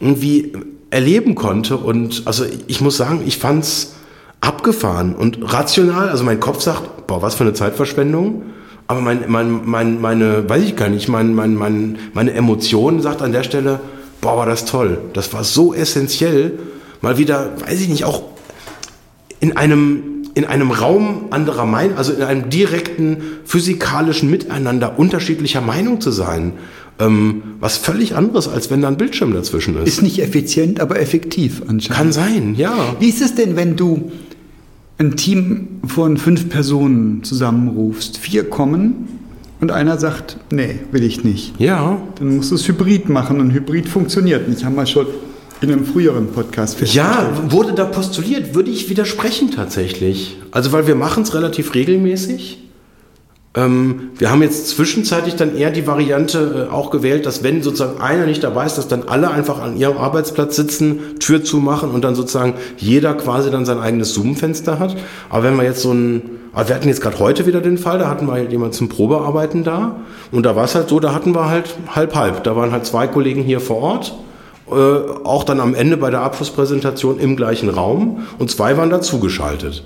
irgendwie 0.00 0.52
erleben 0.90 1.34
konnte. 1.34 1.78
Und 1.78 2.24
also 2.26 2.44
ich 2.66 2.82
muss 2.82 2.98
sagen, 2.98 3.22
ich 3.24 3.38
fand's 3.38 3.94
abgefahren 4.42 5.14
und 5.14 5.38
rational. 5.42 6.10
Also 6.10 6.22
mein 6.22 6.38
Kopf 6.38 6.60
sagt, 6.60 7.06
boah, 7.06 7.22
was 7.22 7.36
für 7.36 7.44
eine 7.44 7.54
Zeitverschwendung. 7.54 8.42
Aber 8.86 9.00
mein, 9.00 9.24
mein, 9.28 9.62
mein, 9.64 10.00
meine, 10.00 10.46
weiß 10.46 10.62
ich 10.62 10.76
gar 10.76 10.90
nicht, 10.90 11.08
mein, 11.08 11.34
mein, 11.34 11.54
mein, 11.54 11.98
meine 12.12 12.34
Emotion 12.34 13.00
sagt 13.00 13.22
an 13.22 13.32
der 13.32 13.44
Stelle, 13.44 13.80
boah, 14.26 14.36
war 14.38 14.46
das 14.46 14.64
toll. 14.64 14.98
Das 15.12 15.32
war 15.32 15.44
so 15.44 15.72
essentiell. 15.72 16.58
Mal 17.00 17.16
wieder, 17.16 17.52
weiß 17.64 17.80
ich 17.80 17.88
nicht, 17.88 18.04
auch 18.04 18.24
in 19.38 19.56
einem, 19.56 20.24
in 20.34 20.44
einem 20.44 20.72
Raum 20.72 21.26
anderer 21.30 21.64
Meinung, 21.64 21.96
also 21.96 22.12
in 22.12 22.22
einem 22.22 22.50
direkten 22.50 23.18
physikalischen 23.44 24.28
Miteinander 24.28 24.98
unterschiedlicher 24.98 25.60
Meinung 25.60 26.00
zu 26.00 26.10
sein. 26.10 26.54
Ähm, 26.98 27.42
was 27.60 27.76
völlig 27.76 28.16
anderes, 28.16 28.48
als 28.48 28.68
wenn 28.68 28.82
da 28.82 28.88
ein 28.88 28.96
Bildschirm 28.96 29.32
dazwischen 29.32 29.76
ist. 29.76 29.86
Ist 29.86 30.02
nicht 30.02 30.20
effizient, 30.20 30.80
aber 30.80 30.98
effektiv 30.98 31.62
anscheinend. 31.68 31.96
Kann 31.96 32.12
sein, 32.12 32.54
ja. 32.56 32.96
Wie 32.98 33.08
ist 33.08 33.20
es 33.20 33.36
denn, 33.36 33.54
wenn 33.54 33.76
du 33.76 34.10
ein 34.98 35.14
Team 35.14 35.68
von 35.86 36.16
fünf 36.16 36.48
Personen 36.48 37.22
zusammenrufst? 37.22 38.18
Vier 38.18 38.50
kommen 38.50 39.15
und 39.60 39.70
einer 39.70 39.98
sagt, 39.98 40.36
nee, 40.50 40.80
will 40.92 41.02
ich 41.02 41.24
nicht. 41.24 41.58
Ja. 41.58 42.00
Dann 42.18 42.36
musst 42.36 42.50
du 42.50 42.54
es 42.56 42.68
hybrid 42.68 43.08
machen 43.08 43.40
und 43.40 43.52
hybrid 43.52 43.88
funktioniert 43.88 44.48
nicht. 44.48 44.64
Haben 44.64 44.76
wir 44.76 44.86
schon 44.86 45.06
in 45.60 45.72
einem 45.72 45.86
früheren 45.86 46.28
Podcast 46.28 46.76
festgestellt. 46.76 47.06
Ja, 47.06 47.52
wurde 47.52 47.72
da 47.72 47.84
postuliert, 47.84 48.54
würde 48.54 48.70
ich 48.70 48.90
widersprechen 48.90 49.50
tatsächlich. 49.50 50.36
Also 50.50 50.72
weil 50.72 50.86
wir 50.86 50.94
machen 50.94 51.22
es 51.22 51.34
relativ 51.34 51.74
regelmäßig. 51.74 52.58
Ähm, 53.54 54.10
wir 54.18 54.30
haben 54.30 54.42
jetzt 54.42 54.68
zwischenzeitlich 54.68 55.34
dann 55.34 55.56
eher 55.56 55.70
die 55.70 55.86
Variante 55.86 56.68
äh, 56.68 56.72
auch 56.72 56.90
gewählt, 56.90 57.24
dass 57.24 57.42
wenn 57.42 57.62
sozusagen 57.62 58.02
einer 58.02 58.26
nicht 58.26 58.44
dabei 58.44 58.66
ist, 58.66 58.76
dass 58.76 58.86
dann 58.86 59.04
alle 59.04 59.30
einfach 59.30 59.62
an 59.62 59.78
ihrem 59.78 59.96
Arbeitsplatz 59.96 60.56
sitzen, 60.56 61.18
Tür 61.20 61.42
zumachen 61.42 61.90
und 61.90 62.04
dann 62.04 62.14
sozusagen 62.14 62.54
jeder 62.76 63.14
quasi 63.14 63.50
dann 63.50 63.64
sein 63.64 63.78
eigenes 63.78 64.12
Zoom-Fenster 64.12 64.78
hat. 64.78 64.94
Aber 65.30 65.42
wenn 65.44 65.56
wir 65.56 65.64
jetzt 65.64 65.80
so 65.80 65.92
ein 65.92 66.22
aber 66.56 66.70
wir 66.70 66.74
hatten 66.74 66.88
jetzt 66.88 67.02
gerade 67.02 67.18
heute 67.18 67.44
wieder 67.44 67.60
den 67.60 67.76
Fall, 67.76 67.98
da 67.98 68.08
hatten 68.08 68.26
wir 68.26 68.32
halt 68.32 68.50
jemanden 68.50 68.72
zum 68.72 68.88
Probearbeiten 68.88 69.62
da. 69.62 69.96
Und 70.32 70.46
da 70.46 70.56
war 70.56 70.64
es 70.64 70.74
halt 70.74 70.88
so, 70.88 70.98
da 71.00 71.12
hatten 71.12 71.34
wir 71.34 71.50
halt 71.50 71.76
halb-halb. 71.94 72.44
Da 72.44 72.56
waren 72.56 72.72
halt 72.72 72.86
zwei 72.86 73.06
Kollegen 73.06 73.42
hier 73.42 73.60
vor 73.60 73.76
Ort, 73.82 74.14
äh, 74.70 74.72
auch 74.72 75.44
dann 75.44 75.60
am 75.60 75.74
Ende 75.74 75.98
bei 75.98 76.08
der 76.10 76.22
Abschlusspräsentation 76.22 77.18
im 77.18 77.36
gleichen 77.36 77.68
Raum 77.68 78.22
und 78.38 78.50
zwei 78.50 78.78
waren 78.78 78.88
dazugeschaltet. 78.88 79.84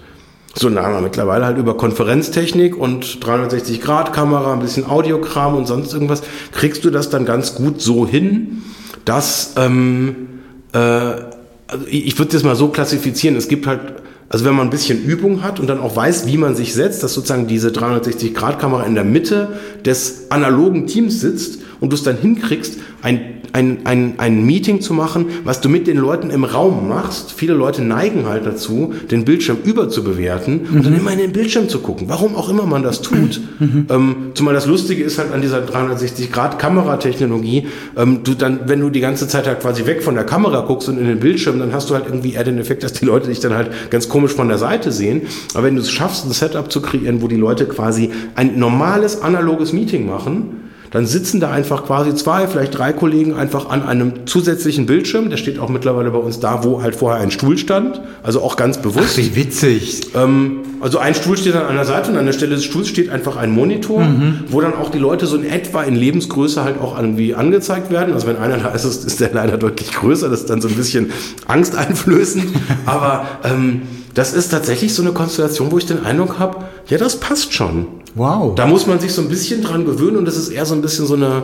So, 0.54 0.70
dann 0.70 0.84
haben 0.84 0.94
wir 0.94 1.00
mittlerweile 1.00 1.44
halt 1.44 1.58
über 1.58 1.76
Konferenztechnik 1.76 2.76
und 2.76 3.04
360-Grad-Kamera, 3.04 4.52
ein 4.52 4.60
bisschen 4.60 4.88
Audiokram 4.88 5.56
und 5.56 5.66
sonst 5.66 5.92
irgendwas, 5.92 6.22
kriegst 6.52 6.84
du 6.84 6.90
das 6.90 7.10
dann 7.10 7.24
ganz 7.24 7.56
gut 7.56 7.80
so 7.80 8.06
hin, 8.06 8.62
dass, 9.04 9.54
ähm, 9.56 10.28
äh, 10.72 10.78
also 10.78 11.84
ich 11.88 12.16
würde 12.16 12.30
das 12.30 12.44
mal 12.44 12.54
so 12.54 12.68
klassifizieren, 12.68 13.34
es 13.34 13.48
gibt 13.48 13.66
halt 13.66 13.99
also 14.30 14.44
wenn 14.44 14.54
man 14.54 14.68
ein 14.68 14.70
bisschen 14.70 15.02
Übung 15.02 15.42
hat 15.42 15.58
und 15.58 15.66
dann 15.66 15.80
auch 15.80 15.96
weiß, 15.96 16.28
wie 16.28 16.36
man 16.36 16.54
sich 16.54 16.72
setzt, 16.72 17.02
dass 17.02 17.14
sozusagen 17.14 17.48
diese 17.48 17.70
360-Grad-Kamera 17.70 18.84
in 18.84 18.94
der 18.94 19.02
Mitte 19.02 19.58
des 19.84 20.30
analogen 20.30 20.86
Teams 20.86 21.20
sitzt 21.20 21.58
und 21.80 21.90
du 21.90 21.96
es 21.96 22.02
dann 22.02 22.18
hinkriegst, 22.18 22.78
ein, 23.02 23.40
ein, 23.52 23.78
ein, 23.84 24.14
ein 24.18 24.44
Meeting 24.44 24.80
zu 24.80 24.94
machen, 24.94 25.26
was 25.44 25.60
du 25.60 25.68
mit 25.68 25.86
den 25.86 25.96
Leuten 25.96 26.30
im 26.30 26.44
Raum 26.44 26.88
machst. 26.88 27.32
Viele 27.32 27.54
Leute 27.54 27.82
neigen 27.82 28.26
halt 28.26 28.46
dazu, 28.46 28.94
den 29.10 29.24
Bildschirm 29.24 29.58
überzubewerten 29.64 30.60
und 30.72 30.86
dann 30.86 30.96
immer 30.96 31.12
in 31.12 31.18
den 31.18 31.32
Bildschirm 31.32 31.68
zu 31.68 31.80
gucken. 31.80 32.08
Warum 32.08 32.36
auch 32.36 32.48
immer 32.48 32.66
man 32.66 32.82
das 32.82 33.02
tut. 33.02 33.40
Ähm, 33.60 34.32
zumal 34.34 34.54
das 34.54 34.66
Lustige 34.66 35.02
ist 35.02 35.18
halt 35.18 35.32
an 35.32 35.42
dieser 35.42 35.64
360-Grad-Kameratechnologie, 35.64 37.66
ähm, 37.96 38.20
du 38.24 38.34
dann, 38.34 38.60
wenn 38.66 38.80
du 38.80 38.90
die 38.90 39.00
ganze 39.00 39.28
Zeit 39.28 39.46
halt 39.46 39.60
quasi 39.60 39.86
weg 39.86 40.02
von 40.02 40.14
der 40.14 40.24
Kamera 40.24 40.62
guckst 40.62 40.88
und 40.88 40.98
in 40.98 41.06
den 41.06 41.20
Bildschirm, 41.20 41.58
dann 41.58 41.72
hast 41.72 41.90
du 41.90 41.94
halt 41.94 42.06
irgendwie 42.06 42.34
eher 42.34 42.44
den 42.44 42.58
Effekt, 42.58 42.82
dass 42.82 42.92
die 42.92 43.04
Leute 43.04 43.28
dich 43.28 43.40
dann 43.40 43.54
halt 43.54 43.70
ganz 43.90 44.08
komisch 44.08 44.32
von 44.32 44.48
der 44.48 44.58
Seite 44.58 44.92
sehen. 44.92 45.22
Aber 45.54 45.64
wenn 45.64 45.76
du 45.76 45.82
es 45.82 45.90
schaffst, 45.90 46.26
ein 46.26 46.32
Setup 46.32 46.70
zu 46.70 46.82
kreieren, 46.82 47.22
wo 47.22 47.28
die 47.28 47.36
Leute 47.36 47.66
quasi 47.66 48.10
ein 48.34 48.58
normales 48.58 49.22
analoges 49.22 49.72
Meeting 49.72 50.06
machen, 50.06 50.69
dann 50.90 51.06
sitzen 51.06 51.38
da 51.38 51.50
einfach 51.52 51.84
quasi 51.84 52.14
zwei, 52.16 52.48
vielleicht 52.48 52.76
drei 52.76 52.92
Kollegen 52.92 53.34
einfach 53.34 53.70
an 53.70 53.82
einem 53.84 54.26
zusätzlichen 54.26 54.86
Bildschirm. 54.86 55.30
Der 55.30 55.36
steht 55.36 55.58
auch 55.60 55.68
mittlerweile 55.68 56.10
bei 56.10 56.18
uns 56.18 56.40
da, 56.40 56.64
wo 56.64 56.82
halt 56.82 56.96
vorher 56.96 57.20
ein 57.22 57.30
Stuhl 57.30 57.58
stand. 57.58 58.00
Also 58.24 58.42
auch 58.42 58.56
ganz 58.56 58.78
bewusst. 58.78 59.10
Ach, 59.12 59.16
wie 59.18 59.36
witzig. 59.36 60.02
Ähm, 60.16 60.58
also 60.80 60.98
ein 60.98 61.14
Stuhl 61.14 61.36
steht 61.36 61.54
an 61.54 61.76
der 61.76 61.84
Seite 61.84 62.10
und 62.10 62.16
an 62.16 62.26
der 62.26 62.32
Stelle 62.32 62.56
des 62.56 62.64
Stuhls 62.64 62.88
steht 62.88 63.08
einfach 63.10 63.36
ein 63.36 63.52
Monitor, 63.52 64.00
Mhm. 64.00 64.40
wo 64.48 64.60
dann 64.60 64.74
auch 64.74 64.90
die 64.90 64.98
Leute 64.98 65.26
so 65.26 65.36
in 65.36 65.44
etwa 65.44 65.82
in 65.84 65.94
Lebensgröße 65.94 66.64
halt 66.64 66.80
auch 66.80 66.98
irgendwie 66.98 67.34
angezeigt 67.34 67.90
werden. 67.92 68.12
Also 68.14 68.26
wenn 68.26 68.36
einer 68.38 68.56
da 68.58 68.70
ist, 68.70 68.84
ist 68.84 69.04
ist 69.04 69.20
der 69.20 69.30
leider 69.32 69.58
deutlich 69.58 69.92
größer. 69.92 70.28
Das 70.28 70.40
ist 70.40 70.50
dann 70.50 70.60
so 70.60 70.66
ein 70.68 70.74
bisschen 70.74 71.12
angsteinflößend. 71.46 72.46
Aber 72.86 73.26
ähm, 73.44 73.82
das 74.14 74.32
ist 74.32 74.48
tatsächlich 74.48 74.92
so 74.94 75.02
eine 75.02 75.12
Konstellation, 75.12 75.70
wo 75.70 75.78
ich 75.78 75.86
den 75.86 76.04
Eindruck 76.04 76.38
habe, 76.38 76.64
ja, 76.88 76.98
das 76.98 77.20
passt 77.20 77.52
schon. 77.54 77.86
Wow. 78.14 78.54
Da 78.54 78.66
muss 78.66 78.86
man 78.86 78.98
sich 78.98 79.12
so 79.12 79.22
ein 79.22 79.28
bisschen 79.28 79.62
dran 79.62 79.84
gewöhnen 79.84 80.16
und 80.16 80.24
das 80.24 80.36
ist 80.36 80.48
eher 80.48 80.66
so 80.66 80.74
ein 80.74 80.82
bisschen 80.82 81.06
so 81.06 81.14
eine, 81.14 81.42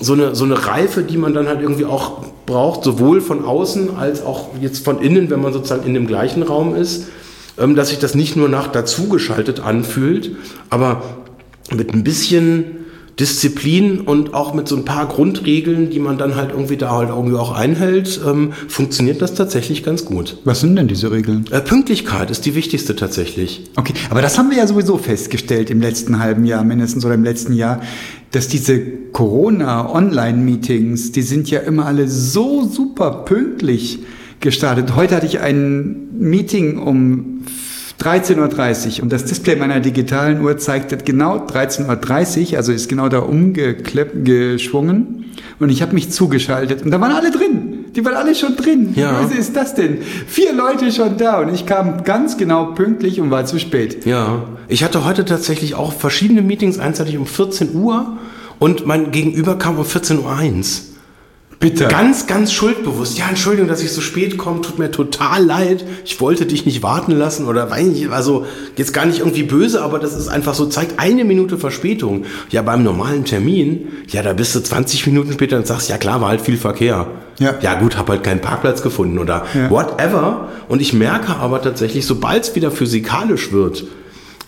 so 0.00 0.12
eine, 0.12 0.34
so 0.34 0.44
eine 0.44 0.66
Reife, 0.66 1.02
die 1.02 1.16
man 1.16 1.34
dann 1.34 1.48
halt 1.48 1.60
irgendwie 1.60 1.84
auch 1.84 2.22
braucht, 2.46 2.84
sowohl 2.84 3.20
von 3.20 3.44
außen 3.44 3.96
als 3.96 4.24
auch 4.24 4.50
jetzt 4.60 4.84
von 4.84 5.00
innen, 5.00 5.30
wenn 5.30 5.40
man 5.40 5.52
sozusagen 5.52 5.84
in 5.84 5.94
dem 5.94 6.06
gleichen 6.06 6.42
Raum 6.42 6.74
ist, 6.74 7.06
ähm, 7.58 7.74
dass 7.74 7.88
sich 7.88 7.98
das 7.98 8.14
nicht 8.14 8.36
nur 8.36 8.48
nach 8.48 8.68
dazugeschaltet 8.68 9.60
anfühlt, 9.60 10.36
aber 10.70 11.02
mit 11.74 11.92
ein 11.92 12.04
bisschen 12.04 12.85
Disziplin 13.18 14.00
und 14.00 14.34
auch 14.34 14.52
mit 14.52 14.68
so 14.68 14.76
ein 14.76 14.84
paar 14.84 15.08
Grundregeln, 15.08 15.88
die 15.88 15.98
man 15.98 16.18
dann 16.18 16.36
halt 16.36 16.50
irgendwie 16.50 16.76
da 16.76 16.90
halt 16.90 17.08
irgendwie 17.08 17.36
auch 17.36 17.52
einhält, 17.52 18.20
ähm, 18.26 18.52
funktioniert 18.68 19.22
das 19.22 19.32
tatsächlich 19.32 19.82
ganz 19.82 20.04
gut. 20.04 20.36
Was 20.44 20.60
sind 20.60 20.76
denn 20.76 20.86
diese 20.86 21.10
Regeln? 21.10 21.46
Äh, 21.50 21.62
Pünktlichkeit 21.62 22.30
ist 22.30 22.44
die 22.44 22.54
wichtigste 22.54 22.94
tatsächlich. 22.94 23.70
Okay, 23.76 23.94
aber 24.10 24.20
das 24.20 24.36
haben 24.36 24.50
wir 24.50 24.58
ja 24.58 24.66
sowieso 24.66 24.98
festgestellt 24.98 25.70
im 25.70 25.80
letzten 25.80 26.18
halben 26.18 26.44
Jahr, 26.44 26.62
mindestens 26.62 27.06
oder 27.06 27.14
im 27.14 27.24
letzten 27.24 27.54
Jahr, 27.54 27.80
dass 28.32 28.48
diese 28.48 28.78
Corona-Online-Meetings, 29.12 31.12
die 31.12 31.22
sind 31.22 31.50
ja 31.50 31.60
immer 31.60 31.86
alle 31.86 32.08
so 32.08 32.68
super 32.68 33.24
pünktlich 33.24 34.00
gestartet. 34.40 34.94
Heute 34.94 35.16
hatte 35.16 35.26
ich 35.26 35.40
ein 35.40 36.08
Meeting 36.18 36.78
um 36.78 37.44
13.30 38.00 38.98
Uhr 38.98 39.04
und 39.04 39.12
das 39.12 39.24
Display 39.24 39.56
meiner 39.56 39.80
digitalen 39.80 40.42
Uhr 40.42 40.58
zeigte 40.58 40.96
genau 40.98 41.46
13.30 41.46 42.52
Uhr, 42.52 42.58
also 42.58 42.72
ist 42.72 42.88
genau 42.88 43.08
da 43.08 43.20
umgeschwungen 43.20 45.32
und 45.58 45.70
ich 45.70 45.82
habe 45.82 45.94
mich 45.94 46.10
zugeschaltet 46.10 46.82
und 46.82 46.90
da 46.90 47.00
waren 47.00 47.12
alle 47.12 47.30
drin. 47.30 47.86
Die 47.94 48.04
waren 48.04 48.14
alle 48.14 48.34
schon 48.34 48.56
drin. 48.56 48.92
Ja. 48.94 49.22
Was 49.22 49.34
ist 49.34 49.56
das 49.56 49.74
denn? 49.74 49.98
Vier 50.26 50.52
Leute 50.52 50.92
schon 50.92 51.16
da 51.16 51.40
und 51.40 51.54
ich 51.54 51.64
kam 51.64 52.04
ganz 52.04 52.36
genau 52.36 52.66
pünktlich 52.66 53.20
und 53.20 53.30
war 53.30 53.46
zu 53.46 53.58
spät. 53.58 54.04
Ja, 54.04 54.44
ich 54.68 54.84
hatte 54.84 55.06
heute 55.06 55.24
tatsächlich 55.24 55.74
auch 55.74 55.92
verschiedene 55.92 56.42
Meetings, 56.42 56.78
eins 56.78 57.00
hatte 57.00 57.08
ich 57.08 57.18
um 57.18 57.26
14 57.26 57.74
Uhr 57.74 58.18
und 58.58 58.86
mein 58.86 59.10
Gegenüber 59.10 59.56
kam 59.56 59.78
um 59.78 59.84
14.01 59.84 60.18
Uhr. 60.18 60.95
Bitte. 61.58 61.88
Ganz, 61.88 62.26
ganz 62.26 62.52
schuldbewusst. 62.52 63.18
Ja, 63.18 63.28
Entschuldigung, 63.28 63.66
dass 63.68 63.82
ich 63.82 63.90
so 63.90 64.02
spät 64.02 64.36
komme, 64.36 64.60
tut 64.60 64.78
mir 64.78 64.90
total 64.90 65.42
leid. 65.44 65.84
Ich 66.04 66.20
wollte 66.20 66.44
dich 66.44 66.66
nicht 66.66 66.82
warten 66.82 67.12
lassen 67.12 67.46
oder 67.46 67.70
weiß 67.70 67.86
nicht, 67.86 68.10
also 68.10 68.44
jetzt 68.76 68.92
gar 68.92 69.06
nicht 69.06 69.20
irgendwie 69.20 69.42
böse, 69.42 69.82
aber 69.82 69.98
das 69.98 70.14
ist 70.14 70.28
einfach 70.28 70.54
so, 70.54 70.66
zeigt 70.66 70.98
eine 71.00 71.24
Minute 71.24 71.56
Verspätung. 71.56 72.24
Ja, 72.50 72.60
beim 72.62 72.82
normalen 72.82 73.24
Termin, 73.24 73.88
ja, 74.08 74.22
da 74.22 74.34
bist 74.34 74.54
du 74.54 74.60
20 74.60 75.06
Minuten 75.06 75.32
später 75.32 75.56
und 75.56 75.66
sagst, 75.66 75.88
ja 75.88 75.96
klar, 75.96 76.20
war 76.20 76.28
halt 76.28 76.42
viel 76.42 76.58
Verkehr. 76.58 77.06
Ja. 77.38 77.54
Ja 77.60 77.74
gut, 77.78 77.96
hab 77.96 78.08
halt 78.10 78.22
keinen 78.22 78.40
Parkplatz 78.40 78.82
gefunden 78.82 79.18
oder 79.18 79.46
Ja. 79.54 79.70
whatever. 79.70 80.48
Und 80.68 80.82
ich 80.82 80.92
merke 80.92 81.36
aber 81.36 81.62
tatsächlich, 81.62 82.06
sobald 82.06 82.44
es 82.44 82.54
wieder 82.54 82.70
physikalisch 82.70 83.52
wird, 83.52 83.84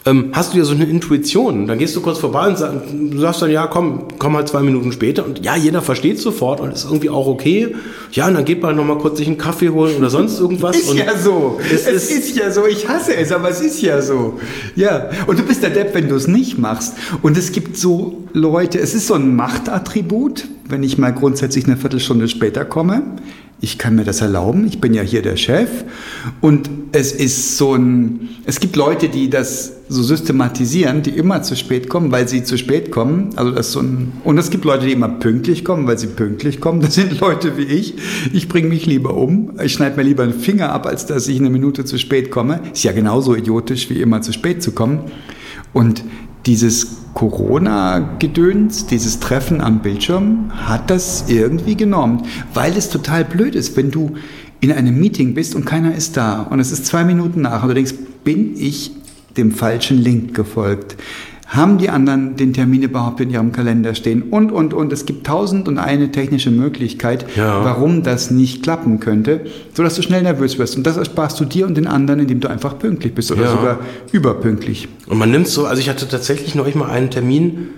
ähm, 0.07 0.31
hast 0.33 0.55
du 0.55 0.59
ja 0.59 0.65
so 0.65 0.75
eine 0.75 0.85
Intuition. 0.85 1.67
Dann 1.67 1.79
gehst 1.79 1.95
du 1.97 2.01
kurz 2.01 2.19
vorbei 2.19 2.49
und 2.49 2.59
sag, 2.59 2.73
du 2.91 3.19
sagst 3.19 3.43
dann, 3.43 3.51
ja, 3.51 3.67
komm, 3.67 4.05
komm 4.19 4.37
halt 4.37 4.49
zwei 4.49 4.63
Minuten 4.63 4.93
später. 4.93 5.25
Und 5.25 5.45
ja, 5.45 5.57
jeder 5.57 5.83
versteht 5.83 6.21
sofort 6.21 6.61
und 6.61 6.73
ist 6.73 6.85
irgendwie 6.85 7.11
auch 7.11 7.27
okay. 7.27 7.75
Ja, 8.13 8.29
und 8.29 8.35
dann 8.35 8.45
geht 8.45 8.63
man 8.63 8.77
noch 8.77 8.85
mal 8.85 8.99
kurz 8.99 9.19
sich 9.19 9.27
einen 9.27 9.39
Kaffee 9.39 9.71
holen 9.71 9.97
oder 9.97 10.09
sonst 10.09 10.39
irgendwas. 10.41 10.77
Ist 10.77 10.95
ja 10.95 11.17
so. 11.17 11.61
Es 11.61 11.87
Es, 11.87 12.11
ist, 12.11 12.31
ist, 12.31 12.37
ja 12.37 12.51
so. 12.51 12.67
Ich 12.67 12.89
hasse 12.89 13.17
es, 13.17 13.33
aber 13.33 13.51
es 13.51 13.61
ist 13.61 13.83
ja 13.83 14.01
so. 14.01 14.39
Ja. 14.77 15.11
Und 15.27 15.39
du 15.39 15.43
bist 15.43 15.63
der 15.63 15.71
Depp, 15.71 15.95
wenn 15.95 16.09
du 16.09 16.15
es 16.15 16.29
nicht 16.29 16.59
machst. 16.59 16.95
Und 17.23 17.37
es 17.37 17.53
gibt 17.53 17.77
so 17.77 18.25
Leute, 18.33 18.79
es 18.79 18.95
ist 18.95 19.09
so 19.09 19.15
ein 19.15 19.35
Machtattribut, 19.37 20.47
wenn 20.69 20.83
ich 20.83 20.97
mal 20.99 21.13
grundsätzlich 21.13 21.67
eine 21.67 21.77
Viertelstunde 21.77 22.29
später 22.29 22.65
komme. 22.65 23.03
Ich 23.61 23.77
kann 23.77 23.97
mir 23.97 24.05
das 24.05 24.21
erlauben. 24.21 24.67
Ich 24.69 24.81
bin 24.81 24.95
ja 24.95 25.03
hier 25.03 25.21
der 25.21 25.37
Chef. 25.37 25.69
Und 26.41 26.71
es 26.93 27.11
ist 27.13 27.57
so 27.57 27.75
ein, 27.75 28.29
es 28.45 28.61
gibt 28.61 28.77
Leute, 28.77 29.09
die 29.09 29.29
das 29.29 29.78
so 29.89 30.03
systematisieren, 30.03 31.03
die 31.03 31.11
immer 31.11 31.43
zu 31.43 31.57
spät 31.57 31.89
kommen, 31.89 32.13
weil 32.13 32.29
sie 32.29 32.45
zu 32.45 32.59
spät 32.59 32.91
kommen. 32.91 33.31
Also 33.37 33.53
das 33.53 33.73
so 33.73 33.81
ein, 33.81 34.13
und 34.25 34.37
es 34.37 34.51
gibt 34.51 34.65
Leute, 34.65 34.87
die 34.87 34.93
immer 34.93 35.09
pünktlich 35.09 35.65
kommen, 35.65 35.87
weil 35.87 35.99
sie 35.99 36.09
pünktlich 36.09 36.61
kommen. 36.61 36.81
Das 36.89 36.95
sind 36.95 37.21
Leute 37.21 37.59
wie 37.59 37.65
ich. 37.65 37.95
Ich 38.33 38.49
bringe 38.49 38.69
mich 38.69 38.87
lieber 38.87 39.15
um. 39.15 39.53
Ich 39.63 39.75
schneide 39.75 39.97
mir 39.97 40.05
lieber 40.05 40.23
einen 40.23 40.33
Finger 40.33 40.73
ab, 40.73 40.87
als 40.87 41.05
dass 41.05 41.29
ich 41.29 41.39
eine 41.39 41.51
Minute 41.51 41.85
zu 41.85 41.99
spät 41.99 42.31
komme. 42.31 42.61
Ist 42.73 42.83
ja 42.83 42.93
genauso 42.93 43.35
idiotisch, 43.35 43.91
wie 43.91 44.01
immer 44.01 44.23
zu 44.23 44.33
spät 44.33 44.63
zu 44.63 44.73
kommen. 44.73 45.01
Und 45.75 46.03
dieses 46.47 46.97
Corona-Gedöns, 47.15 48.87
dieses 48.87 49.21
Treffen 49.21 49.61
am 49.61 49.81
Bildschirm, 49.81 50.51
hat 50.51 50.91
das 50.91 51.25
irgendwie 51.29 51.77
genormt. 51.77 52.25
Weil 52.55 52.77
es 52.77 52.89
total 52.89 53.25
blöd 53.25 53.55
ist, 53.55 53.77
wenn 53.77 53.91
du 53.91 54.15
in 54.61 54.73
einem 54.73 54.99
Meeting 54.99 55.35
bist 55.35 55.55
und 55.55 55.67
keiner 55.67 55.95
ist 55.95 56.17
da 56.17 56.43
und 56.43 56.59
es 56.59 56.73
ist 56.73 56.87
zwei 56.87 57.05
Minuten 57.05 57.43
nach 57.43 57.63
und 57.63 57.69
du 57.69 57.75
denkst, 57.75 57.95
bin 58.25 58.55
ich 58.57 58.93
dem 59.37 59.53
falschen 59.53 59.99
Link 59.99 60.35
gefolgt? 60.35 60.97
Haben 61.47 61.79
die 61.79 61.89
anderen 61.89 62.37
den 62.37 62.53
Termin 62.53 62.83
überhaupt 62.83 63.21
in 63.21 63.31
ihrem 63.31 63.53
Kalender 63.53 63.95
stehen? 63.95 64.25
Und, 64.25 64.53
und, 64.53 64.75
und. 64.75 64.93
Es 64.93 65.07
gibt 65.07 65.27
tausend 65.27 65.67
und 65.67 65.79
eine 65.79 66.13
technische 66.13 66.51
Möglichkeit, 66.51 67.25
Ja. 67.37 67.65
warum 67.65 68.03
das 68.03 68.31
nicht 68.31 68.63
klappen 68.63 69.01
könnte, 69.01 69.47
sodass 69.73 69.95
du 69.95 70.03
schnell 70.03 70.23
nervös 70.23 70.59
wirst. 70.59 70.77
Und 70.77 70.87
das 70.87 70.99
ersparst 70.99 71.41
du 71.41 71.47
dir 71.47 71.67
und 71.67 71.75
den 71.75 71.87
anderen, 71.87 72.21
indem 72.21 72.41
du 72.41 72.49
einfach 72.51 72.79
pünktlich 72.79 73.15
bist 73.15 73.33
oder 73.33 73.45
Ja. 73.45 73.51
sogar 73.53 73.79
überpünktlich. 74.13 74.89
und 75.07 75.17
man 75.17 75.31
nimmt 75.31 75.49
so, 75.49 75.65
also 75.65 75.81
ich 75.81 75.89
hatte 75.89 76.07
tatsächlich 76.07 76.55
neulich 76.55 76.75
mal 76.75 76.91
einen 76.91 77.09
Termin, 77.11 77.69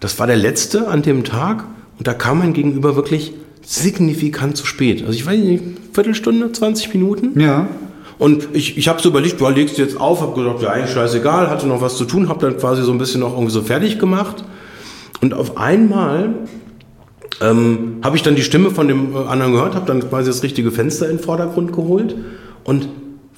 das 0.00 0.18
war 0.18 0.26
der 0.26 0.36
letzte 0.36 0.88
an 0.88 1.00
dem 1.00 1.24
Tag 1.24 1.64
und 1.98 2.06
da 2.06 2.12
kam 2.12 2.40
mein 2.40 2.52
Gegenüber 2.52 2.96
wirklich 2.96 3.32
signifikant 3.62 4.58
zu 4.58 4.66
spät. 4.66 5.00
Also 5.02 5.14
ich 5.14 5.24
weiß 5.26 5.38
nicht, 5.40 5.62
Viertelstunde, 5.94 6.52
20 6.52 6.92
Minuten. 6.92 7.40
Ja. 7.40 7.66
Und 8.18 8.48
ich, 8.52 8.76
ich 8.76 8.88
habe 8.88 9.00
so 9.00 9.10
überlegt, 9.10 9.40
du 9.40 9.48
legst 9.48 9.78
jetzt 9.78 10.00
auf, 10.00 10.20
habe 10.20 10.32
gesagt, 10.34 10.62
ja, 10.62 10.70
eigentlich 10.70 10.90
scheißegal, 10.90 11.48
hatte 11.48 11.66
noch 11.66 11.80
was 11.80 11.96
zu 11.96 12.04
tun, 12.04 12.28
habe 12.28 12.40
dann 12.40 12.58
quasi 12.58 12.82
so 12.82 12.90
ein 12.90 12.98
bisschen 12.98 13.20
noch 13.20 13.32
irgendwie 13.32 13.52
so 13.52 13.62
fertig 13.62 13.98
gemacht. 13.98 14.44
Und 15.20 15.34
auf 15.34 15.56
einmal 15.56 16.34
ähm, 17.40 17.98
habe 18.02 18.16
ich 18.16 18.22
dann 18.22 18.34
die 18.34 18.42
Stimme 18.42 18.70
von 18.70 18.88
dem 18.88 19.14
äh, 19.14 19.18
anderen 19.18 19.52
gehört, 19.52 19.74
habe 19.74 19.86
dann 19.86 20.08
quasi 20.08 20.30
das 20.30 20.42
richtige 20.42 20.70
Fenster 20.70 21.08
in 21.08 21.18
den 21.18 21.22
Vordergrund 21.22 21.72
geholt 21.72 22.16
und 22.64 22.88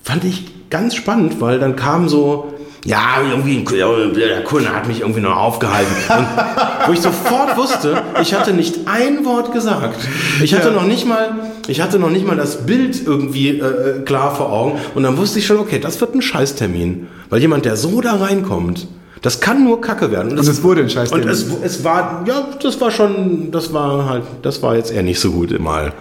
fand 0.03 0.25
ich 0.25 0.71
ganz 0.71 0.95
spannend, 0.95 1.41
weil 1.41 1.59
dann 1.59 1.77
kam 1.77 2.09
so, 2.09 2.53
ja, 2.85 3.17
irgendwie 3.31 3.59
ein 3.59 3.65
Ku- 3.65 3.75
der 3.75 4.43
Kunde 4.45 4.75
hat 4.75 4.89
mich 4.89 5.01
irgendwie 5.01 5.21
noch 5.21 5.37
aufgehalten. 5.37 5.93
Und 6.09 6.27
wo 6.89 6.93
ich 6.93 7.01
sofort 7.01 7.57
wusste, 7.57 8.03
ich 8.23 8.33
hatte 8.35 8.53
nicht 8.55 8.87
ein 8.87 9.25
Wort 9.27 9.53
gesagt. 9.53 9.99
Ich 10.43 10.55
hatte 10.55 10.69
Ja. 10.69 10.75
noch 10.75 10.85
nicht 10.87 11.07
mal, 11.07 11.31
ich 11.69 11.81
hatte 11.83 11.99
noch 11.99 12.11
nicht 12.11 12.27
mal 12.27 12.37
das 12.37 12.65
Bild 12.67 13.05
irgendwie 13.07 13.59
äh, 13.59 14.01
klar 14.05 14.35
vor 14.35 14.51
Augen. 14.51 14.79
Und 14.95 15.03
dann 15.03 15.17
wusste 15.19 15.39
ich 15.41 15.47
schon, 15.47 15.59
okay, 15.59 15.79
das 15.79 16.01
wird 16.01 16.15
ein 16.15 16.23
Scheißtermin. 16.23 17.07
Weil 17.29 17.41
jemand, 17.41 17.65
der 17.67 17.77
so 17.77 18.01
da 18.01 18.15
reinkommt, 18.17 18.89
das 19.23 19.41
kann 19.41 19.63
nur 19.63 19.83
Kacke 19.83 20.11
werden. 20.11 20.33
Und 20.33 20.39
es 20.49 20.63
wurde 20.63 20.81
ein 20.81 20.89
Scheißtermin. 20.89 21.27
Und 21.27 21.31
es, 21.31 21.45
es 21.63 21.85
war, 21.85 22.25
ja, 22.27 22.49
das 22.63 22.81
war 22.81 22.91
schon, 22.91 23.51
das 23.51 23.75
war 23.75 24.09
halt, 24.09 24.23
das 24.41 24.63
war 24.63 24.75
jetzt 24.77 24.91
eher 24.91 25.03
nicht 25.03 25.21
so 25.21 25.31
gut 25.33 25.59
mal. 25.61 25.93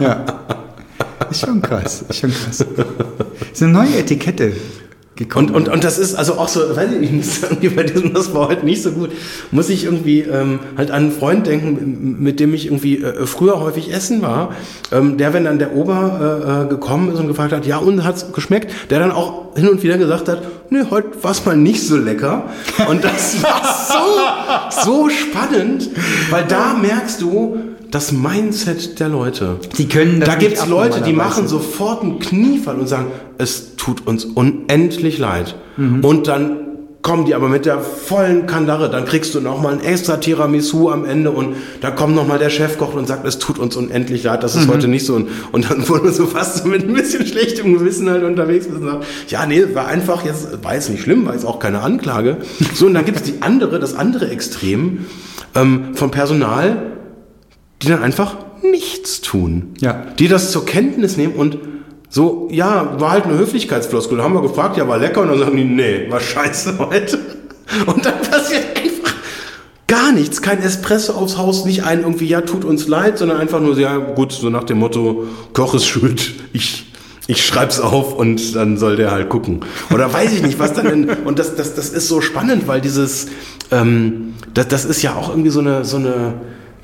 Ja. 0.00 0.24
Ist 1.30 1.42
schon 1.46 1.60
krass. 1.62 2.04
Ist 2.08 2.20
schon 2.20 2.30
krass. 2.32 2.64
Ist 3.52 3.62
eine 3.62 3.72
neue 3.72 3.98
Etikette 3.98 4.52
gekommen. 5.20 5.50
Und, 5.50 5.54
und, 5.54 5.68
und 5.68 5.84
das 5.84 5.98
ist 5.98 6.14
also 6.14 6.34
auch 6.34 6.48
so, 6.48 6.60
weiß 6.74 6.90
ich 7.00 7.10
nicht, 7.10 7.42
irgendwie 7.42 7.68
bei 7.68 7.82
diesem, 7.84 8.12
das 8.12 8.34
war 8.34 8.48
heute 8.48 8.64
nicht 8.64 8.82
so 8.82 8.90
gut, 8.90 9.10
muss 9.52 9.68
ich 9.68 9.84
irgendwie 9.84 10.20
ähm, 10.20 10.58
halt 10.76 10.90
an 10.90 11.04
einen 11.04 11.12
Freund 11.12 11.46
denken, 11.46 12.16
mit 12.20 12.40
dem 12.40 12.52
ich 12.54 12.66
irgendwie 12.66 13.02
äh, 13.02 13.26
früher 13.26 13.60
häufig 13.60 13.92
essen 13.92 14.22
war, 14.22 14.54
ähm, 14.90 15.18
der, 15.18 15.32
wenn 15.32 15.44
dann 15.44 15.58
der 15.58 15.76
Ober 15.76 16.64
äh, 16.64 16.64
äh, 16.64 16.68
gekommen 16.68 17.12
ist 17.12 17.20
und 17.20 17.28
gefragt 17.28 17.52
hat, 17.52 17.66
ja, 17.66 17.76
und 17.76 18.02
hat's 18.02 18.32
geschmeckt, 18.32 18.72
der 18.90 18.98
dann 18.98 19.12
auch 19.12 19.54
hin 19.54 19.68
und 19.68 19.82
wieder 19.82 19.98
gesagt 19.98 20.28
hat, 20.28 20.42
nee, 20.70 20.80
heute 20.90 21.08
war's 21.22 21.44
mal 21.44 21.56
nicht 21.56 21.86
so 21.86 21.96
lecker. 21.96 22.44
Und 22.88 23.04
das 23.04 23.42
war 23.42 23.62
so, 24.74 24.84
so 24.84 25.08
spannend, 25.10 25.90
weil 26.30 26.44
da 26.44 26.74
merkst 26.74 27.20
du, 27.20 27.58
das 27.90 28.12
Mindset 28.12 29.00
der 29.00 29.08
Leute. 29.08 29.56
Die 29.78 29.88
können 29.88 30.20
das 30.20 30.28
Da 30.28 30.34
gibt's 30.36 30.60
ab 30.60 30.68
Leute, 30.68 31.00
die 31.02 31.12
machen 31.12 31.48
sofort 31.48 32.02
einen 32.02 32.18
Kniefall 32.18 32.78
und 32.78 32.88
sagen, 32.88 33.06
es 33.38 33.76
tut 33.76 34.06
uns 34.06 34.24
unendlich 34.24 35.18
leid. 35.18 35.56
Und 36.02 36.28
dann 36.28 36.56
kommen 37.02 37.24
die 37.24 37.34
aber 37.34 37.48
mit 37.48 37.64
der 37.64 37.80
vollen 37.80 38.46
Kandare, 38.46 38.90
dann 38.90 39.06
kriegst 39.06 39.34
du 39.34 39.40
noch 39.40 39.60
mal 39.62 39.72
ein 39.72 39.80
extra 39.80 40.18
Tiramisu 40.18 40.90
am 40.90 41.06
Ende 41.06 41.30
und 41.30 41.56
da 41.80 41.90
kommt 41.90 42.14
noch 42.14 42.26
mal 42.26 42.38
der 42.38 42.50
Chefkoch 42.50 42.92
und 42.92 43.08
sagt, 43.08 43.26
es 43.26 43.38
tut 43.38 43.58
uns 43.58 43.76
unendlich 43.76 44.22
leid, 44.22 44.42
das 44.42 44.54
ist 44.54 44.68
heute 44.68 44.86
nicht 44.86 45.06
so. 45.06 45.14
Und, 45.14 45.28
und 45.52 45.70
dann 45.70 45.88
wurde 45.88 46.12
so 46.12 46.26
fast 46.26 46.58
so 46.58 46.68
mit 46.68 46.82
ein 46.82 46.92
bisschen 46.92 47.26
schlechtem 47.26 47.72
Gewissen 47.72 48.10
halt 48.10 48.22
unterwegs 48.22 48.66
und 48.66 48.82
sagt, 48.82 49.06
ja, 49.28 49.46
nee, 49.46 49.64
war 49.72 49.86
einfach 49.86 50.24
jetzt, 50.26 50.62
war 50.62 50.74
jetzt 50.74 50.90
nicht 50.90 51.02
schlimm, 51.02 51.24
war 51.24 51.32
jetzt 51.32 51.46
auch 51.46 51.58
keine 51.58 51.80
Anklage. 51.80 52.36
So, 52.74 52.86
und 52.86 52.94
dann 52.94 53.06
gibt's 53.06 53.22
die 53.22 53.40
andere, 53.40 53.78
das 53.78 53.94
andere 53.94 54.28
Extrem 54.28 55.06
ähm, 55.54 55.94
vom 55.94 56.10
Personal, 56.10 56.99
die 57.82 57.88
dann 57.88 58.02
einfach 58.02 58.36
nichts 58.62 59.20
tun. 59.20 59.74
Ja. 59.80 60.04
Die 60.18 60.28
das 60.28 60.50
zur 60.50 60.66
Kenntnis 60.66 61.16
nehmen 61.16 61.34
und 61.34 61.58
so, 62.08 62.48
ja, 62.50 63.00
war 63.00 63.12
halt 63.12 63.24
eine 63.24 63.38
Höflichkeitsfloskel. 63.38 64.18
Da 64.18 64.24
haben 64.24 64.34
wir 64.34 64.42
gefragt, 64.42 64.76
ja, 64.76 64.88
war 64.88 64.98
lecker. 64.98 65.22
Und 65.22 65.28
dann 65.28 65.38
sagen 65.38 65.56
die, 65.56 65.64
nee, 65.64 66.10
war 66.10 66.18
scheiße 66.18 66.78
heute. 66.78 67.18
Und 67.86 68.04
dann 68.04 68.20
passiert 68.20 68.76
einfach 68.76 69.14
gar 69.86 70.10
nichts. 70.10 70.42
Kein 70.42 70.60
Espresso 70.60 71.12
aufs 71.12 71.36
Haus, 71.36 71.64
nicht 71.64 71.84
ein 71.84 72.00
irgendwie, 72.00 72.26
ja, 72.26 72.40
tut 72.40 72.64
uns 72.64 72.88
leid, 72.88 73.18
sondern 73.18 73.38
einfach 73.38 73.60
nur, 73.60 73.78
ja, 73.78 73.96
gut, 73.96 74.32
so 74.32 74.50
nach 74.50 74.64
dem 74.64 74.78
Motto, 74.78 75.24
Koch 75.52 75.74
ist 75.74 75.86
schuld. 75.86 76.34
Ich, 76.52 76.92
ich 77.28 77.46
schreib's 77.46 77.78
auf 77.78 78.16
und 78.16 78.56
dann 78.56 78.76
soll 78.76 78.96
der 78.96 79.12
halt 79.12 79.28
gucken. 79.28 79.60
Oder 79.94 80.12
weiß 80.12 80.32
ich 80.32 80.42
nicht, 80.42 80.58
was 80.58 80.72
dann 80.72 80.86
denn, 80.86 81.10
und 81.24 81.38
das, 81.38 81.54
das, 81.54 81.76
das 81.76 81.90
ist 81.90 82.08
so 82.08 82.20
spannend, 82.20 82.66
weil 82.66 82.80
dieses, 82.80 83.28
ähm, 83.70 84.34
das, 84.52 84.66
das 84.66 84.84
ist 84.84 85.00
ja 85.02 85.14
auch 85.14 85.28
irgendwie 85.28 85.50
so 85.50 85.60
eine, 85.60 85.84
so 85.84 85.96
eine, 85.96 86.34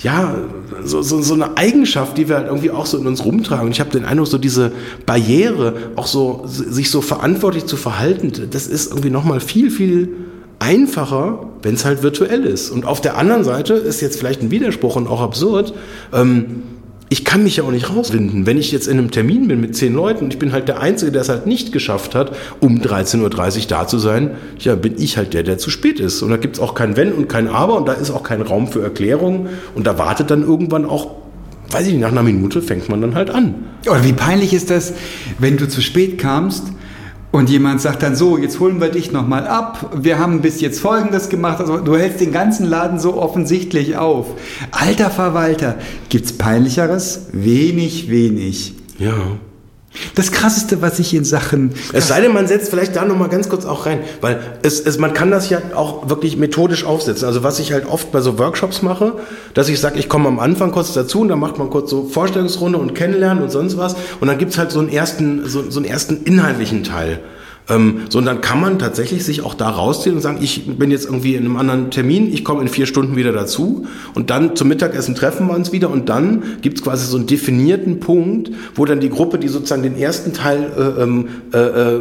ja, 0.01 0.37
so, 0.85 1.03
so, 1.03 1.23
so 1.23 1.35
eine 1.35 1.57
Eigenschaft, 1.57 2.19
die 2.19 2.29
wir 2.29 2.37
halt 2.37 2.47
irgendwie 2.49 2.71
auch 2.71 2.87
so 2.87 2.99
in 2.99 3.07
uns 3.07 3.25
rumtragen. 3.25 3.67
Und 3.67 3.73
ich 3.73 3.81
habe 3.81 3.91
den 3.91 4.05
Eindruck, 4.05 4.27
so 4.27 4.39
diese 4.39 4.73
Barriere, 5.07 5.75
auch 5.97 6.07
so 6.07 6.45
sich 6.47 6.91
so 6.91 7.01
verantwortlich 7.01 7.67
zu 7.67 7.77
verhalten, 7.77 8.33
das 8.51 8.67
ist 8.67 8.91
irgendwie 8.91 9.11
nochmal 9.11 9.41
viel, 9.41 9.71
viel 9.71 10.11
einfacher, 10.59 11.49
wenn 11.63 11.75
es 11.75 11.85
halt 11.85 12.03
virtuell 12.03 12.45
ist. 12.45 12.71
Und 12.71 12.85
auf 12.85 13.01
der 13.01 13.17
anderen 13.17 13.45
Seite 13.45 13.75
ist 13.75 14.01
jetzt 14.01 14.19
vielleicht 14.19 14.43
ein 14.43 14.51
Widerspruch 14.51 14.97
und 14.97 15.07
auch 15.07 15.21
absurd. 15.21 15.75
Ähm, 16.13 16.63
ich 17.09 17.25
kann 17.25 17.45
mich 17.45 17.57
ja 17.57 17.65
auch 17.65 17.71
nicht 17.71 17.89
rauswinden. 17.89 18.47
Wenn 18.47 18.59
ich 18.59 18.73
jetzt 18.73 18.89
in 18.89 18.99
einem 18.99 19.13
Termin 19.13 19.47
bin 19.47 19.61
mit 19.61 19.77
zehn 19.77 19.95
Leuten 19.95 20.25
und 20.25 20.33
ich 20.33 20.41
bin 20.41 20.53
halt 20.53 20.67
der 20.67 20.81
Einzige, 20.81 21.13
der 21.13 21.23
es 21.23 21.29
halt 21.29 21.47
nicht 21.47 21.71
geschafft 21.71 22.17
hat, 22.17 22.35
um 22.61 22.81
13.30 22.81 23.23
Uhr 23.23 23.67
da 23.69 23.87
zu 23.87 23.99
sein, 23.99 24.33
ja, 24.59 24.75
bin 24.75 24.95
ich 24.99 25.17
halt 25.17 25.33
der, 25.33 25.45
der 25.45 25.59
zu 25.59 25.71
spät 25.71 26.01
ist. 26.01 26.23
Und 26.23 26.31
da 26.31 26.37
gibt's 26.37 26.59
auch 26.59 26.75
kein 26.75 26.97
Wenn 26.97 27.13
und 27.13 27.29
kein 27.29 27.47
Aber 27.47 27.77
und 27.77 27.87
da 27.87 27.93
ist 27.93 28.11
auch 28.11 28.25
kein 28.25 28.43
Raum 28.43 28.67
für 28.67 28.83
Erklärung. 28.83 29.49
Und 29.77 29.87
da 29.87 29.99
wartet 29.99 30.33
dann 30.33 30.43
irgendwann 30.43 30.85
auch, 30.85 31.13
weiß 31.71 31.87
ich 31.87 31.93
nicht, 31.93 32.03
nach 32.03 32.11
einer 32.11 32.25
Minute 32.25 32.61
fängt 32.61 32.89
man 32.89 33.01
dann 33.01 33.15
halt 33.15 33.31
an. 33.31 33.55
Oder 33.89 34.03
wie 34.03 34.13
peinlich 34.13 34.53
ist 34.53 34.71
das, 34.71 34.95
wenn 35.39 35.57
du 35.57 35.69
zu 35.69 35.83
spät 35.83 36.19
kamst 36.19 36.65
und 37.37 37.51
jemand 37.51 37.82
sagt 37.82 38.03
dann 38.03 38.16
so, 38.16 38.39
jetzt 38.39 38.61
holen 38.61 38.80
wir 38.80 38.89
dich 38.89 39.12
nochmal 39.12 39.47
ab. 39.47 39.91
Wir 39.95 40.18
haben 40.18 40.41
bis 40.41 40.62
jetzt 40.62 40.80
Folgendes 40.80 41.28
gemacht. 41.28 41.61
Also 41.61 41.76
du 41.76 41.95
hältst 41.95 42.22
den 42.22 42.32
ganzen 42.32 42.64
Laden 42.64 42.99
so 42.99 43.20
offensichtlich 43.20 43.99
auf. 43.99 44.28
Alter 44.70 45.11
Verwalter, 45.11 45.76
gibt's 46.09 46.32
peinlicheres? 46.32 47.26
Wenig, 47.32 48.09
wenig. 48.09 48.72
Ja. 48.99 49.12
Das 50.15 50.33
krasseste, 50.33 50.83
was 50.83 50.99
ich 50.99 51.15
in 51.15 51.25
Sachen 51.25 51.73
Es 51.93 52.09
sei 52.09 52.21
denn, 52.21 52.33
man 52.33 52.47
setzt 52.47 52.71
vielleicht 52.71 52.97
da 52.97 53.05
nochmal 53.05 53.29
ganz 53.29 53.49
kurz 53.49 53.65
auch 53.65 53.87
rein, 53.87 54.01
weil 54.21 54.41
es, 54.63 54.81
es, 54.81 54.99
man 54.99 55.15
kann 55.15 55.31
das 55.31 55.51
ja 55.51 55.61
auch 55.75 56.09
wirklich 56.09 56.37
methodisch 56.37 56.85
aufsetzen. 56.85 57.27
Also 57.27 57.43
was 57.43 57.59
ich 57.59 57.73
halt 57.73 57.87
oft 57.87 58.13
bei 58.13 58.21
so 58.21 58.39
Workshops 58.39 58.83
mache, 58.83 59.15
dass 59.55 59.69
ich 59.69 59.81
sage, 59.81 59.99
ich 59.99 60.09
komme 60.09 60.29
am 60.29 60.39
Anfang 60.39 60.73
kurz 60.73 60.93
dazu 60.93 61.21
und 61.21 61.29
dann 61.29 61.39
macht 61.39 61.59
man 61.59 61.71
kurz 61.71 61.91
so 61.91 62.05
Vorstellungsrunde 62.05 62.79
und 62.79 62.95
Kennenlernen 62.95 63.43
und 63.43 63.51
sonst 63.51 63.77
was 63.77 63.97
und 64.21 64.29
dann 64.29 64.39
gibt's 64.39 64.59
halt 64.59 64.71
so 64.71 64.81
einen 64.81 64.89
ersten, 64.89 65.49
so, 65.49 65.71
so 65.71 65.81
einen 65.81 65.89
ersten 65.89 66.23
inhaltlichen 66.25 66.85
Teil. 66.85 67.21
Ähm, 67.69 68.03
so, 68.09 68.19
und 68.19 68.27
dann 68.27 68.41
kann 68.41 68.61
man 68.61 68.79
tatsächlich 68.79 69.25
sich 69.25 69.43
auch 69.43 69.55
da 69.55 69.69
rausziehen 69.69 70.14
und 70.14 70.23
sagen, 70.23 70.39
ich 70.41 70.67
bin 70.79 70.91
jetzt 70.91 71.07
irgendwie 71.07 71.35
in 71.35 71.45
einem 71.45 71.57
anderen 71.57 71.91
Termin, 71.91 72.33
ich 72.33 72.45
komme 72.45 72.62
in 72.62 72.69
vier 72.69 72.87
Stunden 72.87 73.17
wieder 73.17 73.33
dazu 73.33 73.87
und 74.14 74.31
dann 74.31 74.55
zum 74.55 74.69
Mittagessen 74.69 75.14
treffen 75.14 75.49
wir 75.49 75.55
uns 75.55 75.73
wieder 75.73 75.91
und 75.91 76.09
dann 76.09 76.43
gibt's 76.62 76.83
quasi 76.83 77.07
so 77.07 77.17
einen 77.17 77.27
definierten 77.27 77.99
Punkt, 77.99 78.53
wo 78.77 78.85
dann 78.85 79.01
die 79.01 79.11
Gruppe, 79.11 79.39
die 79.39 79.49
sozusagen 79.49 79.83
den 79.83 79.97
ersten 79.97 80.33
Teil 80.33 80.71
äh, 80.77 81.03
ähm, 81.03 81.29
äh, 81.53 81.59
äh, 81.59 82.01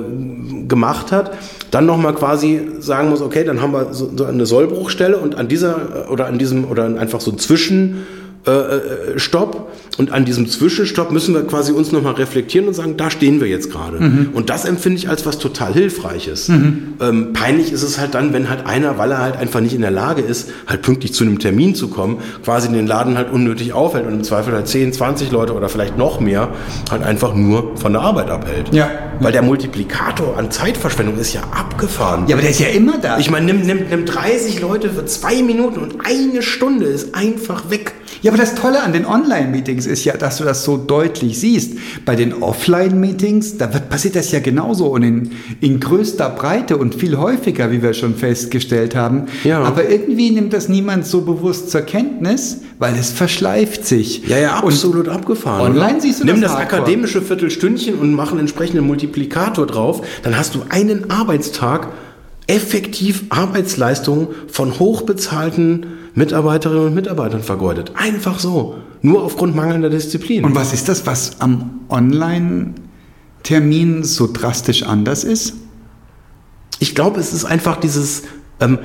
gemacht 0.67 1.11
hat, 1.11 1.33
dann 1.71 1.87
nochmal 1.87 2.13
quasi 2.13 2.61
sagen 2.79 3.09
muss, 3.09 3.21
okay, 3.21 3.43
dann 3.43 3.61
haben 3.61 3.73
wir 3.73 3.93
so, 3.93 4.11
so 4.15 4.25
eine 4.25 4.45
Sollbruchstelle 4.45 5.17
und 5.17 5.35
an 5.35 5.47
dieser 5.47 6.05
äh, 6.05 6.11
oder 6.11 6.27
an 6.27 6.37
diesem 6.37 6.65
oder 6.65 6.85
einfach 6.85 7.21
so 7.21 7.31
zwischen 7.31 8.05
äh, 8.47 8.51
äh, 8.51 9.19
Stopp 9.19 9.71
und 9.97 10.11
an 10.11 10.25
diesem 10.25 10.47
Zwischenstopp 10.47 11.11
müssen 11.11 11.33
wir 11.33 11.43
quasi 11.47 11.71
uns 11.71 11.91
nochmal 11.91 12.13
reflektieren 12.13 12.67
und 12.67 12.73
sagen, 12.73 12.97
da 12.97 13.09
stehen 13.09 13.39
wir 13.39 13.47
jetzt 13.47 13.71
gerade. 13.71 13.97
Und 14.33 14.49
das 14.49 14.65
empfinde 14.65 14.97
ich 14.97 15.07
als 15.07 15.25
was 15.25 15.39
total 15.39 15.73
Hilfreiches. 15.73 16.49
Ähm, 16.49 17.33
peinlich 17.33 17.71
ist 17.71 17.81
es 17.81 17.97
halt 17.97 18.13
dann, 18.13 18.33
wenn 18.33 18.49
halt 18.49 18.65
einer, 18.65 18.97
weil 18.97 19.11
er 19.11 19.19
halt 19.19 19.37
einfach 19.37 19.61
nicht 19.61 19.73
in 19.73 19.81
der 19.81 19.91
Lage 19.91 20.21
ist, 20.21 20.49
halt 20.67 20.81
pünktlich 20.81 21.13
zu 21.13 21.23
einem 21.23 21.39
Termin 21.39 21.75
zu 21.75 21.87
kommen, 21.87 22.17
quasi 22.43 22.69
den 22.69 22.87
Laden 22.87 23.17
halt 23.17 23.31
unnötig 23.31 23.71
aufhält 23.71 24.05
und 24.05 24.13
im 24.13 24.23
Zweifel 24.23 24.53
halt 24.53 24.67
10, 24.67 24.91
20 24.91 25.31
Leute 25.31 25.53
oder 25.53 25.69
vielleicht 25.69 25.97
noch 25.97 26.19
mehr 26.19 26.49
halt 26.91 27.03
einfach 27.03 27.33
nur 27.33 27.77
von 27.77 27.93
der 27.93 28.01
Arbeit 28.01 28.29
abhält. 28.29 28.73
Ja. 28.73 28.89
Weil 29.21 29.31
der 29.31 29.43
Multiplikator 29.43 30.37
an 30.37 30.51
Zeitverschwendung 30.51 31.17
ist 31.17 31.33
ja 31.33 31.41
abgefahren. 31.51 32.25
Ja, 32.27 32.35
aber 32.35 32.41
der 32.41 32.51
ist 32.51 32.59
ja 32.59 32.67
immer 32.67 32.97
da. 32.97 33.17
Ich 33.17 33.31
meine, 33.31 33.45
nimm, 33.45 33.61
nimm, 33.61 33.87
nimm 33.89 34.05
30 34.05 34.59
Leute 34.61 34.89
für 34.89 35.05
zwei 35.05 35.41
Minuten 35.41 35.79
und 35.79 36.05
eine 36.05 36.41
Stunde 36.41 36.85
ist 36.85 37.15
einfach 37.15 37.69
weg. 37.69 37.93
Ja, 38.25 38.31
aber 38.31 38.39
das 38.39 38.55
Tolle 38.55 38.81
an 38.81 38.91
den 38.91 39.05
Online-Meetings 39.05 39.85
ist 39.85 40.03
ja, 40.03 40.17
dass 40.17 40.37
du 40.37 40.45
das 40.45 40.63
so 40.63 40.77
deutlich 40.77 41.39
siehst. 41.39 41.73
Bei 42.05 42.15
den 42.15 42.33
Offline-Meetings, 42.33 43.57
da 43.59 43.71
wird, 43.71 43.87
passiert 43.87 44.15
das 44.15 44.31
ja 44.31 44.39
genauso 44.39 44.87
und 44.87 45.03
in, 45.03 45.31
in 45.61 45.79
größter 45.79 46.31
Breite 46.31 46.77
und 46.77 46.95
viel 46.95 47.19
häufiger, 47.19 47.69
wie 47.69 47.83
wir 47.83 47.93
schon 47.93 48.15
festgestellt 48.15 48.95
haben. 48.95 49.27
Ja. 49.43 49.61
Aber 49.61 49.87
irgendwie 49.87 50.31
nimmt 50.31 50.53
das 50.53 50.69
niemand 50.69 51.05
so 51.05 51.21
bewusst 51.21 51.69
zur 51.69 51.81
Kenntnis, 51.81 52.61
weil 52.79 52.95
es 52.95 53.11
verschleift 53.11 53.85
sich. 53.85 54.27
Ja, 54.27 54.39
ja, 54.39 54.57
Und 54.57 54.69
absolut 54.69 55.07
abgefahren. 55.07 55.77
online 55.77 56.01
siehst 56.01 56.21
du 56.21 56.25
Nimm 56.25 56.41
das 56.41 56.53
das, 56.53 56.61
akademische 56.61 57.21
Viertelstündchen 57.21 57.93
und 57.93 58.11
mach 58.15 58.31
einen 58.31 58.39
entsprechenden 58.39 58.87
Multiplikator 58.87 59.67
drauf, 59.67 60.01
dann 60.23 60.35
hast 60.35 60.55
du 60.55 60.63
einen 60.69 61.11
Arbeitstag 61.11 61.89
effektiv 62.47 63.25
Arbeitsleistung 63.29 64.29
von 64.47 64.79
hochbezahlten 64.79 65.85
Mitarbeiterinnen 66.15 66.87
und 66.87 66.95
Mitarbeitern 66.95 67.43
vergeudet. 67.43 67.91
Einfach 67.95 68.39
so. 68.39 68.77
Nur 69.01 69.23
aufgrund 69.23 69.55
mangelnder 69.55 69.89
Disziplin. 69.89 70.43
Und 70.45 70.55
was 70.55 70.73
ist 70.73 70.89
das, 70.89 71.05
was 71.05 71.39
am 71.41 71.81
Online-Termin 71.89 74.03
so 74.03 74.27
drastisch 74.31 74.83
anders 74.83 75.23
ist? 75.23 75.53
Ich 76.79 76.95
glaube, 76.95 77.19
es 77.19 77.33
ist 77.33 77.45
einfach 77.45 77.77
dieses. 77.77 78.23
Ähm, 78.59 78.79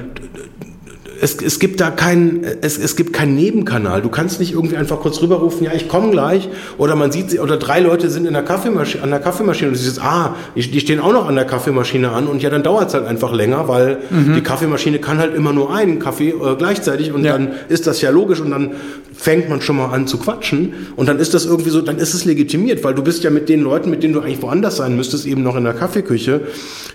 es, 1.20 1.36
es 1.42 1.58
gibt 1.58 1.80
da 1.80 1.90
keinen, 1.90 2.44
es, 2.62 2.78
es 2.78 2.96
gibt 2.96 3.12
keinen 3.12 3.34
Nebenkanal. 3.34 4.02
Du 4.02 4.08
kannst 4.08 4.40
nicht 4.40 4.52
irgendwie 4.52 4.76
einfach 4.76 5.00
kurz 5.00 5.20
rüberrufen, 5.20 5.64
ja, 5.66 5.72
ich 5.74 5.88
komme 5.88 6.10
gleich. 6.10 6.48
Oder 6.78 6.96
man 6.96 7.12
sieht, 7.12 7.30
sie- 7.30 7.38
oder 7.40 7.56
drei 7.56 7.80
Leute 7.80 8.08
sind 8.10 8.26
in 8.26 8.32
der 8.32 8.42
Kaffeemaschine, 8.42 9.02
an 9.04 9.10
der 9.10 9.20
Kaffeemaschine 9.20 9.68
und 9.68 9.76
du 9.76 9.80
siehst, 9.82 10.00
ah, 10.02 10.34
die, 10.56 10.62
die 10.70 10.80
stehen 10.80 11.00
auch 11.00 11.12
noch 11.12 11.28
an 11.28 11.34
der 11.34 11.44
Kaffeemaschine 11.44 12.10
an 12.10 12.26
und 12.26 12.42
ja, 12.42 12.50
dann 12.50 12.62
dauert 12.62 12.88
es 12.88 12.94
halt 12.94 13.06
einfach 13.06 13.32
länger, 13.34 13.68
weil 13.68 13.98
die 14.34 14.40
Kaffeemaschine 14.42 14.98
kann 14.98 15.18
halt 15.18 15.34
immer 15.34 15.52
nur 15.52 15.74
einen 15.74 15.98
Kaffee 15.98 16.30
äh, 16.30 16.56
gleichzeitig 16.56 17.12
und 17.12 17.24
Ja. 17.24 17.32
dann 17.32 17.48
ist 17.68 17.86
das 17.86 18.00
ja 18.00 18.10
logisch 18.10 18.40
und 18.40 18.50
dann 18.50 18.70
fängt 19.14 19.48
man 19.50 19.60
schon 19.60 19.76
mal 19.76 19.86
an 19.90 20.06
zu 20.06 20.16
quatschen 20.18 20.72
und 20.96 21.08
dann 21.08 21.18
ist 21.18 21.34
das 21.34 21.44
irgendwie 21.44 21.70
so, 21.70 21.82
dann 21.82 21.98
ist 21.98 22.14
es 22.14 22.24
legitimiert, 22.24 22.82
weil 22.84 22.94
du 22.94 23.02
bist 23.02 23.22
ja 23.24 23.30
mit 23.30 23.48
den 23.48 23.60
Leuten, 23.60 23.90
mit 23.90 24.02
denen 24.02 24.14
du 24.14 24.20
eigentlich 24.20 24.40
woanders 24.40 24.78
sein 24.78 24.96
müsstest, 24.96 25.26
eben 25.26 25.42
noch 25.42 25.56
in 25.56 25.64
der 25.64 25.74
Kaffeeküche. 25.74 26.40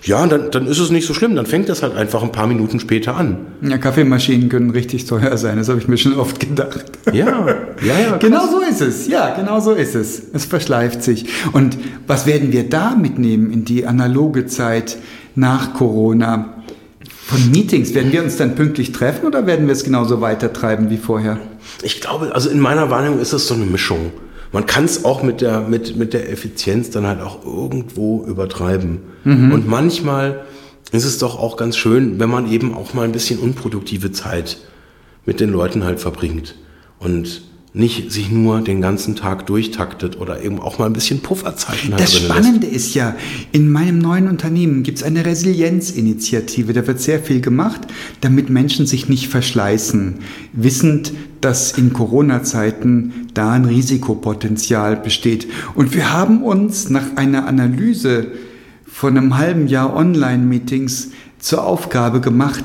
Ja, 0.03 0.25
dann, 0.25 0.49
dann 0.51 0.65
ist 0.67 0.79
es 0.79 0.89
nicht 0.89 1.05
so 1.05 1.13
schlimm, 1.13 1.35
dann 1.35 1.45
fängt 1.45 1.69
das 1.69 1.83
halt 1.83 1.95
einfach 1.95 2.23
ein 2.23 2.31
paar 2.31 2.47
Minuten 2.47 2.79
später 2.79 3.15
an. 3.15 3.37
Ja, 3.61 3.77
Kaffeemaschinen 4.15 4.49
können 4.49 4.69
richtig 4.69 5.05
teuer 5.05 5.37
sein, 5.37 5.57
das 5.57 5.69
habe 5.69 5.79
ich 5.79 5.87
mir 5.87 5.97
schon 5.97 6.17
oft 6.17 6.39
gedacht. 6.39 6.85
Ja, 7.11 7.45
ja, 7.85 7.99
ja. 7.99 8.17
Genau 8.19 8.45
so 8.47 8.61
ist 8.61 8.81
es, 8.81 9.07
ja, 9.07 9.35
genau 9.35 9.59
so 9.59 9.73
ist 9.73 9.95
es. 9.95 10.21
Es 10.33 10.45
verschleift 10.45 11.03
sich. 11.03 11.25
Und 11.51 11.77
was 12.07 12.25
werden 12.25 12.51
wir 12.51 12.69
da 12.69 12.95
mitnehmen 12.95 13.51
in 13.51 13.65
die 13.65 13.85
analoge 13.85 14.45
Zeit 14.45 14.97
nach 15.35 15.73
Corona? 15.73 16.53
Von 17.25 17.51
Meetings, 17.51 17.93
werden 17.93 18.11
wir 18.11 18.23
uns 18.23 18.37
dann 18.37 18.55
pünktlich 18.55 18.91
treffen 18.91 19.25
oder 19.25 19.47
werden 19.47 19.65
wir 19.65 19.73
es 19.73 19.83
genauso 19.83 20.21
weitertreiben 20.21 20.89
wie 20.89 20.97
vorher? 20.97 21.39
Ich 21.81 21.99
glaube, 21.99 22.33
also 22.33 22.49
in 22.49 22.59
meiner 22.59 22.89
Wahrnehmung 22.91 23.19
ist 23.19 23.33
das 23.33 23.47
so 23.47 23.55
eine 23.55 23.65
Mischung. 23.65 24.11
man 24.51 24.65
kann 24.67 24.85
es 24.85 25.03
auch 25.03 25.23
mit 25.23 25.41
der, 25.41 25.61
mit, 25.61 25.97
mit 25.97 26.13
der 26.13 26.31
Effizienz 26.31 26.91
dann 26.91 27.07
halt 27.07 27.21
auch 27.21 27.43
irgendwo 27.43 28.23
übertreiben. 28.25 28.99
Und 29.25 29.67
manchmal 29.67 30.45
ist 30.91 31.05
es 31.05 31.17
doch 31.17 31.39
auch 31.39 31.57
ganz 31.57 31.77
schön, 31.77 32.19
wenn 32.19 32.29
man 32.29 32.51
eben 32.51 32.73
auch 32.73 32.93
mal 32.93 33.03
ein 33.03 33.11
bisschen 33.11 33.39
unproduktive 33.39 34.11
Zeit 34.11 34.57
mit 35.25 35.39
den 35.39 35.49
Leuten 35.49 35.83
halt 35.83 35.99
verbringt. 35.99 36.55
Und 36.99 37.41
nicht 37.75 38.09
sich 38.09 38.31
nur 38.31 38.61
den 38.61 38.79
ganzen 38.79 39.17
Tag 39.17 39.47
durchtaktet 39.47 40.17
oder 40.17 40.41
eben 40.41 40.61
auch 40.61 40.79
mal 40.79 40.85
ein 40.85 40.93
bisschen 40.93 41.19
Pufferzeiten 41.19 41.91
halt 41.91 42.01
Das 42.01 42.11
drin 42.13 42.21
lässt. 42.21 42.31
Spannende 42.31 42.67
ist 42.67 42.93
ja, 42.93 43.17
in 43.51 43.69
meinem 43.69 43.99
neuen 43.99 44.29
Unternehmen 44.29 44.81
gibt 44.83 44.99
es 44.99 45.03
eine 45.03 45.25
Resilienzinitiative. 45.25 46.71
Da 46.71 46.87
wird 46.87 47.01
sehr 47.01 47.19
viel 47.19 47.41
gemacht, 47.41 47.81
damit 48.21 48.49
Menschen 48.49 48.85
sich 48.85 49.09
nicht 49.09 49.27
verschleißen, 49.27 50.19
wissend, 50.53 51.11
dass 51.41 51.77
in 51.77 51.91
Corona-Zeiten 51.91 53.27
da 53.33 53.51
ein 53.51 53.65
Risikopotenzial 53.65 54.95
besteht. 54.95 55.47
Und 55.75 55.93
wir 55.93 56.13
haben 56.13 56.43
uns 56.43 56.89
nach 56.89 57.17
einer 57.17 57.45
Analyse 57.45 58.27
von 58.95 59.17
einem 59.17 59.37
halben 59.37 59.67
Jahr 59.67 59.93
Online-Meetings 59.93 61.09
zur 61.37 61.65
Aufgabe 61.65 62.21
gemacht, 62.21 62.63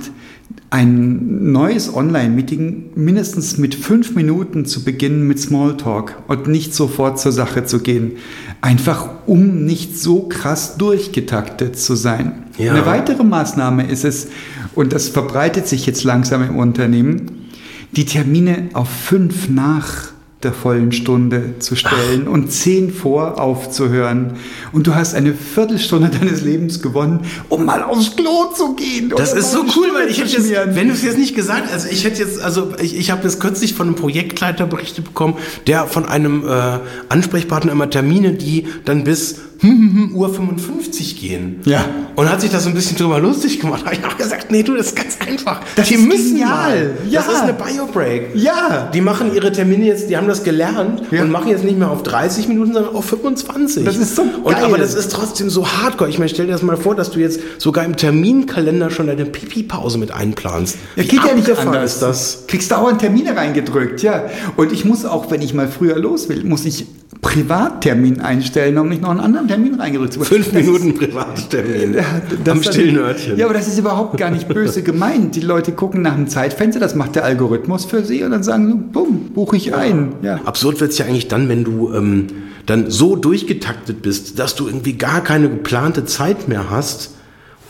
ein 0.70 1.50
neues 1.50 1.92
Online-Meeting 1.92 2.90
mindestens 2.94 3.58
mit 3.58 3.74
fünf 3.74 4.14
Minuten 4.14 4.64
zu 4.64 4.84
beginnen 4.84 5.26
mit 5.26 5.40
Smalltalk 5.40 6.22
und 6.28 6.46
nicht 6.46 6.72
sofort 6.72 7.18
zur 7.18 7.32
Sache 7.32 7.64
zu 7.64 7.80
gehen. 7.80 8.12
Einfach 8.60 9.08
um 9.26 9.64
nicht 9.64 9.98
so 9.98 10.28
krass 10.28 10.76
durchgetaktet 10.76 11.76
zu 11.76 11.96
sein. 11.96 12.44
Ja. 12.58 12.74
Eine 12.74 12.86
weitere 12.86 13.24
Maßnahme 13.24 13.90
ist 13.90 14.04
es, 14.04 14.28
und 14.76 14.92
das 14.92 15.08
verbreitet 15.08 15.66
sich 15.66 15.84
jetzt 15.84 16.04
langsam 16.04 16.44
im 16.44 16.56
Unternehmen, 16.58 17.48
die 17.96 18.04
Termine 18.04 18.68
auf 18.72 18.88
fünf 18.88 19.48
nach 19.48 20.10
der 20.42 20.54
vollen 20.54 20.90
Stunde 20.92 21.58
zu 21.58 21.76
stellen 21.76 22.26
und 22.26 22.50
zehn 22.50 22.92
vor 22.92 23.38
aufzuhören. 23.38 24.38
Und 24.72 24.86
du 24.86 24.94
hast 24.94 25.14
eine 25.14 25.34
Viertelstunde 25.34 26.08
deines 26.08 26.40
Lebens 26.40 26.80
gewonnen, 26.80 27.26
um 27.50 27.66
mal 27.66 27.82
aufs 27.82 28.16
Klo 28.16 28.46
zu 28.56 28.74
gehen. 28.74 29.12
Das 29.14 29.34
ist 29.34 29.52
so 29.52 29.60
cool, 29.76 29.90
Stimme 29.90 30.04
weil 30.04 30.10
ich 30.10 30.20
hätte 30.20 30.30
jetzt, 30.30 30.74
wenn 30.74 30.88
du 30.88 30.94
es 30.94 31.02
jetzt 31.02 31.18
nicht 31.18 31.34
gesagt, 31.34 31.72
also 31.72 31.88
ich 31.90 32.04
hätte 32.04 32.22
jetzt, 32.22 32.40
also 32.40 32.72
ich, 32.80 32.96
ich 32.96 33.10
habe 33.10 33.22
jetzt 33.24 33.40
kürzlich 33.40 33.74
von 33.74 33.88
einem 33.88 33.96
Projektleiter 33.96 34.66
berichtet 34.66 35.04
bekommen, 35.04 35.36
der 35.66 35.86
von 35.86 36.06
einem 36.06 36.46
äh, 36.46 36.78
Ansprechpartner 37.08 37.72
immer 37.72 37.90
Termine, 37.90 38.34
die 38.34 38.66
dann 38.84 39.04
bis 39.04 39.40
hm, 39.60 39.70
hm, 39.70 39.94
hm, 40.10 40.16
Uhr 40.16 40.32
55 40.32 41.20
gehen. 41.20 41.60
Ja. 41.64 41.84
Und 42.16 42.28
hat 42.30 42.40
sich 42.40 42.50
da 42.50 42.60
so 42.60 42.68
ein 42.68 42.74
bisschen 42.74 42.96
drüber 42.96 43.18
lustig 43.20 43.60
gemacht. 43.60 43.82
Da 43.84 43.90
habe 43.90 43.96
ich 43.96 44.04
auch 44.04 44.16
gesagt, 44.16 44.50
nee, 44.50 44.62
du, 44.62 44.74
das 44.76 44.88
ist 44.88 44.96
ganz 44.96 45.18
einfach. 45.26 45.60
Das 45.76 45.88
die 45.88 45.94
ist 45.94 46.06
müssen 46.06 46.30
genial. 46.32 46.48
mal. 46.50 46.90
Ja. 47.08 47.22
Das 47.22 47.32
ist 47.34 47.40
eine 47.42 47.52
Biobreak. 47.54 48.30
Ja. 48.34 48.90
Die 48.92 49.00
machen 49.00 49.34
ihre 49.34 49.52
Termine 49.52 49.84
jetzt, 49.86 50.08
die 50.10 50.16
haben 50.16 50.28
das 50.28 50.42
gelernt 50.44 51.02
Ja. 51.10 51.22
und 51.22 51.30
machen 51.30 51.48
jetzt 51.48 51.64
nicht 51.64 51.78
mehr 51.78 51.90
auf 51.90 52.02
30 52.02 52.48
Minuten, 52.48 52.72
sondern 52.72 52.94
auf 52.94 53.04
25. 53.06 53.84
Das 53.84 53.96
ist 53.96 54.16
so 54.16 54.22
Und 54.22 54.44
geil. 54.54 54.64
aber 54.64 54.78
das 54.78 54.94
ist 54.94 55.12
trotzdem 55.12 55.50
so 55.50 55.66
hardcore. 55.66 56.08
Ich 56.10 56.18
meine, 56.18 56.28
stell 56.28 56.46
dir 56.46 56.52
das 56.52 56.62
mal 56.62 56.76
vor, 56.76 56.94
dass 56.94 57.10
du 57.10 57.20
jetzt 57.20 57.40
sogar 57.58 57.84
im 57.84 57.96
Terminkalender 57.96 58.90
schon 58.90 59.06
deine 59.08 59.24
Pipi-Pause 59.26 59.98
mit 59.98 60.10
einplanst. 60.12 60.76
Ja, 60.96 61.02
Wie 61.04 61.08
geht 61.08 61.24
ja 61.24 61.34
nicht 61.34 61.50
anders. 61.58 61.94
ist 61.94 62.02
das? 62.02 62.44
Kriegst 62.46 62.70
dauernd 62.70 63.00
Termine 63.00 63.36
reingedrückt, 63.36 64.02
ja. 64.02 64.24
Und 64.56 64.72
ich 64.72 64.84
muss 64.84 65.04
auch, 65.04 65.30
wenn 65.30 65.42
ich 65.42 65.54
mal 65.54 65.68
früher 65.68 65.98
los 65.98 66.28
will, 66.28 66.44
muss 66.44 66.64
ich 66.64 66.86
Privattermin 67.20 68.20
einstellen, 68.20 68.78
um 68.78 68.88
nicht 68.88 69.02
noch 69.02 69.10
einen 69.10 69.20
anderen 69.20 69.46
Termin 69.46 69.74
reingedrückt 69.74 70.14
zu 70.14 70.20
bekommen. 70.20 70.42
Fünf 70.42 70.54
Minuten 70.54 70.94
Privattermin 70.94 71.94
Ja, 71.94 72.04
am 72.50 72.62
stillen 72.62 72.96
Örtchen. 72.96 73.36
Ja, 73.36 73.44
aber 73.44 73.54
das 73.54 73.68
ist 73.68 73.78
überhaupt 73.78 74.16
gar 74.16 74.30
nicht 74.30 74.48
böse 74.48 74.82
gemeint. 74.82 75.36
Die 75.36 75.40
Leute 75.40 75.72
gucken 75.72 76.02
nach 76.02 76.14
einem 76.14 76.28
Zeitfenster, 76.28 76.80
das 76.80 76.94
macht 76.94 77.16
der 77.16 77.24
Algorithmus 77.24 77.84
für 77.84 78.04
sie 78.04 78.22
und 78.22 78.30
dann 78.30 78.42
sagen 78.42 78.68
sie, 78.68 78.74
bumm, 78.74 79.30
buche 79.34 79.56
ich 79.56 79.74
ein. 79.74 80.14
Ja. 80.22 80.40
Absurd 80.44 80.80
wird's 80.80 80.96
ja 80.98 81.04
eigentlich 81.04 81.28
dann, 81.28 81.48
wenn 81.48 81.64
du 81.64 81.92
ähm, 81.92 82.26
dann 82.66 82.90
so 82.90 83.16
durchgetaktet 83.16 84.00
bist, 84.00 84.38
dass 84.38 84.54
du 84.54 84.66
irgendwie 84.66 84.94
gar 84.94 85.22
keine 85.22 85.50
geplante 85.50 86.04
Zeit 86.06 86.48
mehr 86.48 86.70
hast, 86.70 87.16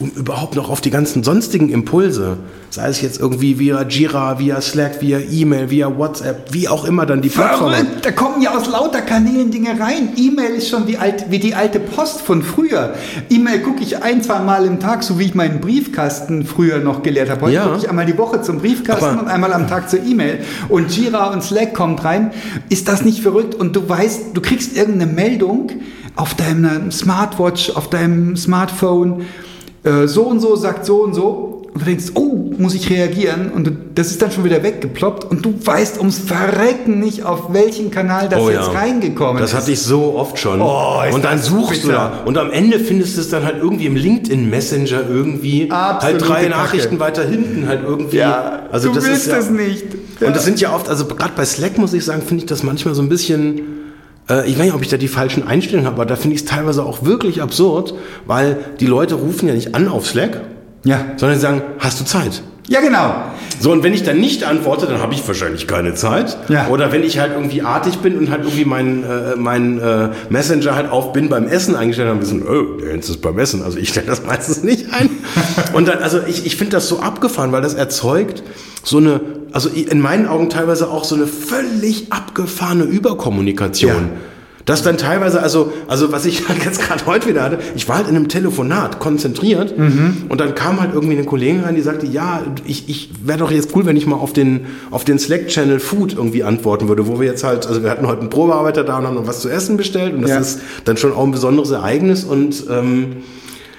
um 0.01 0.11
überhaupt 0.17 0.57
noch 0.57 0.71
auf 0.71 0.81
die 0.81 0.91
ganzen 0.91 1.23
sonstigen 1.23 1.69
Impulse, 1.69 2.39
sei 2.71 2.89
es 2.89 3.03
jetzt 3.03 3.21
irgendwie 3.21 3.59
via 3.59 3.83
Jira, 3.87 4.39
via 4.39 4.59
Slack, 4.63 5.03
via 5.03 5.19
E-Mail, 5.19 5.69
via 5.69 5.95
WhatsApp, 5.99 6.53
wie 6.53 6.69
auch 6.69 6.87
immer 6.87 7.05
dann 7.05 7.21
die 7.21 7.29
Plattform. 7.29 7.75
Da 8.01 8.11
kommen 8.11 8.41
ja 8.41 8.57
aus 8.57 8.67
lauter 8.67 9.03
Kanälen 9.03 9.51
Dinge 9.51 9.79
rein. 9.79 10.11
E-Mail 10.17 10.55
ist 10.55 10.71
schon 10.71 10.87
wie, 10.87 10.97
alt, 10.97 11.27
wie 11.31 11.39
die 11.39 11.55
alte 11.55 11.81
Post 11.81 12.23
von 12.23 12.43
früher. 12.43 12.95
E-Mail 13.29 13.61
gucke 13.61 13.83
ich 13.83 14.03
ein, 14.03 14.23
zwei 14.23 14.39
Mal 14.39 14.65
im 14.65 14.81
Tag, 14.81 15.03
so 15.03 15.19
wie 15.19 15.25
ich 15.25 15.35
meinen 15.35 15.61
Briefkasten 15.61 16.47
früher 16.47 16.79
noch 16.79 17.03
gelehrt 17.03 17.29
habe. 17.29 17.43
Heute 17.43 17.55
Ja. 17.57 17.65
gucke 17.67 17.79
ich 17.79 17.89
einmal 17.91 18.07
die 18.07 18.17
Woche 18.17 18.41
zum 18.41 18.61
Briefkasten 18.61 19.05
Aber- 19.05 19.21
und 19.21 19.29
einmal 19.29 19.53
am 19.53 19.69
Tag 19.69 19.91
zur 19.91 20.03
E-Mail. 20.03 20.39
Und 20.71 20.97
Jira 20.97 21.27
und 21.31 21.43
Slack 21.43 21.75
kommt 21.75 22.05
rein. 22.05 22.31
Ist 22.71 22.89
das 22.89 23.05
nicht 23.05 23.21
verrückt? 23.21 23.55
Und 23.55 23.77
du 23.77 23.87
weißt, 23.87 24.29
du 24.33 24.41
kriegst 24.41 24.75
irgendeine 24.79 25.13
Meldung 25.13 25.71
auf 26.17 26.33
deinem 26.35 26.91
Smartwatch, 26.91 27.71
auf 27.77 27.91
deinem 27.91 28.35
Smartphone. 28.39 29.27
Äh, 29.85 30.07
So 30.07 30.23
und 30.25 30.41
so 30.41 30.57
sagt 30.57 30.85
so 30.87 31.03
und 31.03 31.15
so. 31.15 31.57
Und 31.73 31.83
du 31.83 31.85
denkst, 31.87 32.07
oh, 32.15 32.53
muss 32.59 32.75
ich 32.75 32.91
reagieren? 32.91 33.53
Und 33.53 33.65
du, 33.65 33.71
das 33.95 34.09
ist 34.09 34.21
dann 34.21 34.33
schon 34.33 34.43
wieder 34.43 34.61
weggeploppt. 34.65 35.31
Und 35.31 35.45
du 35.45 35.55
weißt 35.65 35.99
ums 35.99 36.19
Verrecken 36.19 36.99
nicht, 36.99 37.25
auf 37.25 37.53
welchen 37.53 37.93
Kanal 37.93 38.29
das 38.29 38.41
Oh 38.43 38.51
jetzt 38.51 38.73
ja. 38.73 38.79
reingekommen 38.79 39.41
Das 39.41 39.53
ist. 39.53 39.57
hatte 39.57 39.71
ich 39.71 39.81
so 39.81 40.17
oft 40.17 40.37
schon. 40.37 40.61
Oh, 40.61 41.01
und 41.13 41.25
dann 41.25 41.37
das 41.37 41.47
suchst 41.47 41.85
du 41.85 41.89
bitter. 41.89 42.13
da. 42.25 42.25
Und 42.25 42.37
am 42.39 42.51
Ende 42.51 42.81
findest 42.81 43.17
du 43.17 43.21
es 43.21 43.29
dann 43.31 43.45
halt 43.45 43.59
irgendwie 43.63 43.87
im 43.87 43.95
LinkedIn 43.95 44.51
Messenger 44.51 45.09
irgendwie 45.09 45.71
Absolute 45.71 46.03
halt 46.03 46.29
drei 46.29 46.35
Kacke. 46.49 46.51
Nachrichten 46.51 46.99
weiter 46.99 47.23
hinten 47.25 47.69
halt 47.69 47.83
irgendwie. 47.85 48.17
Ja, 48.17 48.65
also 48.73 48.89
du 48.89 48.97
das 48.97 49.07
willst 49.07 49.27
ist 49.29 49.33
ja, 49.33 49.39
es 49.39 49.51
nicht. 49.51 49.85
Ja. 50.21 50.27
Und 50.27 50.35
das 50.35 50.45
sind 50.45 50.61
ja 50.61 50.75
oft, 50.75 50.89
also 50.89 51.05
gerade 51.07 51.35
bei 51.37 51.45
Slack 51.45 51.79
muss 51.79 51.93
ich 51.93 52.05
sagen, 52.05 52.23
finde 52.23 52.43
ich 52.43 52.47
das 52.47 52.65
manchmal 52.65 52.95
so 52.97 53.03
ein 53.03 53.09
bisschen. 53.09 53.80
Äh, 54.31 54.49
Ich 54.49 54.57
weiß 54.59 54.65
nicht, 54.67 54.75
ob 54.75 54.83
ich 54.83 54.89
da 54.89 54.97
die 54.97 55.09
falschen 55.09 55.47
Einstellungen 55.47 55.87
habe, 55.87 55.97
aber 56.01 56.07
da 56.07 56.17
finde 56.17 56.37
ich 56.37 56.43
es 56.43 56.49
teilweise 56.49 56.85
auch 56.85 57.05
wirklich 57.05 57.43
absurd, 57.43 57.95
weil 58.27 58.57
die 58.81 58.87
Leute 58.87 59.17
rufen 59.17 59.49
ja 59.49 59.55
nicht 59.55 59.75
an 59.75 59.89
auf 59.89 60.07
Slack, 60.07 60.41
Ja. 60.85 61.05
sondern 61.17 61.37
sie 61.39 61.43
sagen, 61.43 61.63
hast 61.79 62.01
du 62.01 62.05
Zeit? 62.05 62.43
Ja, 62.71 62.81
genau. 62.81 63.25
So, 63.59 63.73
und 63.73 63.83
wenn 63.83 63.93
ich 63.93 64.05
dann 64.05 64.21
nicht 64.21 64.45
antworte, 64.45 64.87
dann 64.87 65.03
habe 65.03 65.13
ich 65.13 65.27
wahrscheinlich 65.27 65.67
keine 65.67 65.95
Zeit. 65.95 66.39
Ja. 66.49 66.69
Oder 66.69 66.93
wenn 66.93 67.03
ich 67.03 67.19
halt 67.19 67.33
irgendwie 67.33 67.63
artig 67.63 67.99
bin 67.99 68.17
und 68.17 68.31
halt 68.31 68.45
irgendwie 68.45 68.65
meinen 68.65 69.03
äh, 69.03 69.35
mein, 69.37 69.81
äh, 69.81 70.11
Messenger 70.29 70.77
halt 70.77 70.89
auf 70.89 71.13
bin 71.13 71.29
beim 71.29 71.49
Essen 71.49 71.75
eingestellt 71.75 72.09
habe, 72.09 72.21
wissen, 72.21 72.47
oh, 72.47 72.79
der 72.81 72.91
Jens 72.91 73.09
ist 73.09 73.23
beim 73.23 73.37
Essen. 73.41 73.65
Also 73.65 73.77
ich 73.77 73.89
stelle 73.89 74.07
das 74.07 74.25
meistens 74.27 74.63
nicht 74.63 74.95
ein. 74.95 75.11
und 75.73 75.89
dann, 75.89 75.99
also 75.99 76.21
ich, 76.25 76.47
ich 76.47 76.55
finde 76.55 76.77
das 76.77 76.87
so 76.87 77.01
abgefahren, 77.01 77.51
weil 77.51 77.61
das 77.61 77.75
erzeugt 77.75 78.45
so 78.85 78.99
eine, 78.99 79.21
also 79.51 79.69
in 79.69 80.01
meinen 80.01 80.29
Augen 80.29 80.49
teilweise 80.49 80.89
auch 80.89 81.03
so 81.03 81.17
eine 81.17 81.27
völlig 81.27 82.13
abgefahrene 82.13 82.85
Überkommunikation. 82.85 83.91
Ja. 83.91 84.21
Das 84.67 84.83
dann 84.83 84.99
teilweise, 84.99 85.43
also, 85.43 85.73
also 85.89 86.13
was 86.13 86.27
ich 86.27 86.49
halt 86.49 86.65
jetzt 86.65 86.81
gerade 86.83 87.07
heute 87.07 87.29
wieder 87.29 87.43
hatte, 87.43 87.59
ich 87.75 87.89
war 87.89 87.97
halt 87.97 88.09
in 88.09 88.17
einem 88.17 88.29
Telefonat 88.29 88.99
konzentriert 89.01 89.73
und 90.29 90.41
dann 90.41 90.55
kam 90.55 90.81
halt 90.81 90.93
irgendwie 90.95 91.17
eine 91.17 91.25
Kollegin 91.25 91.61
rein, 91.65 91.75
die 91.75 91.81
sagte, 91.81 92.07
ja, 92.07 92.43
ich, 92.67 92.89
ich 92.89 93.11
wäre 93.25 93.39
doch 93.39 93.51
jetzt 93.51 93.75
cool, 93.75 93.87
wenn 93.87 93.97
ich 93.97 94.07
mal 94.07 94.17
auf 94.17 94.33
den, 94.33 94.67
auf 94.91 95.05
den 95.05 95.19
Slack-Channel 95.19 95.81
Food 95.81 96.13
irgendwie 96.15 96.45
antworten 96.45 96.89
würde, 96.89 97.07
wo 97.07 97.19
wir 97.19 97.27
jetzt 97.27 97.43
halt, 97.43 97.67
also 97.67 97.83
wir 97.83 97.91
hatten 97.91 98.07
heute 98.07 98.21
einen 98.21 98.31
Probearbeiter 98.31 98.85
da 98.85 98.99
und 98.99 99.07
haben 99.07 99.15
noch 99.15 99.27
was 99.27 99.41
zu 99.41 99.49
essen 99.49 99.77
bestellt 99.77 100.15
und 100.15 100.23
das 100.23 100.31
Ja. 100.31 100.39
ist 100.41 100.61
dann 100.85 100.97
schon 100.99 101.13
auch 101.13 101.25
ein 101.25 101.33
besonderes 101.33 101.71
Ereignis 101.71 102.25
und 102.25 102.65
ähm, 102.71 103.17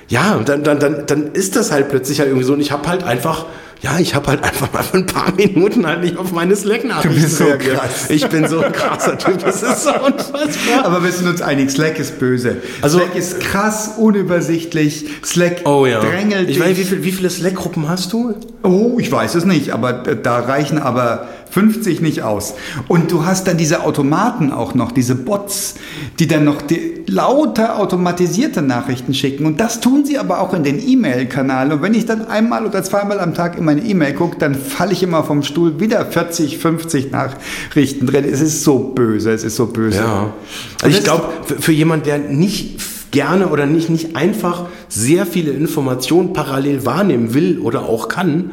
ja, 0.10 0.40
dann, 0.44 0.64
dann, 0.64 0.80
dann, 0.80 1.04
dann 1.08 1.32
ist 1.34 1.56
das 1.56 1.72
halt 1.72 1.90
plötzlich 1.90 2.20
halt 2.20 2.30
irgendwie 2.30 2.46
so 2.46 2.54
und 2.54 2.60
ich 2.60 2.72
habe 2.72 2.88
halt 2.90 3.04
einfach, 3.04 3.46
ja, 3.82 3.98
ich 4.00 4.14
habe 4.14 4.28
halt 4.28 4.44
einfach 4.44 4.72
mal 4.72 4.84
für 4.84 4.98
ein 4.98 5.06
paar 5.08 5.34
Minuten 5.36 5.88
halt 5.88 6.02
nicht 6.02 6.16
auf 6.18 6.32
meine 6.32 6.56
Slack-Nachrichten 6.56 7.16
Du 7.16 7.22
bist 7.22 7.38
so 7.38 7.46
reagiert. 7.46 7.78
krass. 7.80 8.10
Ich 8.10 8.28
bin 8.30 8.48
so 8.48 8.60
ein 8.62 8.72
krasser 8.72 9.18
Typ, 9.18 9.40
das 9.44 9.64
ist 9.64 9.84
so 9.84 9.90
unfassbar. 9.90 10.86
Aber 10.86 11.04
wir 11.04 11.12
sind 11.12 11.28
uns 11.28 11.42
einig, 11.42 11.72
Slack 11.72 11.98
ist 12.00 12.20
böse. 12.20 12.58
Also- 12.82 13.00
Slack 13.00 13.16
ist 13.16 13.40
krass, 13.40 13.92
unübersichtlich. 13.98 15.06
Slack 15.26 15.62
Oh 15.66 15.86
ja. 15.86 16.00
drängelt 16.00 16.50
ich 16.50 16.58
dich. 16.58 16.64
weiß, 16.66 16.78
wie, 16.78 16.84
viel, 16.84 17.04
wie 17.04 17.12
viele 17.12 17.30
Slack-Gruppen 17.30 17.90
hast 17.90 18.14
du? 18.14 18.36
Oh, 18.64 18.98
ich 19.00 19.12
weiß 19.12 19.36
es 19.36 19.46
nicht, 19.46 19.72
aber 19.72 19.94
da 19.94 20.40
reichen 20.40 20.78
aber 20.78 21.28
50 21.52 22.02
nicht 22.02 22.24
aus. 22.24 22.56
Und 22.88 23.12
du 23.12 23.26
hast 23.26 23.48
dann 23.48 23.58
diese 23.58 23.84
Automaten 23.84 24.52
auch 24.52 24.74
noch, 24.74 24.92
diese 24.92 25.16
Bots, 25.16 25.76
die 26.20 26.28
dann 26.28 26.46
noch 26.46 26.62
die 26.62 27.04
lauter 27.08 27.78
automatisierte 27.78 28.62
Nachrichten 28.62 29.14
schicken. 29.14 29.46
Und 29.46 29.60
das 29.60 29.82
tun 29.82 30.06
sie 30.06 30.18
aber 30.18 30.40
auch 30.40 30.54
in 30.54 30.64
den 30.64 30.86
E-Mail-Kanal. 30.86 31.74
Und 31.74 31.82
wenn 31.82 31.94
ich 31.94 32.06
dann 32.06 32.26
einmal 32.28 32.66
oder 32.66 32.84
zweimal 32.84 33.20
am 33.20 33.34
Tag 33.34 33.58
in 33.58 33.66
meine 33.66 33.82
E-Mail 33.82 34.14
gucke, 34.14 34.38
dann 34.40 34.56
falle 34.56 34.94
ich 34.94 35.04
immer 35.04 35.24
vom 35.24 35.44
Stuhl, 35.44 35.80
wieder 35.80 36.06
40, 36.06 36.58
50 36.58 37.12
Nachrichten 37.12 38.08
drin. 38.08 38.26
Es 38.26 38.42
ist 38.42 38.64
so 38.64 38.80
böse, 38.80 39.32
es 39.32 39.44
ist 39.44 39.58
so 39.58 39.68
böse. 39.68 39.98
Ja. 39.98 40.34
Also 40.82 40.98
ich 40.98 41.04
glaube, 41.04 41.30
für, 41.46 41.62
für 41.62 41.72
jemand, 41.74 42.06
der 42.06 42.18
nicht 42.18 42.80
gerne 43.12 43.50
oder 43.50 43.66
nicht, 43.66 43.90
nicht 43.90 44.16
einfach 44.16 44.68
sehr 44.88 45.26
viele 45.26 45.52
Informationen 45.52 46.32
parallel 46.32 46.86
wahrnehmen 46.86 47.34
will 47.34 47.60
oder 47.60 47.84
auch 47.84 48.08
kann, 48.08 48.52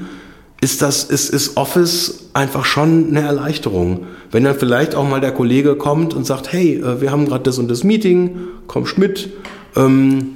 ist 0.61 0.83
das, 0.83 1.05
ist, 1.05 1.31
ist 1.31 1.57
Office 1.57 2.25
einfach 2.35 2.65
schon 2.65 3.09
eine 3.11 3.21
Erleichterung. 3.21 4.07
Wenn 4.31 4.45
dann 4.45 4.57
vielleicht 4.57 4.95
auch 4.95 5.09
mal 5.09 5.21
der 5.21 5.33
Kollege 5.33 5.77
kommt 5.77 6.15
und 6.15 6.27
sagt, 6.27 6.53
hey, 6.53 6.77
äh, 6.81 7.01
wir 7.01 7.11
haben 7.13 7.27
gerade 7.27 7.45
das 7.45 7.59
und 7.59 7.69
das 7.71 7.85
Meeting, 7.85 8.37
kommst 8.67 8.99
mit. 8.99 9.31
Ähm, 9.77 10.31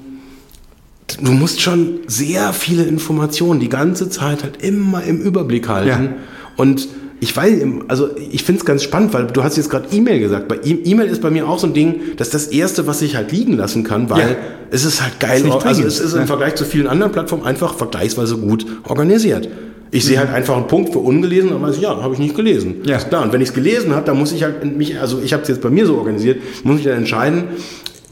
du 1.21 1.33
musst 1.33 1.61
schon 1.61 2.01
sehr 2.07 2.53
viele 2.53 2.85
Informationen 2.85 3.59
die 3.61 3.69
ganze 3.69 4.09
Zeit 4.11 4.43
halt 4.45 4.63
immer 4.63 5.03
im 5.03 5.21
Überblick 5.21 5.69
halten. 5.69 5.89
Ja. 6.05 6.15
Und 6.57 6.89
ich 7.19 7.37
weiß, 7.37 7.53
also 7.89 8.09
ich 8.17 8.43
finde 8.45 8.61
es 8.61 8.65
ganz 8.65 8.83
spannend, 8.83 9.13
weil 9.15 9.27
du 9.29 9.45
hast 9.45 9.57
jetzt 9.57 9.71
gerade 9.71 9.87
E-Mail 9.95 10.19
gesagt. 10.21 10.49
Bei 10.49 10.57
E- 10.57 10.83
E-Mail 10.85 11.07
ist 11.09 11.21
bei 11.23 11.31
mir 11.31 11.49
auch 11.49 11.59
so 11.59 11.67
ein 11.69 11.75
Ding, 11.75 12.01
das 12.17 12.29
ist 12.29 12.35
das 12.35 12.47
Erste, 12.49 12.87
was 12.89 13.01
ich 13.03 13.15
halt 13.17 13.31
liegen 13.31 13.57
lassen 13.57 13.85
kann, 13.85 14.11
weil 14.11 14.21
Ja. 14.31 14.37
es 14.71 14.85
ist 14.85 15.03
halt 15.03 15.21
geil. 15.21 15.45
Ist 15.47 15.53
also 15.67 15.83
es 15.85 16.01
ist 16.01 16.15
im? 16.15 16.27
Vergleich 16.27 16.55
zu 16.57 16.65
vielen 16.65 16.87
anderen 16.89 17.13
Plattformen 17.13 17.45
einfach 17.45 17.75
vergleichsweise 17.75 18.37
gut 18.37 18.67
organisiert. 18.89 19.49
Ich 19.95 20.07
sehe 20.07 20.19
halt 20.19 20.31
einfach 20.31 20.57
einen 20.57 20.67
Punkt 20.67 20.93
für 20.93 21.01
ungelesen, 21.01 21.51
dann 21.51 21.61
weiß 21.61 21.77
ich, 21.77 21.83
ja, 21.83 22.03
habe 22.03 22.15
ich 22.15 22.19
nicht 22.19 22.35
gelesen. 22.35 22.77
Ja. 22.85 22.97
Ist 22.97 23.11
klar. 23.11 23.23
Und 23.23 23.33
wenn 23.33 23.43
ich 23.43 23.51
es 23.51 23.55
gelesen 23.55 23.95
habe, 23.95 24.07
dann 24.07 24.19
muss 24.19 24.33
ich 24.33 24.43
halt 24.43 24.65
mich, 24.77 24.99
also 24.99 25.21
ich 25.23 25.35
habe 25.35 25.43
es 25.43 25.49
jetzt 25.51 25.61
bei 25.61 25.69
mir 25.69 25.87
so 25.87 25.99
organisiert, 25.99 26.41
muss 26.65 26.79
ich 26.79 26.85
dann 26.85 26.97
entscheiden, 26.97 27.45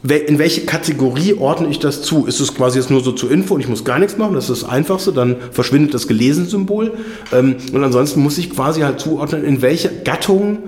in 0.03 0.39
welche 0.39 0.61
Kategorie 0.61 1.33
ordne 1.33 1.69
ich 1.69 1.79
das 1.79 2.01
zu? 2.01 2.25
Ist 2.25 2.39
es 2.39 2.55
quasi 2.55 2.79
jetzt 2.79 2.89
nur 2.89 3.01
so 3.01 3.11
zur 3.11 3.31
Info 3.31 3.55
und 3.55 3.61
ich 3.61 3.67
muss 3.67 3.83
gar 3.83 3.99
nichts 3.99 4.17
machen? 4.17 4.33
Das 4.35 4.49
ist 4.49 4.63
das 4.63 4.69
Einfachste. 4.69 5.11
Dann 5.11 5.35
verschwindet 5.51 5.93
das 5.93 6.07
Gelesen-Symbol. 6.07 6.93
Ähm, 7.31 7.55
und 7.73 7.83
ansonsten 7.83 8.21
muss 8.21 8.37
ich 8.37 8.51
quasi 8.51 8.81
halt 8.81 8.99
zuordnen, 8.99 9.43
in 9.43 9.61
welche 9.61 9.89
Gattung 10.03 10.59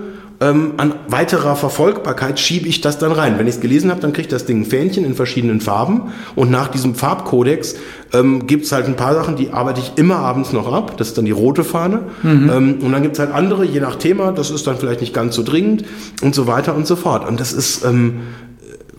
ähm, 0.44 0.74
an 0.76 0.94
weiterer 1.08 1.56
Verfolgbarkeit 1.56 2.38
schiebe 2.38 2.68
ich 2.68 2.80
das 2.80 2.98
dann 2.98 3.12
rein. 3.12 3.38
Wenn 3.38 3.46
ich 3.46 3.54
es 3.56 3.60
gelesen 3.60 3.90
habe, 3.90 4.00
dann 4.00 4.12
kriegt 4.12 4.30
das 4.30 4.44
Ding 4.44 4.60
ein 4.60 4.64
Fähnchen 4.66 5.04
in 5.04 5.14
verschiedenen 5.14 5.60
Farben. 5.60 6.12
Und 6.34 6.50
nach 6.50 6.68
diesem 6.68 6.94
Farbkodex 6.94 7.76
ähm, 8.12 8.46
gibt 8.46 8.66
es 8.66 8.72
halt 8.72 8.86
ein 8.86 8.96
paar 8.96 9.14
Sachen, 9.14 9.36
die 9.36 9.50
arbeite 9.50 9.80
ich 9.80 9.92
immer 9.96 10.16
abends 10.16 10.52
noch 10.52 10.70
ab. 10.70 10.96
Das 10.98 11.08
ist 11.08 11.18
dann 11.18 11.24
die 11.24 11.30
rote 11.30 11.64
Fahne. 11.64 12.02
Ähm, 12.50 12.78
und 12.82 12.92
dann 12.92 13.02
gibt 13.02 13.14
es 13.14 13.18
halt 13.18 13.32
andere, 13.32 13.64
je 13.64 13.80
nach 13.80 13.96
Thema. 13.96 14.32
Das 14.32 14.50
ist 14.50 14.66
dann 14.66 14.76
vielleicht 14.76 15.00
nicht 15.00 15.14
ganz 15.14 15.34
so 15.34 15.42
dringend 15.42 15.84
und 16.20 16.34
so 16.34 16.46
weiter 16.46 16.74
und 16.74 16.86
so 16.86 16.96
fort. 16.96 17.26
Und 17.26 17.40
das 17.40 17.52
ist... 17.52 17.84
Ähm, 17.84 18.20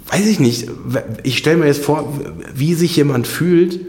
weiß 0.07 0.27
ich 0.27 0.39
nicht, 0.39 0.67
ich 1.23 1.37
stelle 1.37 1.57
mir 1.57 1.65
jetzt 1.65 1.83
vor, 1.83 2.13
wie 2.53 2.75
sich 2.75 2.95
jemand 2.95 3.25
fühlt, 3.27 3.79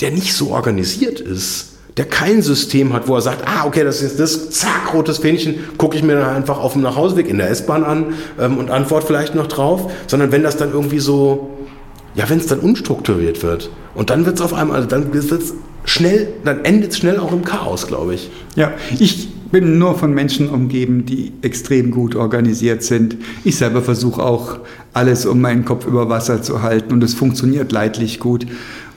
der 0.00 0.12
nicht 0.12 0.34
so 0.34 0.50
organisiert 0.50 1.20
ist, 1.20 1.70
der 1.96 2.04
kein 2.04 2.42
System 2.42 2.92
hat, 2.92 3.08
wo 3.08 3.14
er 3.14 3.20
sagt, 3.20 3.46
ah, 3.46 3.66
okay, 3.66 3.84
das 3.84 4.02
ist 4.02 4.20
das, 4.20 4.50
zack, 4.50 4.94
rotes 4.94 5.18
Fähnchen, 5.18 5.56
gucke 5.76 5.96
ich 5.96 6.02
mir 6.02 6.16
dann 6.16 6.36
einfach 6.36 6.58
auf 6.58 6.74
dem 6.74 6.82
Nachhauseweg 6.82 7.28
in 7.28 7.38
der 7.38 7.50
S-Bahn 7.50 7.84
an 7.84 8.14
ähm, 8.38 8.58
und 8.58 8.70
antwort 8.70 9.04
vielleicht 9.04 9.34
noch 9.34 9.46
drauf, 9.46 9.92
sondern 10.06 10.32
wenn 10.32 10.42
das 10.42 10.56
dann 10.56 10.72
irgendwie 10.72 11.00
so, 11.00 11.50
ja, 12.14 12.28
wenn 12.28 12.38
es 12.38 12.46
dann 12.46 12.60
unstrukturiert 12.60 13.42
wird 13.42 13.70
und 13.94 14.10
dann 14.10 14.26
wird 14.26 14.36
es 14.36 14.42
auf 14.42 14.54
einmal, 14.54 14.76
also 14.76 14.88
dann 14.88 15.12
wird 15.12 15.30
es 15.30 15.54
schnell, 15.84 16.28
dann 16.44 16.64
endet 16.64 16.92
es 16.92 16.98
schnell 16.98 17.18
auch 17.18 17.32
im 17.32 17.44
Chaos, 17.44 17.86
glaube 17.86 18.14
ich. 18.14 18.30
Ja, 18.54 18.72
ich 18.98 19.28
bin 19.50 19.78
nur 19.78 19.98
von 19.98 20.14
Menschen 20.14 20.48
umgeben, 20.48 21.06
die 21.06 21.32
extrem 21.42 21.90
gut 21.90 22.14
organisiert 22.14 22.82
sind. 22.82 23.16
Ich 23.44 23.56
selber 23.56 23.82
versuche 23.82 24.22
auch 24.22 24.58
alles, 24.92 25.26
um 25.26 25.40
meinen 25.40 25.64
Kopf 25.64 25.86
über 25.86 26.08
Wasser 26.08 26.42
zu 26.42 26.62
halten 26.62 26.92
und 26.92 27.02
es 27.02 27.14
funktioniert 27.14 27.72
leidlich 27.72 28.20
gut. 28.20 28.46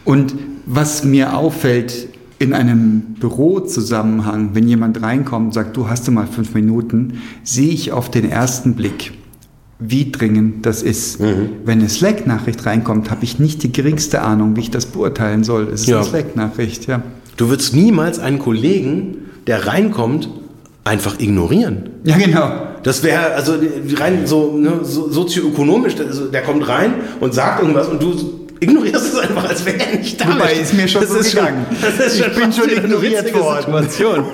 Und 0.05 0.35
was 0.65 1.03
mir 1.03 1.35
auffällt 1.35 2.07
in 2.43 2.53
einem 2.53 3.01
Bürozusammenhang, 3.19 4.49
wenn 4.53 4.67
jemand 4.67 5.01
reinkommt 5.01 5.47
und 5.47 5.53
sagt, 5.53 5.75
du 5.77 5.89
hast 5.89 6.07
du 6.07 6.11
mal 6.11 6.27
fünf 6.27 6.53
Minuten, 6.53 7.21
sehe 7.43 7.69
ich 7.69 7.91
auf 7.91 8.11
den 8.11 8.29
ersten 8.29 8.75
Blick, 8.75 9.13
wie 9.79 10.11
dringend 10.11 10.65
das 10.65 10.81
ist. 10.83 11.19
Wenn 11.19 11.79
eine 11.79 11.89
Slack-Nachricht 11.89 12.65
reinkommt, 12.65 13.09
habe 13.11 13.23
ich 13.23 13.39
nicht 13.39 13.63
die 13.63 13.71
geringste 13.71 14.21
Ahnung, 14.21 14.55
wie 14.55 14.61
ich 14.61 14.71
das 14.71 14.85
beurteilen 14.85 15.43
soll. 15.43 15.69
Es 15.73 15.81
ist 15.81 15.87
Ja. 15.87 15.97
eine 15.97 16.05
Slack-Nachricht, 16.05 16.87
ja. 16.87 17.01
Du 17.37 17.49
würdest 17.49 17.73
niemals 17.75 18.19
einen 18.19 18.39
Kollegen, 18.39 19.17
der 19.47 19.65
reinkommt, 19.67 20.29
einfach 20.83 21.19
ignorieren. 21.19 21.89
Ja, 22.03 22.17
genau. 22.17 22.51
Das 22.83 23.01
wäre 23.03 23.33
also 23.33 23.53
rein 23.95 24.27
so, 24.27 24.57
ne, 24.57 24.79
so 24.83 25.09
sozioökonomisch, 25.09 25.95
also 25.99 26.25
der 26.25 26.41
kommt 26.43 26.67
rein 26.67 26.93
und 27.21 27.33
sagt 27.33 27.61
irgendwas 27.61 27.87
und 27.87 28.03
du 28.03 28.13
ignorierst 28.63 29.13
es 29.13 29.19
einfach, 29.19 29.49
als 29.49 29.65
wäre 29.65 29.77
er 29.79 29.97
nicht 29.97 30.19
da. 30.19 30.27
Wobei, 30.27 30.53
ist 30.53 30.73
mir 30.73 30.87
schon 30.87 31.01
das 31.01 31.11
so 31.11 31.17
ist 31.19 31.35
gegangen. 31.35 31.65
das 31.81 32.07
ist 32.07 32.19
Ich 32.19 32.25
schon 32.25 32.33
bin 32.35 32.43
fast 32.51 32.57
schon 32.59 32.69
ignoriert 32.69 33.33
worden. 33.33 33.73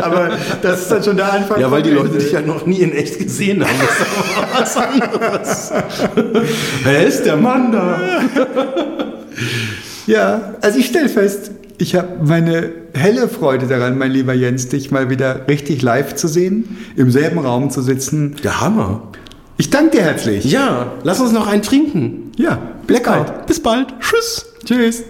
Aber 0.00 0.30
das 0.62 0.80
ist 0.82 0.90
dann 0.90 1.02
schon 1.02 1.16
der 1.16 1.32
Anfang. 1.32 1.60
Ja, 1.60 1.70
weil 1.70 1.82
die 1.82 1.90
Leute 1.90 2.18
dich 2.18 2.32
ja 2.32 2.40
noch 2.40 2.66
nie 2.66 2.80
in 2.80 2.92
echt 2.92 3.18
gesehen 3.18 3.64
haben. 3.64 3.78
Das 3.78 3.90
ist 3.98 4.06
aber 4.36 4.60
was 4.60 4.76
anderes. 4.76 5.72
Wer 6.84 7.06
ist 7.06 7.24
der 7.24 7.36
Mann 7.36 7.72
da? 7.72 8.00
Ja, 10.06 10.54
also 10.60 10.78
ich 10.78 10.86
stelle 10.86 11.08
fest, 11.08 11.52
ich 11.78 11.94
habe 11.94 12.08
meine 12.26 12.70
helle 12.94 13.28
Freude 13.28 13.66
daran, 13.68 13.96
mein 13.96 14.10
lieber 14.10 14.34
Jens, 14.34 14.68
dich 14.68 14.90
mal 14.90 15.08
wieder 15.08 15.46
richtig 15.48 15.82
live 15.82 16.16
zu 16.16 16.26
sehen, 16.26 16.78
im 16.96 17.12
selben 17.12 17.38
Raum 17.38 17.70
zu 17.70 17.80
sitzen. 17.80 18.34
Der 18.42 18.60
Hammer. 18.60 19.02
Ich 19.56 19.70
danke 19.70 19.98
dir 19.98 20.02
herzlich. 20.02 20.44
Ja, 20.46 20.92
lass 21.04 21.20
uns 21.20 21.32
noch 21.32 21.46
einen 21.46 21.62
trinken. 21.62 22.29
Ja, 22.40 22.58
Bis 22.86 23.02
bald. 23.02 23.46
Bis 23.46 23.62
bald. 23.62 24.00
Tschüss. 24.00 24.46
Tschüss. 24.64 25.04